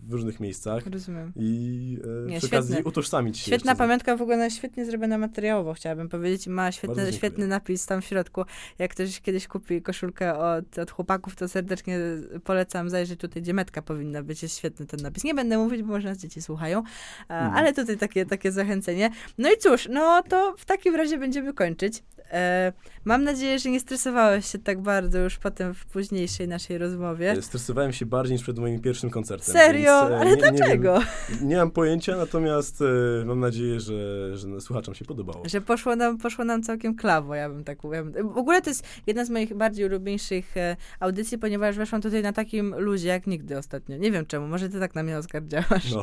w 0.00 0.12
różnych 0.12 0.40
miejscach 0.40 0.86
Rozumiem. 0.86 1.32
i 1.36 1.98
e, 2.26 2.30
Nie, 2.30 2.38
przy 2.38 2.46
okazji 2.46 2.76
utożsamić 2.84 3.38
się. 3.38 3.46
Świetna 3.46 3.74
pamiątka, 3.74 4.16
w 4.16 4.21
ogóle 4.22 4.50
świetnie 4.50 4.84
zrobiona 4.84 5.18
materiałowo, 5.18 5.74
chciałabym 5.74 6.08
powiedzieć. 6.08 6.46
Ma 6.46 6.72
świetny, 6.72 7.12
świetny 7.12 7.46
napis 7.46 7.86
tam 7.86 8.02
w 8.02 8.04
środku. 8.04 8.44
Jak 8.78 8.90
ktoś 8.90 9.20
kiedyś 9.20 9.48
kupi 9.48 9.82
koszulkę 9.82 10.38
od, 10.38 10.78
od 10.78 10.90
chłopaków, 10.90 11.36
to 11.36 11.48
serdecznie 11.48 11.98
polecam 12.44 12.90
zajrzeć 12.90 13.20
tutaj, 13.20 13.42
gdzie 13.42 13.54
metka 13.54 13.82
powinna 13.82 14.22
być. 14.22 14.42
Jest 14.42 14.58
świetny 14.58 14.86
ten 14.86 15.00
napis. 15.02 15.24
Nie 15.24 15.34
będę 15.34 15.58
mówić, 15.58 15.82
bo 15.82 15.88
może 15.88 16.08
nas 16.08 16.18
dzieci 16.18 16.42
słuchają, 16.42 16.82
a, 17.28 17.34
Mhm. 17.34 17.54
ale 17.56 17.72
tutaj 17.72 17.98
takie, 17.98 18.26
takie 18.26 18.52
zachęcenie. 18.52 19.10
No 19.38 19.52
i 19.52 19.58
cóż, 19.58 19.88
no 19.90 20.22
to 20.22 20.54
w 20.58 20.64
takim 20.64 20.94
razie 20.96 21.18
będziemy 21.18 21.54
kończyć. 21.54 22.02
E, 22.32 22.72
mam 23.04 23.24
nadzieję, 23.24 23.58
że 23.58 23.70
nie 23.70 23.80
stresowałeś 23.80 24.46
się 24.46 24.58
tak 24.58 24.80
bardzo 24.80 25.18
już 25.18 25.38
potem 25.38 25.74
w 25.74 25.86
późniejszej 25.86 26.48
naszej 26.48 26.78
rozmowie. 26.78 27.30
E, 27.30 27.42
Stresowałem 27.42 27.92
się 27.92 28.06
bardziej 28.06 28.32
niż 28.32 28.42
przed 28.42 28.58
moim 28.58 28.80
pierwszym 28.80 29.10
koncertem. 29.10 29.54
Serio? 29.54 30.00
więc, 30.00 30.12
e, 30.12 30.18
Ale 30.20 30.30
nie, 30.30 30.36
nie 30.36 30.42
wiem, 30.42 30.54
dlaczego? 30.56 31.00
Nie 31.42 31.56
mam 31.56 31.70
pojęcia, 31.70 32.16
natomiast 32.16 32.80
mam 33.26 33.40
nadzieję, 33.40 33.80
że, 33.80 34.36
że 34.36 34.60
słuchaczom 34.60 34.94
się 34.94 35.04
podobało. 35.04 35.42
Że 35.48 35.60
poszło 35.60 35.96
nam, 35.96 36.18
poszło 36.18 36.44
nam 36.44 36.62
całkiem 36.62 36.94
klawo, 36.96 37.34
ja 37.34 37.48
bym 37.48 37.64
tak 37.64 37.78
ja 37.92 38.04
bym, 38.04 38.32
W 38.32 38.38
ogóle 38.38 38.62
to 38.62 38.70
jest 38.70 38.84
jedna 39.06 39.24
z 39.24 39.30
moich 39.30 39.54
bardziej 39.54 39.86
ulubieńszych 39.86 40.54
audycji, 41.00 41.38
ponieważ 41.38 41.76
weszłam 41.76 42.02
tutaj 42.02 42.22
na 42.22 42.32
takim 42.32 42.74
luzie 42.78 43.08
jak 43.08 43.26
nigdy 43.26 43.58
ostatnio. 43.58 43.96
Nie 43.96 44.10
wiem 44.10 44.26
czemu, 44.26 44.48
może 44.48 44.68
ty 44.68 44.80
tak 44.80 44.94
na 44.94 45.02
mnie 45.02 45.18
Oskar 45.18 45.46
działasz. 45.46 45.92
No, 45.92 46.02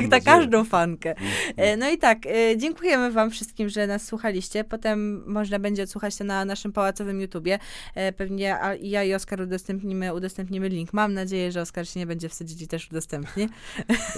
na 0.08 0.20
każdą 0.20 0.64
fankę. 0.64 1.10
Mm, 1.16 1.32
E, 1.56 1.76
No 1.76 1.90
i 1.90 1.98
tak, 1.98 2.18
dziękujemy 2.56 3.10
wam 3.10 3.30
wszystkim, 3.30 3.68
że 3.68 3.86
nas 3.86 4.06
słuchaliście. 4.06 4.64
Potem 4.64 5.24
można 5.26 5.53
będzie 5.58 5.82
odsłuchać 5.82 6.16
to 6.16 6.24
na 6.24 6.44
naszym 6.44 6.72
pałacowym 6.72 7.20
YouTubie. 7.20 7.58
E, 7.94 8.12
Pewnie 8.12 8.58
a- 8.60 8.74
i 8.74 8.90
ja 8.90 9.04
i 9.04 9.14
Oskar 9.14 9.40
udostępnimy, 9.40 10.14
udostępnimy 10.14 10.68
link. 10.68 10.92
Mam 10.92 11.14
nadzieję, 11.14 11.52
że 11.52 11.60
Oskar 11.60 11.88
się 11.88 12.00
nie 12.00 12.06
będzie 12.06 12.28
wstydzić 12.28 12.62
i 12.62 12.68
też 12.68 12.90
udostępni. 12.90 13.48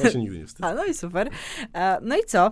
Ja 0.05 0.11
się 0.11 0.19
nigdy 0.19 0.39
nie 0.39 0.47
wstydzę. 0.47 0.67
A, 0.69 0.75
no 0.75 0.85
i 0.85 0.95
super. 0.95 1.29
E, 1.75 1.99
No 2.03 2.17
i 2.17 2.25
co? 2.27 2.51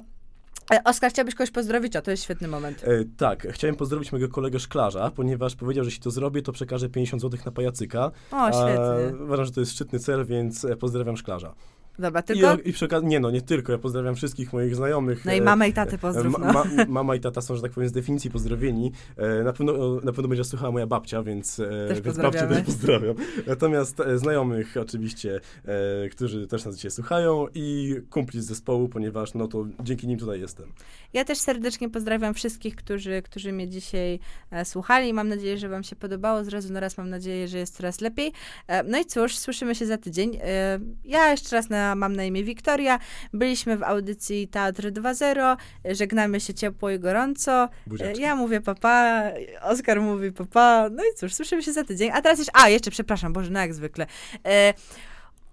E, 0.74 0.84
Oskar, 0.84 1.10
chciałbyś 1.10 1.34
kogoś 1.34 1.50
pozdrowić? 1.50 1.96
O, 1.96 2.02
to 2.02 2.10
jest 2.10 2.22
świetny 2.22 2.48
moment. 2.48 2.84
E, 2.84 2.88
tak, 3.16 3.46
chciałem 3.50 3.76
pozdrowić 3.76 4.12
mojego 4.12 4.28
kolegę 4.34 4.58
szklarza, 4.60 5.10
ponieważ 5.10 5.56
powiedział, 5.56 5.84
że 5.84 5.88
jeśli 5.88 6.02
to 6.02 6.10
zrobię, 6.10 6.42
to 6.42 6.52
przekażę 6.52 6.88
50 6.88 7.22
zł 7.22 7.40
na 7.46 7.52
pajacyka. 7.52 8.10
O, 8.32 8.36
A 8.36 8.52
świetnie. 8.52 9.24
uważam, 9.24 9.44
że 9.44 9.52
to 9.52 9.60
jest 9.60 9.72
szczytny 9.72 9.98
cel, 9.98 10.24
więc 10.26 10.66
pozdrawiam 10.80 11.16
szklarza. 11.16 11.54
Dobra, 11.98 12.22
tylko... 12.22 12.54
I, 12.54 12.68
I 12.68 12.72
przy 12.72 12.84
okazji, 12.84 13.08
nie 13.08 13.20
no, 13.20 13.30
nie 13.30 13.42
tylko, 13.42 13.72
ja 13.72 13.78
pozdrawiam 13.78 14.14
wszystkich 14.14 14.52
moich 14.52 14.76
znajomych. 14.76 15.24
No 15.24 15.32
i 15.32 15.38
e, 15.38 15.42
mamę 15.42 15.68
i 15.68 15.72
tatę 15.72 15.98
pozdrów, 15.98 16.38
Ma, 16.38 16.46
no. 16.46 16.52
ma, 16.52 16.64
mama 16.88 17.14
i 17.14 17.20
tata 17.20 17.40
są, 17.40 17.56
że 17.56 17.62
tak 17.62 17.72
powiem, 17.72 17.88
z 17.88 17.92
definicji 17.92 18.30
pozdrowieni. 18.30 18.92
E, 19.16 19.42
na, 19.42 19.52
pewno, 19.52 19.94
na 19.94 20.12
pewno 20.12 20.28
będzie 20.28 20.44
słuchała 20.44 20.72
moja 20.72 20.86
babcia, 20.86 21.22
więc, 21.22 21.60
e, 21.60 21.88
Też 21.88 22.00
więc 22.00 22.18
babcię 22.18 22.46
też 22.46 22.62
pozdrawiam. 22.62 23.16
Natomiast 23.46 24.00
e, 24.00 24.18
znajomych 24.18 24.76
oczywiście, 24.80 25.40
e, 25.64 26.08
którzy 26.08 26.46
też 26.46 26.64
nas 26.64 26.76
dzisiaj 26.76 26.90
słuchają 26.90 27.46
i 27.54 27.96
kumpli 28.10 28.42
z 28.42 28.44
zespołu, 28.44 28.88
ponieważ 28.88 29.34
no 29.34 29.48
to 29.48 29.66
dzięki 29.80 30.08
nim 30.08 30.18
tutaj 30.18 30.40
jestem. 30.40 30.72
Ja 31.12 31.24
też 31.24 31.38
serdecznie 31.38 31.90
pozdrawiam 31.90 32.34
wszystkich, 32.34 32.76
którzy, 32.76 33.22
którzy 33.22 33.52
mnie 33.52 33.68
dzisiaj 33.68 34.18
e, 34.50 34.64
słuchali. 34.64 35.12
Mam 35.12 35.28
nadzieję, 35.28 35.58
że 35.58 35.68
wam 35.68 35.82
się 35.84 35.96
podobało. 35.96 36.44
Z 36.44 36.48
razu 36.48 36.72
na 36.72 36.80
raz 36.80 36.98
mam 36.98 37.10
nadzieję, 37.10 37.48
że 37.48 37.58
jest 37.58 37.76
coraz 37.76 38.00
lepiej. 38.00 38.32
E, 38.66 38.82
no 38.82 38.98
i 38.98 39.04
cóż, 39.04 39.38
słyszymy 39.38 39.74
się 39.74 39.86
za 39.86 39.98
tydzień. 39.98 40.38
E, 40.42 40.80
ja 41.04 41.30
jeszcze 41.30 41.56
raz 41.56 41.70
na, 41.70 41.83
mam 41.96 42.16
na 42.16 42.24
imię 42.24 42.44
Wiktoria. 42.44 42.98
Byliśmy 43.32 43.76
w 43.76 43.82
audycji 43.82 44.48
Teatr 44.48 44.82
2.0. 44.82 45.56
E, 45.84 45.94
Żegnamy 45.94 46.40
się 46.40 46.54
ciepło 46.54 46.90
i 46.90 46.98
gorąco. 46.98 47.68
Buziaczki. 47.86 48.22
ja 48.22 48.36
mówię 48.36 48.60
papa, 48.60 49.22
Oskar 49.62 50.00
mówi 50.00 50.32
papa. 50.32 50.88
No 50.92 51.02
i 51.04 51.16
cóż, 51.16 51.34
słyszymy 51.34 51.62
się 51.62 51.72
za 51.72 51.84
tydzień. 51.84 52.10
A 52.14 52.22
teraz 52.22 52.38
jeszcze, 52.38 52.52
a 52.62 52.68
jeszcze 52.68 52.90
przepraszam, 52.90 53.32
Boże, 53.32 53.50
no 53.50 53.60
jak 53.60 53.74
zwykle. 53.74 54.06
E, 54.46 54.74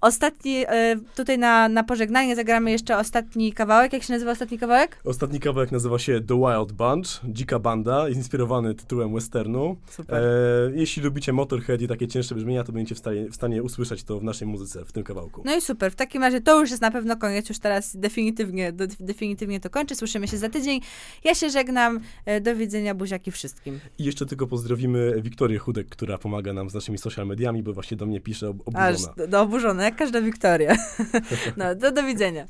Ostatni, 0.02 0.64
e, 0.68 0.96
tutaj 1.16 1.38
na, 1.38 1.70
na 1.70 1.84
pożegnanie 1.84 2.36
zagramy 2.36 2.72
jeszcze 2.72 2.98
ostatni 2.98 3.54
kawałek. 3.54 3.94
Jak 3.94 4.04
się 4.04 4.14
nazywa 4.14 4.32
ostatni 4.32 4.60
kawałek? 4.60 4.98
Ostatni 5.06 5.40
kawałek 5.40 5.72
nazywa 5.72 6.00
się 6.00 6.22
The 6.22 6.36
Wild 6.38 6.72
Bunch, 6.72 7.08
Dzika 7.24 7.60
Banda, 7.60 8.08
jest 8.08 8.18
inspirowany 8.18 8.76
tytułem 8.76 9.14
westernu. 9.14 9.78
Super. 9.90 10.24
E, 10.24 10.72
jeśli 10.76 11.04
lubicie 11.04 11.34
Motorhead 11.34 11.82
i 11.82 11.88
takie 11.88 12.08
cięższe 12.08 12.36
brzmienia, 12.36 12.64
to 12.64 12.72
będziecie 12.72 12.96
w 12.96 12.98
stanie, 12.98 13.30
w 13.30 13.36
stanie 13.36 13.64
usłyszeć 13.64 14.04
to 14.04 14.20
w 14.20 14.24
naszej 14.24 14.48
muzyce, 14.48 14.86
w 14.86 14.92
tym 14.92 15.04
kawałku. 15.04 15.42
No 15.46 15.56
i 15.56 15.62
super. 15.62 15.92
W 15.92 15.96
takim 15.96 16.22
razie 16.22 16.42
to 16.42 16.60
już 16.62 16.70
jest 16.70 16.82
na 16.82 16.92
pewno 16.92 17.18
koniec. 17.18 17.50
Już 17.50 17.60
teraz 17.60 17.98
definitywnie, 17.98 18.72
do, 18.72 18.86
definitywnie 19.00 19.60
to 19.60 19.70
kończę. 19.70 19.96
Słyszymy 19.96 20.28
się 20.28 20.38
za 20.38 20.50
tydzień. 20.50 20.82
Ja 21.24 21.36
się 21.36 21.50
żegnam. 21.50 22.00
E, 22.26 22.42
Do 22.42 22.56
widzenia, 22.56 22.96
buziaki 22.96 23.32
wszystkim. 23.32 23.80
I 24.00 24.04
jeszcze 24.04 24.26
tylko 24.26 24.48
pozdrowimy 24.48 25.22
Wiktorię 25.22 25.58
Chudek, 25.58 25.88
która 25.90 26.18
pomaga 26.18 26.54
nam 26.54 26.70
z 26.70 26.74
naszymi 26.74 26.98
social 26.98 27.28
mediami, 27.28 27.64
bo 27.64 27.74
właśnie 27.74 27.98
do 27.98 28.06
mnie 28.06 28.22
pisze 28.22 28.50
ob- 28.50 28.76
Aż 28.76 28.94
oburzona. 28.96 29.14
do, 29.18 29.28
do 29.28 29.42
oburzone, 29.42 29.91
jak 29.92 30.00
każda 30.00 30.22
Wiktoria. 30.22 30.76
No, 31.58 31.76
do, 31.76 31.92
do 31.92 32.04
widzenia. 32.04 32.46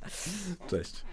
Cześć. 0.68 1.04